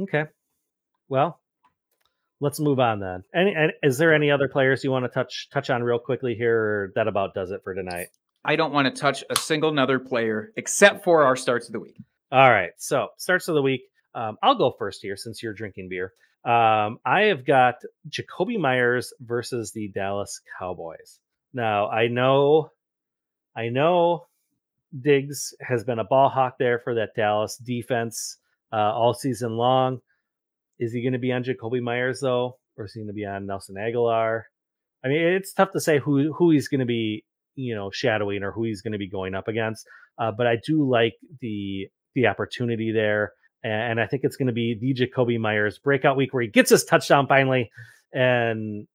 Okay. 0.00 0.24
Well, 1.08 1.40
let's 2.40 2.58
move 2.58 2.80
on 2.80 3.00
then. 3.00 3.22
Any, 3.34 3.54
is 3.82 3.98
there 3.98 4.14
any 4.14 4.30
other 4.30 4.48
players 4.48 4.82
you 4.82 4.90
want 4.90 5.04
to 5.04 5.10
touch 5.10 5.48
touch 5.52 5.70
on 5.70 5.82
real 5.82 5.98
quickly 5.98 6.34
here, 6.34 6.58
or 6.58 6.92
that 6.96 7.08
about 7.08 7.34
does 7.34 7.50
it 7.50 7.60
for 7.64 7.74
tonight? 7.74 8.08
I 8.44 8.56
don't 8.56 8.72
want 8.72 8.94
to 8.94 9.00
touch 9.00 9.24
a 9.30 9.36
single 9.36 9.70
another 9.70 9.98
player 9.98 10.52
except 10.56 11.04
for 11.04 11.24
our 11.24 11.36
starts 11.36 11.66
of 11.66 11.72
the 11.72 11.80
week. 11.80 11.96
All 12.34 12.50
right. 12.50 12.72
So 12.78 13.10
starts 13.16 13.46
of 13.46 13.54
the 13.54 13.62
week. 13.62 13.82
Um, 14.12 14.38
I'll 14.42 14.56
go 14.56 14.74
first 14.76 15.02
here 15.02 15.16
since 15.16 15.40
you're 15.40 15.54
drinking 15.54 15.88
beer. 15.88 16.12
Um, 16.44 16.98
I 17.06 17.26
have 17.28 17.46
got 17.46 17.76
Jakobi 18.08 18.58
Meyers 18.58 19.12
versus 19.20 19.70
the 19.70 19.86
Dallas 19.94 20.40
Cowboys. 20.58 21.20
Now 21.52 21.86
I 21.90 22.08
know, 22.08 22.70
I 23.56 23.68
know, 23.68 24.26
Diggs 25.00 25.54
has 25.60 25.84
been 25.84 26.00
a 26.00 26.04
ball 26.04 26.28
hawk 26.28 26.56
there 26.58 26.80
for 26.80 26.96
that 26.96 27.10
Dallas 27.14 27.56
defense 27.56 28.38
uh, 28.72 28.92
all 28.92 29.14
season 29.14 29.56
long. 29.56 30.00
Is 30.80 30.92
he 30.92 31.02
going 31.02 31.12
to 31.12 31.20
be 31.20 31.30
on 31.30 31.44
Jakobi 31.44 31.80
Meyers 31.80 32.18
though, 32.18 32.58
or 32.76 32.86
is 32.86 32.94
he 32.94 33.00
going 33.00 33.06
to 33.06 33.12
be 33.12 33.24
on 33.24 33.46
Nelson 33.46 33.76
Agholor? 33.78 34.42
I 35.04 35.08
mean, 35.08 35.20
it's 35.20 35.52
tough 35.52 35.70
to 35.70 35.80
say 35.80 36.00
who 36.00 36.32
who 36.32 36.50
he's 36.50 36.66
going 36.66 36.80
to 36.80 36.84
be, 36.84 37.24
you 37.54 37.76
know, 37.76 37.92
shadowing 37.92 38.42
or 38.42 38.50
who 38.50 38.64
he's 38.64 38.82
going 38.82 38.90
to 38.90 38.98
be 38.98 39.08
going 39.08 39.36
up 39.36 39.46
against. 39.46 39.86
Uh, 40.18 40.32
but 40.36 40.48
I 40.48 40.56
do 40.66 40.82
like 40.88 41.14
the 41.40 41.88
the 42.14 42.26
opportunity 42.26 42.92
there. 42.92 43.32
And 43.62 43.98
I 43.98 44.06
think 44.06 44.24
it's 44.24 44.36
going 44.36 44.48
to 44.48 44.52
be 44.52 44.76
the 44.78 44.94
Jakobi 44.94 45.38
Meyers 45.40 45.78
breakout 45.78 46.18
week 46.18 46.34
where 46.34 46.42
he 46.42 46.48
gets 46.48 46.68
his 46.68 46.84
touchdown 46.84 47.26
finally. 47.26 47.70
And 48.12 48.86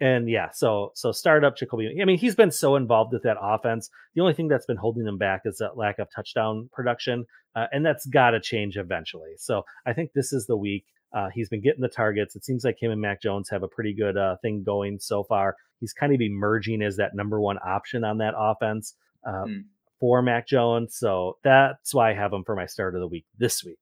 and 0.00 0.30
yeah, 0.30 0.50
so 0.52 0.92
so 0.94 1.12
startup 1.12 1.56
Jakobi. 1.56 2.00
I 2.00 2.04
mean, 2.04 2.18
he's 2.18 2.36
been 2.36 2.50
so 2.50 2.76
involved 2.76 3.12
with 3.12 3.22
that 3.22 3.38
offense. 3.40 3.88
The 4.14 4.20
only 4.20 4.34
thing 4.34 4.48
that's 4.48 4.66
been 4.66 4.76
holding 4.76 5.06
him 5.06 5.18
back 5.18 5.42
is 5.44 5.58
that 5.58 5.76
lack 5.76 5.98
of 5.98 6.08
touchdown 6.14 6.68
production, 6.72 7.24
uh, 7.56 7.66
and 7.72 7.84
that's 7.84 8.06
got 8.06 8.30
to 8.30 8.40
change 8.40 8.76
eventually. 8.76 9.32
So 9.38 9.62
I 9.86 9.94
think 9.94 10.12
this 10.12 10.32
is 10.32 10.46
the 10.46 10.56
week. 10.56 10.84
Uh, 11.12 11.30
he's 11.34 11.48
been 11.48 11.62
getting 11.62 11.80
the 11.80 11.88
targets. 11.88 12.36
It 12.36 12.44
seems 12.44 12.64
like 12.64 12.76
him 12.80 12.92
and 12.92 13.00
Mac 13.00 13.22
Jones 13.22 13.48
have 13.48 13.62
a 13.62 13.68
pretty 13.68 13.94
good 13.94 14.16
uh, 14.18 14.36
thing 14.42 14.62
going 14.62 14.98
so 15.00 15.24
far. 15.24 15.56
He's 15.80 15.94
kind 15.94 16.14
of 16.14 16.20
emerging 16.20 16.82
as 16.82 16.96
that 16.96 17.14
number 17.14 17.40
one 17.40 17.56
option 17.64 18.04
on 18.04 18.18
that 18.18 18.34
offense. 18.36 18.94
Mm 19.26 19.64
for 20.00 20.22
Mac 20.22 20.46
Jones. 20.46 20.96
So 20.96 21.38
that's 21.42 21.94
why 21.94 22.10
I 22.10 22.14
have 22.14 22.32
him 22.32 22.44
for 22.44 22.54
my 22.54 22.66
start 22.66 22.94
of 22.94 23.00
the 23.00 23.08
week 23.08 23.26
this 23.38 23.64
week. 23.64 23.78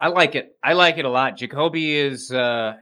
I 0.00 0.08
like 0.08 0.34
it. 0.34 0.56
I 0.62 0.72
like 0.72 0.98
it 0.98 1.04
a 1.04 1.10
lot. 1.10 1.36
Jacoby 1.36 1.96
is 1.96 2.32
uh 2.32 2.76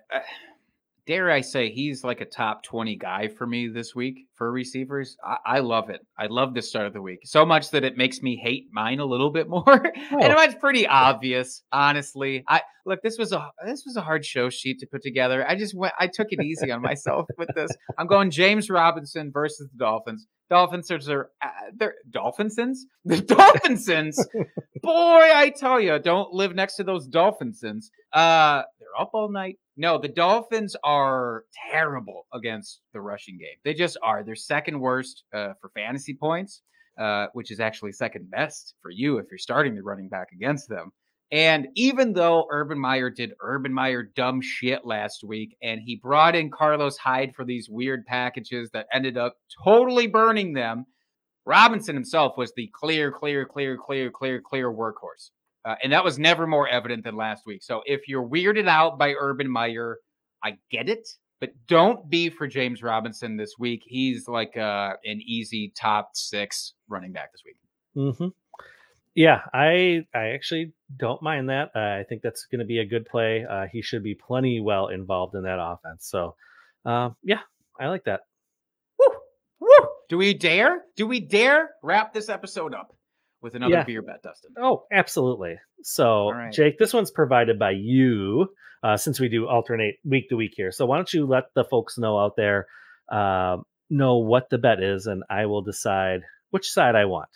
dare 1.06 1.30
I 1.30 1.42
say, 1.42 1.70
he's 1.70 2.02
like 2.02 2.20
a 2.20 2.24
top 2.24 2.62
20 2.62 2.96
guy 2.96 3.28
for 3.28 3.46
me 3.46 3.68
this 3.68 3.94
week 3.94 4.26
for 4.34 4.50
receivers. 4.50 5.16
I, 5.24 5.36
I 5.46 5.58
love 5.60 5.90
it. 5.90 6.00
I 6.18 6.26
love 6.26 6.54
the 6.54 6.62
start 6.62 6.86
of 6.86 6.92
the 6.92 7.02
week 7.02 7.20
so 7.24 7.44
much 7.44 7.70
that 7.70 7.84
it 7.84 7.96
makes 7.96 8.22
me 8.22 8.36
hate 8.36 8.68
mine 8.72 9.00
a 9.00 9.04
little 9.04 9.30
bit 9.30 9.48
more. 9.48 9.64
Oh. 9.66 10.18
and 10.18 10.32
it's 10.38 10.54
pretty 10.54 10.86
obvious, 10.86 11.62
honestly. 11.72 12.44
I 12.48 12.62
look, 12.86 13.02
this 13.02 13.18
was 13.18 13.32
a 13.32 13.50
this 13.66 13.84
was 13.84 13.96
a 13.96 14.00
hard 14.00 14.24
show 14.24 14.50
sheet 14.50 14.80
to 14.80 14.86
put 14.86 15.02
together. 15.02 15.46
I 15.48 15.56
just 15.56 15.76
went 15.76 15.94
I 15.98 16.08
took 16.08 16.28
it 16.30 16.42
easy 16.42 16.70
on 16.70 16.82
myself 16.82 17.26
with 17.36 17.50
this. 17.54 17.70
I'm 17.98 18.06
going 18.06 18.30
James 18.30 18.70
Robinson 18.70 19.30
versus 19.32 19.68
the 19.72 19.78
Dolphins. 19.78 20.26
Dolphins 20.50 20.90
are 20.90 21.30
uh, 21.42 21.48
they're 21.74 21.94
Dolphinsons. 22.10 22.78
The 23.06 23.16
Dolphinsons, 23.16 24.16
boy, 24.82 24.90
I 24.92 25.52
tell 25.54 25.78
you, 25.78 25.98
don't 25.98 26.32
live 26.32 26.54
next 26.54 26.76
to 26.76 26.84
those 26.84 27.06
Dolphinsons. 27.06 27.90
Uh, 28.12 28.62
they're 28.78 28.98
up 28.98 29.10
all 29.12 29.30
night. 29.30 29.58
No, 29.76 29.98
the 29.98 30.08
Dolphins 30.08 30.76
are 30.84 31.44
terrible 31.70 32.26
against 32.32 32.80
the 32.92 33.00
rushing 33.00 33.38
game. 33.38 33.56
They 33.64 33.74
just 33.74 33.96
are. 34.02 34.22
They're 34.22 34.36
second 34.36 34.78
worst 34.78 35.24
uh, 35.34 35.54
for 35.60 35.70
fantasy 35.70 36.14
points, 36.14 36.62
uh, 36.98 37.26
which 37.32 37.50
is 37.50 37.58
actually 37.58 37.92
second 37.92 38.30
best 38.30 38.74
for 38.82 38.90
you 38.90 39.18
if 39.18 39.26
you're 39.30 39.38
starting 39.38 39.74
the 39.74 39.82
running 39.82 40.08
back 40.08 40.28
against 40.32 40.68
them. 40.68 40.92
And 41.32 41.68
even 41.74 42.12
though 42.12 42.46
Urban 42.50 42.78
Meyer 42.78 43.10
did 43.10 43.32
Urban 43.40 43.72
Meyer 43.72 44.04
dumb 44.04 44.40
shit 44.40 44.84
last 44.84 45.24
week, 45.24 45.56
and 45.60 45.80
he 45.84 45.96
brought 45.96 46.36
in 46.36 46.50
Carlos 46.50 46.96
Hyde 46.96 47.34
for 47.34 47.44
these 47.44 47.68
weird 47.68 48.06
packages 48.06 48.70
that 48.72 48.86
ended 48.92 49.16
up 49.16 49.36
totally 49.64 50.06
burning 50.06 50.52
them, 50.52 50.86
Robinson 51.44 51.96
himself 51.96 52.36
was 52.36 52.52
the 52.54 52.70
clear, 52.72 53.10
clear, 53.10 53.44
clear, 53.44 53.76
clear, 53.76 54.10
clear, 54.10 54.40
clear 54.40 54.72
workhorse. 54.72 55.30
Uh, 55.64 55.76
and 55.82 55.92
that 55.92 56.04
was 56.04 56.18
never 56.18 56.46
more 56.46 56.68
evident 56.68 57.04
than 57.04 57.16
last 57.16 57.44
week. 57.46 57.62
So 57.62 57.82
if 57.86 58.06
you're 58.06 58.26
weirded 58.26 58.68
out 58.68 58.98
by 58.98 59.14
Urban 59.18 59.50
Meyer, 59.50 59.98
I 60.42 60.58
get 60.70 60.88
it, 60.88 61.08
but 61.40 61.50
don't 61.66 62.08
be 62.10 62.28
for 62.28 62.46
James 62.46 62.82
Robinson 62.82 63.36
this 63.36 63.54
week. 63.58 63.82
He's 63.86 64.28
like 64.28 64.56
uh, 64.56 64.94
an 65.04 65.20
easy 65.24 65.72
top 65.76 66.10
six 66.14 66.74
running 66.88 67.12
back 67.12 67.32
this 67.32 67.42
week. 67.44 67.56
Mm-hmm. 67.96 68.28
Yeah, 69.14 69.42
I 69.52 70.06
I 70.12 70.30
actually 70.30 70.72
don't 70.98 71.22
mind 71.22 71.48
that. 71.48 71.70
Uh, 71.74 72.00
I 72.00 72.04
think 72.08 72.22
that's 72.22 72.46
going 72.50 72.58
to 72.58 72.64
be 72.64 72.78
a 72.78 72.84
good 72.84 73.06
play. 73.06 73.44
Uh, 73.48 73.66
he 73.72 73.80
should 73.80 74.02
be 74.02 74.14
plenty 74.14 74.60
well 74.60 74.88
involved 74.88 75.36
in 75.36 75.44
that 75.44 75.58
offense. 75.60 76.08
So, 76.08 76.34
uh, 76.84 77.10
yeah, 77.22 77.40
I 77.78 77.86
like 77.88 78.04
that. 78.04 78.22
Woo, 78.98 79.06
woo. 79.60 79.88
Do 80.08 80.18
we 80.18 80.34
dare? 80.34 80.82
Do 80.96 81.06
we 81.06 81.20
dare 81.20 81.70
wrap 81.82 82.12
this 82.12 82.28
episode 82.28 82.74
up? 82.74 82.94
With 83.44 83.54
another 83.54 83.74
yeah. 83.74 83.84
beer 83.84 84.02
bet, 84.02 84.22
Dustin. 84.22 84.52
Oh, 84.58 84.86
absolutely. 84.90 85.58
So, 85.82 86.30
right. 86.30 86.52
Jake, 86.52 86.78
this 86.78 86.94
one's 86.94 87.10
provided 87.10 87.58
by 87.58 87.72
you 87.72 88.48
uh, 88.82 88.96
since 88.96 89.20
we 89.20 89.28
do 89.28 89.46
alternate 89.46 89.96
week 90.02 90.30
to 90.30 90.36
week 90.36 90.54
here. 90.56 90.72
So, 90.72 90.86
why 90.86 90.96
don't 90.96 91.12
you 91.12 91.26
let 91.26 91.44
the 91.54 91.62
folks 91.62 91.98
know 91.98 92.18
out 92.18 92.36
there 92.36 92.66
uh, 93.12 93.58
know 93.90 94.16
what 94.18 94.48
the 94.50 94.58
bet 94.58 94.82
is, 94.82 95.06
and 95.06 95.22
I 95.30 95.46
will 95.46 95.62
decide 95.62 96.22
which 96.50 96.70
side 96.70 96.96
I 96.96 97.04
want. 97.04 97.28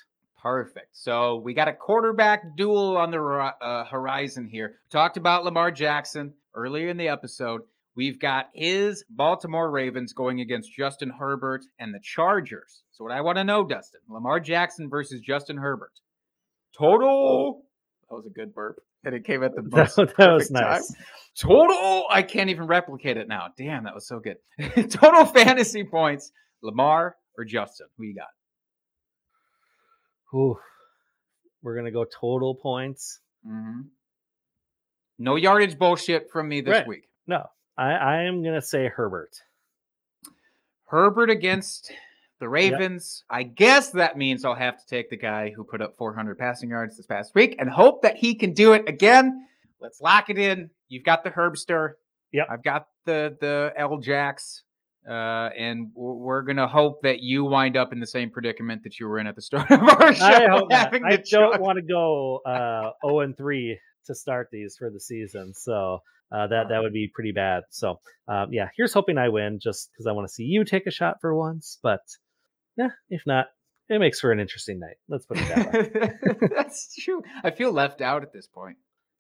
Perfect. 0.43 0.89
So, 0.93 1.37
we 1.37 1.53
got 1.53 1.69
a 1.69 1.75
quarterback 1.75 2.57
duel 2.57 2.97
on 2.97 3.11
the 3.11 3.21
uh, 3.21 3.85
horizon 3.85 4.49
here. 4.49 4.77
Talked 4.91 5.19
about 5.19 5.45
Lamar 5.45 5.71
Jackson 5.71 6.33
earlier 6.55 6.89
in 6.89 6.97
the 6.97 7.09
episode. 7.09 7.61
We've 7.95 8.19
got 8.21 8.49
his 8.55 9.05
Baltimore 9.11 9.71
Ravens 9.71 10.13
going 10.13 10.41
against 10.41 10.73
Justin 10.73 11.11
Herbert 11.11 11.65
and 11.79 11.93
the 11.93 12.01
Chargers. 12.01 12.83
So, 12.99 13.05
what 13.05 13.13
I 13.13 13.21
want 13.21 13.39
to 13.39 13.45
know, 13.45 13.65
Dustin 13.65 14.01
Lamar 14.09 14.41
Jackson 14.41 14.91
versus 14.91 15.21
Justin 15.21 15.57
Herbert. 15.57 15.93
Total. 16.77 17.63
That 18.11 18.17
was 18.17 18.27
a 18.27 18.31
good 18.31 18.53
burp. 18.53 18.81
And 19.05 19.15
it 19.15 19.25
came 19.25 19.45
at 19.45 19.55
the 19.55 19.63
most 19.71 19.95
that, 19.95 20.17
that 20.17 20.33
was 20.33 20.51
nice. 20.51 20.93
Time. 20.93 21.05
Total. 21.39 22.07
I 22.11 22.23
can't 22.23 22.51
even 22.51 22.67
replicate 22.67 23.17
it 23.17 23.29
now. 23.29 23.51
Damn, 23.57 23.85
that 23.85 23.95
was 23.95 24.09
so 24.09 24.19
good. 24.19 24.39
Total 24.91 25.25
fantasy 25.25 25.85
points. 25.85 26.33
Lamar 26.61 27.17
or 27.37 27.45
Justin? 27.45 27.87
Who 27.97 28.05
you 28.05 28.17
got? 28.17 28.27
Ooh, 30.37 30.59
we're 31.63 31.77
gonna 31.77 31.93
go 31.93 32.05
total 32.05 32.57
points. 32.57 33.21
Mm-hmm. 33.47 33.83
No 35.21 35.37
yardage 35.37 35.79
bullshit 35.79 36.31
from 36.33 36.49
me 36.49 36.63
this 36.63 36.73
right. 36.73 36.87
week. 36.87 37.09
No, 37.29 37.45
I, 37.79 37.93
I 37.93 38.23
am 38.25 38.43
gonna 38.43 38.61
say 38.61 38.89
Herbert. 38.89 39.31
Herbert 40.87 41.31
against 41.31 41.93
the 42.41 42.49
Ravens. 42.49 43.25
Yep. 43.31 43.39
I 43.39 43.43
guess 43.43 43.91
that 43.91 44.17
means 44.17 44.45
I'll 44.45 44.55
have 44.55 44.79
to 44.79 44.87
take 44.87 45.11
the 45.11 45.17
guy 45.17 45.53
who 45.55 45.65
put 45.65 45.83
up 45.83 45.97
400 45.97 46.39
passing 46.39 46.71
yards 46.71 46.97
this 46.97 47.07
past 47.07 47.35
week 47.35 47.57
and 47.59 47.69
hope 47.69 48.03
that 48.03 48.17
he 48.17 48.35
can 48.35 48.53
do 48.53 48.73
it 48.73 48.89
again. 48.89 49.47
Let's 49.81 50.01
lock 50.01 50.31
it 50.31 50.39
in. 50.39 50.71
You've 50.89 51.05
got 51.05 51.25
the 51.25 51.31
Herbster. 51.31 51.93
Yep. 52.33 52.47
I've 52.51 52.63
got 52.63 52.87
the 53.05 53.37
the 53.41 53.73
L 53.77 53.99
Jacks. 53.99 54.63
Uh, 55.09 55.49
and 55.57 55.91
we're 55.95 56.43
gonna 56.43 56.69
hope 56.69 57.01
that 57.03 57.21
you 57.21 57.45
wind 57.45 57.77
up 57.77 57.93
in 57.93 58.01
the 58.01 58.07
same 58.07 58.31
predicament 58.31 58.83
that 58.83 58.99
you 59.01 59.09
were 59.09 59.19
in 59.19 59.27
at 59.27 59.37
the 59.37 59.43
start 59.43 59.71
of 59.71 59.81
our 59.81 60.15
show. 60.15 60.25
I 60.25 60.49
hope 60.51 60.71
not. 60.71 60.95
I 60.95 61.17
don't 61.31 61.61
want 61.61 61.77
to 61.77 61.83
go 61.83 62.41
uh 62.47 62.91
0 63.07 63.21
and 63.21 63.37
3 63.37 63.79
to 64.07 64.15
start 64.15 64.49
these 64.53 64.77
for 64.79 64.91
the 64.91 65.01
season. 65.01 65.55
So 65.55 66.01
uh, 66.31 66.47
that 66.49 66.69
that 66.69 66.83
would 66.83 66.93
be 66.93 67.11
pretty 67.13 67.33
bad. 67.33 67.63
So 67.71 68.01
um, 68.27 68.49
yeah, 68.53 68.69
here's 68.77 68.93
hoping 68.93 69.17
I 69.17 69.29
win, 69.29 69.61
just 69.63 69.91
because 69.93 70.07
I 70.07 70.13
want 70.13 70.29
to 70.29 70.33
see 70.33 70.43
you 70.43 70.65
take 70.65 70.87
a 70.87 70.91
shot 70.91 71.17
for 71.21 71.35
once. 71.35 71.79
But 71.83 72.01
yeah, 72.79 72.89
if 73.11 73.23
not, 73.27 73.47
it 73.91 73.99
makes 73.99 74.21
for 74.21 74.33
an 74.33 74.41
interesting 74.41 74.79
night. 74.81 74.97
Let's 75.09 75.27
put 75.27 75.39
it 75.39 75.49
that 75.49 75.73
way. 75.73 76.49
That's 76.57 76.95
true. 76.95 77.23
I 77.43 77.51
feel 77.51 77.73
left 77.73 78.01
out 78.01 78.23
at 78.23 78.33
this 78.33 78.47
point. 78.47 78.77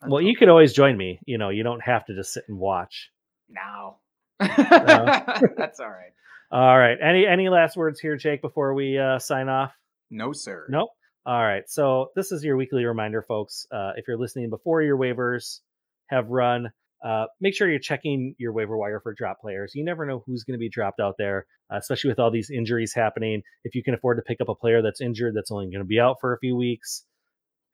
well, 0.06 0.22
you 0.22 0.36
could 0.38 0.48
always 0.48 0.72
join 0.72 0.96
me. 0.96 1.18
You 1.26 1.36
know, 1.38 1.50
you 1.50 1.64
don't 1.64 1.80
have 1.80 2.06
to 2.06 2.14
just 2.14 2.32
sit 2.32 2.44
and 2.48 2.59
watch. 2.59 3.11
now. 3.50 3.96
That's 4.38 5.80
all 5.80 5.88
right. 5.88 6.12
All 6.52 6.78
right. 6.78 6.96
Any 7.02 7.26
any 7.26 7.48
last 7.48 7.76
words 7.76 7.98
here, 7.98 8.16
Jake, 8.16 8.40
before 8.40 8.72
we 8.72 8.96
uh, 8.98 9.18
sign 9.18 9.48
off? 9.48 9.72
No, 10.11 10.32
sir. 10.32 10.66
Nope. 10.70 10.90
All 11.26 11.42
right. 11.42 11.64
So 11.68 12.11
this 12.14 12.30
is 12.32 12.44
your 12.44 12.56
weekly 12.56 12.84
reminder, 12.84 13.22
folks. 13.22 13.66
Uh, 13.70 13.92
if 13.96 14.06
you're 14.06 14.16
listening 14.16 14.48
before 14.48 14.80
your 14.80 14.96
waivers 14.96 15.59
have 16.06 16.28
run, 16.28 16.70
uh, 17.05 17.26
make 17.40 17.55
sure 17.55 17.68
you're 17.68 17.78
checking 17.78 18.34
your 18.38 18.53
waiver 18.53 18.76
wire 18.76 19.01
for 19.01 19.14
drop 19.14 19.40
players. 19.40 19.72
You 19.74 19.84
never 19.84 20.07
know 20.07 20.22
who's 20.26 20.44
going 20.44 20.55
to 20.55 20.59
be 20.59 20.68
dropped 20.68 21.01
out 21.01 21.14
there, 21.18 21.46
uh, 21.72 21.76
especially 21.76 22.11
with 22.11 22.18
all 22.18 22.30
these 22.30 22.51
injuries 22.51 22.92
happening. 22.94 23.42
If 23.64 23.74
you 23.74 23.82
can 23.82 23.94
afford 23.94 24.18
to 24.18 24.22
pick 24.22 24.40
up 24.40 24.49
a 24.49 24.55
player 24.55 24.82
that's 24.82 25.01
injured, 25.01 25.34
that's 25.36 25.51
only 25.51 25.66
going 25.66 25.78
to 25.78 25.84
be 25.84 26.01
out 26.01 26.16
for 26.20 26.34
a 26.34 26.38
few 26.38 26.57
weeks, 26.57 27.05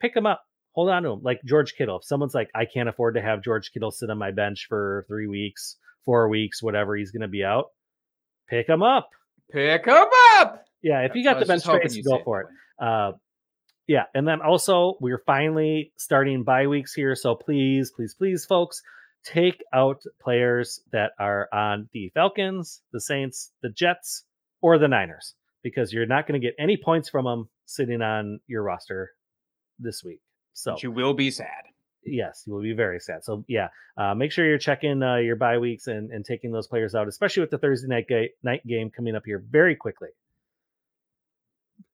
pick 0.00 0.14
them 0.14 0.26
up. 0.26 0.42
Hold 0.72 0.90
on 0.90 1.04
to 1.04 1.10
them. 1.10 1.20
Like 1.22 1.40
George 1.44 1.74
Kittle. 1.76 1.98
If 1.98 2.04
someone's 2.04 2.34
like, 2.34 2.50
I 2.54 2.64
can't 2.64 2.88
afford 2.88 3.14
to 3.14 3.22
have 3.22 3.42
George 3.42 3.70
Kittle 3.72 3.92
sit 3.92 4.10
on 4.10 4.18
my 4.18 4.32
bench 4.32 4.66
for 4.68 5.04
three 5.08 5.28
weeks, 5.28 5.76
four 6.04 6.28
weeks, 6.28 6.62
whatever 6.62 6.96
he's 6.96 7.12
going 7.12 7.22
to 7.22 7.28
be 7.28 7.44
out, 7.44 7.66
pick 8.48 8.68
him 8.68 8.82
up. 8.82 9.08
Pick 9.52 9.86
'em 9.86 10.08
up. 10.38 10.64
Yeah, 10.82 11.00
if 11.02 11.14
you 11.14 11.22
got 11.22 11.38
the 11.38 11.46
bench 11.46 11.62
space, 11.62 11.96
go 12.04 12.20
for 12.24 12.40
it. 12.42 12.46
that. 12.78 12.84
Uh, 12.84 13.12
yeah, 13.86 14.04
and 14.14 14.26
then 14.26 14.40
also 14.40 14.94
we're 15.00 15.22
finally 15.26 15.92
starting 15.96 16.42
bye 16.42 16.66
weeks 16.66 16.92
here, 16.94 17.14
so 17.14 17.34
please, 17.34 17.92
please, 17.94 18.14
please, 18.14 18.44
folks, 18.46 18.82
take 19.24 19.62
out 19.72 20.02
players 20.20 20.80
that 20.92 21.12
are 21.18 21.48
on 21.52 21.88
the 21.92 22.10
Falcons, 22.14 22.82
the 22.92 23.00
Saints, 23.00 23.52
the 23.62 23.70
Jets, 23.70 24.24
or 24.60 24.78
the 24.78 24.88
Niners 24.88 25.34
because 25.62 25.92
you're 25.92 26.06
not 26.06 26.26
going 26.26 26.40
to 26.40 26.46
get 26.46 26.54
any 26.58 26.76
points 26.76 27.08
from 27.08 27.24
them 27.24 27.48
sitting 27.64 28.02
on 28.02 28.38
your 28.46 28.62
roster 28.62 29.10
this 29.78 30.04
week. 30.04 30.20
So 30.52 30.72
But 30.72 30.82
you 30.82 30.92
will 30.92 31.14
be 31.14 31.30
sad. 31.30 31.64
yes, 32.04 32.44
you 32.46 32.52
will 32.52 32.62
be 32.62 32.74
very 32.74 33.00
sad. 33.00 33.24
So 33.24 33.44
yeah, 33.48 33.68
uh, 33.96 34.14
make 34.14 34.30
sure 34.30 34.46
you're 34.46 34.58
checking 34.58 35.02
uh, 35.02 35.16
your 35.16 35.36
bye 35.36 35.58
weeks 35.58 35.86
and, 35.86 36.10
and 36.10 36.24
taking 36.24 36.52
those 36.52 36.66
players 36.68 36.94
out, 36.94 37.08
especially 37.08 37.40
with 37.40 37.50
the 37.50 37.58
Thursday 37.58 37.88
night 37.88 38.06
ga- 38.08 38.32
night 38.42 38.64
game 38.66 38.90
coming 38.90 39.16
up 39.16 39.22
here 39.24 39.42
very 39.50 39.74
quickly. 39.74 40.10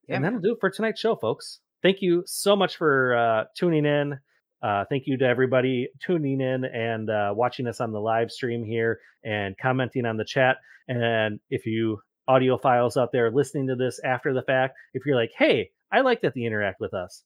Yeah, 0.08 0.16
and 0.16 0.24
that'll 0.24 0.40
do 0.40 0.52
it 0.54 0.58
for 0.60 0.70
tonight's 0.70 1.00
show, 1.00 1.14
folks. 1.14 1.60
Thank 1.82 2.02
you 2.02 2.24
so 2.26 2.56
much 2.56 2.76
for 2.76 3.14
uh, 3.16 3.44
tuning 3.56 3.86
in. 3.86 4.18
Uh, 4.62 4.84
thank 4.88 5.04
you 5.06 5.16
to 5.18 5.24
everybody 5.24 5.88
tuning 6.04 6.40
in 6.40 6.64
and 6.64 7.08
uh, 7.08 7.32
watching 7.34 7.66
us 7.66 7.80
on 7.80 7.92
the 7.92 8.00
live 8.00 8.30
stream 8.30 8.64
here 8.64 9.00
and 9.24 9.56
commenting 9.58 10.06
on 10.06 10.16
the 10.16 10.24
chat. 10.24 10.56
And 10.88 11.40
if 11.48 11.66
you 11.66 12.00
audio 12.28 12.58
files 12.58 12.96
out 12.96 13.10
there 13.12 13.30
listening 13.30 13.68
to 13.68 13.76
this 13.76 14.00
after 14.04 14.34
the 14.34 14.42
fact, 14.42 14.76
if 14.92 15.06
you're 15.06 15.16
like, 15.16 15.32
hey, 15.36 15.70
I 15.92 16.02
like 16.02 16.20
that 16.22 16.34
they 16.34 16.42
interact 16.42 16.80
with 16.80 16.94
us, 16.94 17.24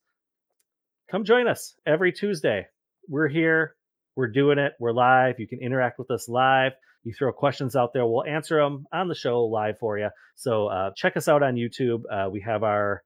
come 1.10 1.24
join 1.24 1.48
us 1.48 1.74
every 1.86 2.12
Tuesday. 2.12 2.66
We're 3.08 3.28
here. 3.28 3.76
We're 4.16 4.28
doing 4.28 4.58
it. 4.58 4.74
We're 4.78 4.92
live. 4.92 5.40
You 5.40 5.48
can 5.48 5.60
interact 5.60 5.98
with 5.98 6.10
us 6.10 6.28
live. 6.28 6.72
You 7.04 7.12
throw 7.12 7.32
questions 7.32 7.76
out 7.76 7.92
there, 7.92 8.06
we'll 8.06 8.24
answer 8.24 8.58
them 8.58 8.86
on 8.90 9.08
the 9.08 9.14
show 9.14 9.44
live 9.44 9.78
for 9.78 9.98
you. 9.98 10.08
So 10.36 10.68
uh, 10.68 10.90
check 10.96 11.18
us 11.18 11.28
out 11.28 11.42
on 11.42 11.54
YouTube. 11.54 12.02
Uh, 12.10 12.30
we 12.30 12.40
have 12.40 12.62
our 12.62 13.02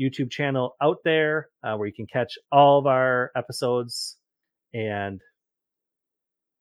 YouTube 0.00 0.30
channel 0.30 0.76
out 0.80 0.98
there 1.04 1.48
uh, 1.62 1.76
where 1.76 1.86
you 1.86 1.92
can 1.94 2.06
catch 2.06 2.34
all 2.52 2.78
of 2.78 2.86
our 2.86 3.30
episodes 3.36 4.16
and 4.74 5.20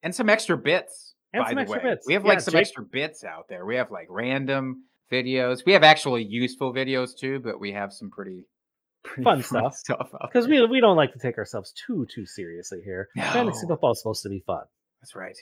and 0.04 0.14
some 0.14 0.30
extra 0.30 0.58
bits. 0.58 1.14
And 1.34 1.44
by 1.44 1.50
some 1.50 1.56
the 1.56 1.62
extra 1.64 1.80
way. 1.84 1.90
bits. 1.96 2.08
We 2.08 2.14
have 2.14 2.24
Yeah, 2.24 2.30
like 2.30 2.40
some 2.42 2.54
Jake- 2.54 2.62
extra 2.62 2.84
bits 2.84 3.24
out 3.24 3.48
there. 3.50 3.66
We 3.66 3.76
have 3.76 3.92
like 3.92 4.08
random 4.10 4.84
videos. 5.12 5.66
We 5.66 5.74
have 5.74 5.84
actually 5.84 6.24
useful 6.24 6.74
videos 6.74 7.18
too, 7.18 7.40
but 7.40 7.60
we 7.60 7.74
have 7.74 7.92
some 7.92 8.10
pretty, 8.10 8.46
pretty 9.04 9.24
Fun 9.24 9.44
stuff. 9.44 9.82
because 10.22 10.48
we 10.48 10.66
we 10.68 10.80
don't 10.80 10.96
like 10.96 11.14
to 11.14 11.20
take 11.20 11.38
ourselves 11.38 11.74
too 11.86 12.06
too 12.14 12.26
seriously 12.26 12.82
here. 12.84 13.10
Fantasy 13.18 13.64
No. 13.64 13.70
football 13.74 13.92
is 13.92 14.00
supposed 14.00 14.24
to 14.24 14.30
be 14.30 14.40
fun. 14.48 14.64
That's 15.02 15.16
right. 15.16 15.38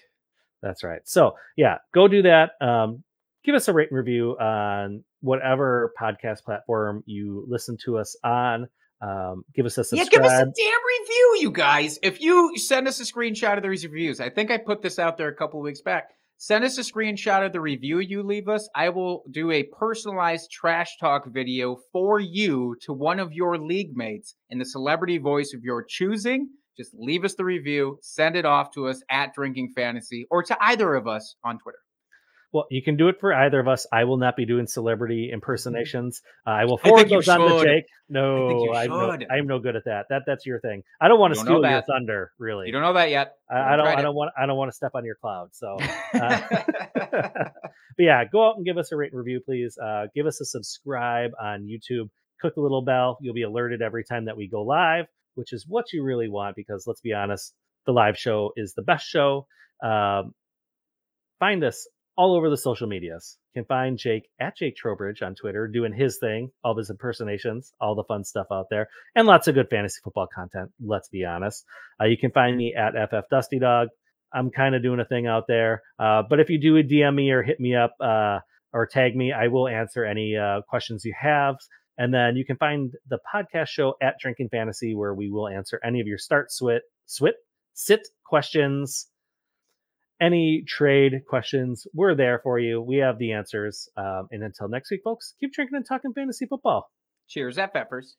That's 0.61 0.83
right. 0.83 1.01
So 1.05 1.35
yeah, 1.55 1.77
go 1.93 2.07
do 2.07 2.23
that. 2.23 2.51
Um, 2.59 3.03
give 3.43 3.53
us 3.53 3.67
a 3.67 3.73
rate 3.73 3.89
and 3.91 3.97
review 3.97 4.31
on 4.39 5.03
whatever 5.23 5.93
podcast 5.99 6.43
platform 6.43 7.01
you 7.05 7.45
listen 7.47 7.77
to 7.85 7.97
us 7.97 8.15
on. 8.23 8.67
Um, 9.01 9.43
give 9.55 9.65
us 9.65 9.77
a 9.77 9.95
Yeah, 9.95 10.03
give 10.05 10.21
us 10.21 10.31
a 10.31 10.45
damn 10.45 10.47
review, 10.47 11.37
you 11.39 11.51
guys. 11.51 11.97
If 12.03 12.21
you 12.21 12.57
send 12.57 12.87
us 12.87 12.99
a 12.99 13.03
screenshot 13.03 13.57
of 13.57 13.63
these 13.63 13.85
reviews, 13.85 14.19
I 14.19 14.29
think 14.29 14.51
I 14.51 14.57
put 14.57 14.81
this 14.81 14.99
out 14.99 15.17
there 15.17 15.29
a 15.29 15.35
couple 15.35 15.59
of 15.59 15.63
weeks 15.63 15.81
back. 15.81 16.09
Send 16.37 16.65
us 16.65 16.77
a 16.77 16.81
screenshot 16.81 17.45
of 17.45 17.53
the 17.53 17.61
review 17.61 17.99
you 17.99 18.21
leave 18.21 18.49
us. 18.49 18.69
I 18.75 18.89
will 18.89 19.23
do 19.31 19.49
a 19.51 19.63
personalized 19.63 20.51
trash 20.51 20.97
talk 20.99 21.25
video 21.25 21.77
for 21.93 22.19
you 22.19 22.75
to 22.81 22.91
one 22.91 23.19
of 23.19 23.31
your 23.31 23.57
league 23.57 23.95
mates 23.95 24.35
in 24.49 24.59
the 24.59 24.65
celebrity 24.65 25.19
voice 25.19 25.53
of 25.53 25.63
your 25.63 25.85
choosing. 25.87 26.49
Just 26.75 26.93
leave 26.93 27.23
us 27.23 27.35
the 27.35 27.45
review, 27.45 27.97
send 28.01 28.35
it 28.35 28.45
off 28.45 28.73
to 28.73 28.87
us 28.87 29.01
at 29.09 29.33
Drinking 29.33 29.71
Fantasy 29.73 30.27
or 30.29 30.43
to 30.43 30.57
either 30.59 30.95
of 30.95 31.07
us 31.07 31.35
on 31.45 31.59
Twitter. 31.59 31.79
Well, 32.53 32.67
you 32.69 32.83
can 32.83 32.97
do 32.97 33.07
it 33.07 33.19
for 33.19 33.33
either 33.33 33.59
of 33.59 33.67
us. 33.67 33.87
I 33.91 34.03
will 34.03 34.17
not 34.17 34.35
be 34.35 34.45
doing 34.45 34.67
celebrity 34.67 35.31
impersonations. 35.33 36.21
Uh, 36.45 36.51
I 36.51 36.65
will 36.65 36.79
I 36.83 36.87
forward 36.87 37.09
you 37.09 37.17
those 37.17 37.27
on 37.27 37.39
to. 37.39 37.63
Jake. 37.63 37.85
No, 38.09 38.47
think 38.47 38.75
I'm 38.75 38.89
no. 38.89 39.17
I'm 39.31 39.47
no 39.47 39.57
good 39.57 39.75
at 39.75 39.85
that. 39.85 40.05
That 40.09 40.21
that's 40.27 40.45
your 40.45 40.59
thing. 40.59 40.83
I 41.01 41.07
don't 41.07 41.19
want 41.19 41.33
to 41.33 41.39
You 41.39 41.45
steal 41.45 41.61
your 41.67 41.81
thunder. 41.81 42.31
Really, 42.37 42.67
You 42.67 42.73
don't 42.73 42.83
know 42.83 42.93
that 42.93 43.09
yet. 43.09 43.37
I, 43.49 43.73
I 43.73 43.75
don't. 43.75 43.87
I 43.87 44.01
don't 44.03 44.13
want. 44.13 44.33
I 44.37 44.45
don't 44.45 44.55
want 44.55 44.69
to 44.69 44.75
step 44.75 44.91
on 44.93 45.03
your 45.03 45.15
cloud. 45.15 45.49
So, 45.53 45.77
uh, 46.13 46.41
but 46.93 47.53
yeah, 47.97 48.23
go 48.31 48.47
out 48.47 48.57
and 48.57 48.65
give 48.65 48.77
us 48.77 48.91
a 48.91 48.97
rate 48.97 49.11
and 49.11 49.17
review, 49.17 49.41
please. 49.43 49.75
Uh, 49.83 50.05
give 50.13 50.27
us 50.27 50.39
a 50.39 50.45
subscribe 50.45 51.31
on 51.41 51.63
YouTube. 51.63 52.09
Click 52.39 52.53
the 52.53 52.61
little 52.61 52.83
bell. 52.83 53.17
You'll 53.19 53.33
be 53.33 53.41
alerted 53.41 53.81
every 53.81 54.03
time 54.03 54.25
that 54.25 54.37
we 54.37 54.47
go 54.47 54.61
live, 54.61 55.05
which 55.33 55.53
is 55.53 55.65
what 55.67 55.91
you 55.91 56.03
really 56.03 56.29
want 56.29 56.55
because 56.55 56.85
let's 56.85 57.01
be 57.01 57.13
honest, 57.13 57.51
the 57.87 57.93
live 57.93 58.15
show 58.15 58.51
is 58.55 58.75
the 58.75 58.83
best 58.83 59.07
show. 59.07 59.47
Um, 59.83 60.35
find 61.39 61.63
us 61.63 61.87
all 62.15 62.35
over 62.35 62.49
the 62.49 62.57
social 62.57 62.87
medias. 62.87 63.37
You 63.53 63.61
can 63.61 63.67
find 63.67 63.97
Jake 63.97 64.29
at 64.39 64.57
Jake 64.57 64.75
Trowbridge 64.75 65.21
on 65.21 65.35
Twitter 65.35 65.67
doing 65.67 65.93
his 65.93 66.17
thing, 66.17 66.51
all 66.63 66.77
his 66.77 66.89
impersonations, 66.89 67.73
all 67.79 67.95
the 67.95 68.03
fun 68.03 68.23
stuff 68.23 68.47
out 68.51 68.67
there, 68.69 68.87
and 69.15 69.27
lots 69.27 69.47
of 69.47 69.55
good 69.55 69.69
fantasy 69.69 69.99
football 70.03 70.27
content. 70.33 70.71
Let's 70.83 71.09
be 71.09 71.25
honest. 71.25 71.65
Uh, 71.99 72.05
you 72.05 72.17
can 72.17 72.31
find 72.31 72.55
me 72.57 72.75
at 72.75 72.93
FF 73.09 73.29
Dusty 73.29 73.59
Dog. 73.59 73.89
I'm 74.33 74.49
kind 74.49 74.75
of 74.75 74.81
doing 74.81 74.99
a 74.99 75.05
thing 75.05 75.27
out 75.27 75.45
there. 75.47 75.83
Uh, 75.99 76.23
but 76.27 76.39
if 76.39 76.49
you 76.49 76.59
do 76.59 76.77
a 76.77 76.83
DM 76.83 77.15
me 77.15 77.31
or 77.31 77.43
hit 77.43 77.59
me 77.59 77.75
up 77.75 77.95
uh, 77.99 78.39
or 78.71 78.87
tag 78.87 79.15
me, 79.15 79.31
I 79.31 79.47
will 79.47 79.67
answer 79.67 80.03
any 80.03 80.35
uh, 80.35 80.61
questions 80.67 81.05
you 81.05 81.13
have. 81.19 81.55
And 81.97 82.11
then 82.11 82.35
you 82.35 82.45
can 82.45 82.57
find 82.57 82.91
the 83.07 83.19
podcast 83.33 83.67
show 83.67 83.95
at 84.01 84.15
Drinking 84.19 84.49
Fantasy, 84.49 84.95
where 84.95 85.13
we 85.13 85.29
will 85.29 85.47
answer 85.47 85.79
any 85.83 86.01
of 86.01 86.07
your 86.07 86.17
start, 86.17 86.49
swit, 86.49 86.79
swit, 87.07 87.33
sit 87.73 88.07
questions, 88.25 89.07
any 90.21 90.63
trade 90.67 91.23
questions. 91.27 91.85
We're 91.93 92.15
there 92.15 92.39
for 92.43 92.59
you. 92.59 92.81
We 92.81 92.97
have 92.97 93.17
the 93.17 93.33
answers. 93.33 93.89
Um, 93.97 94.27
and 94.31 94.43
until 94.43 94.67
next 94.69 94.91
week, 94.91 95.01
folks, 95.03 95.33
keep 95.39 95.53
drinking 95.53 95.75
and 95.75 95.85
talking 95.85 96.13
fantasy 96.13 96.45
football. 96.45 96.89
Cheers, 97.27 97.57
FFers. 97.57 98.13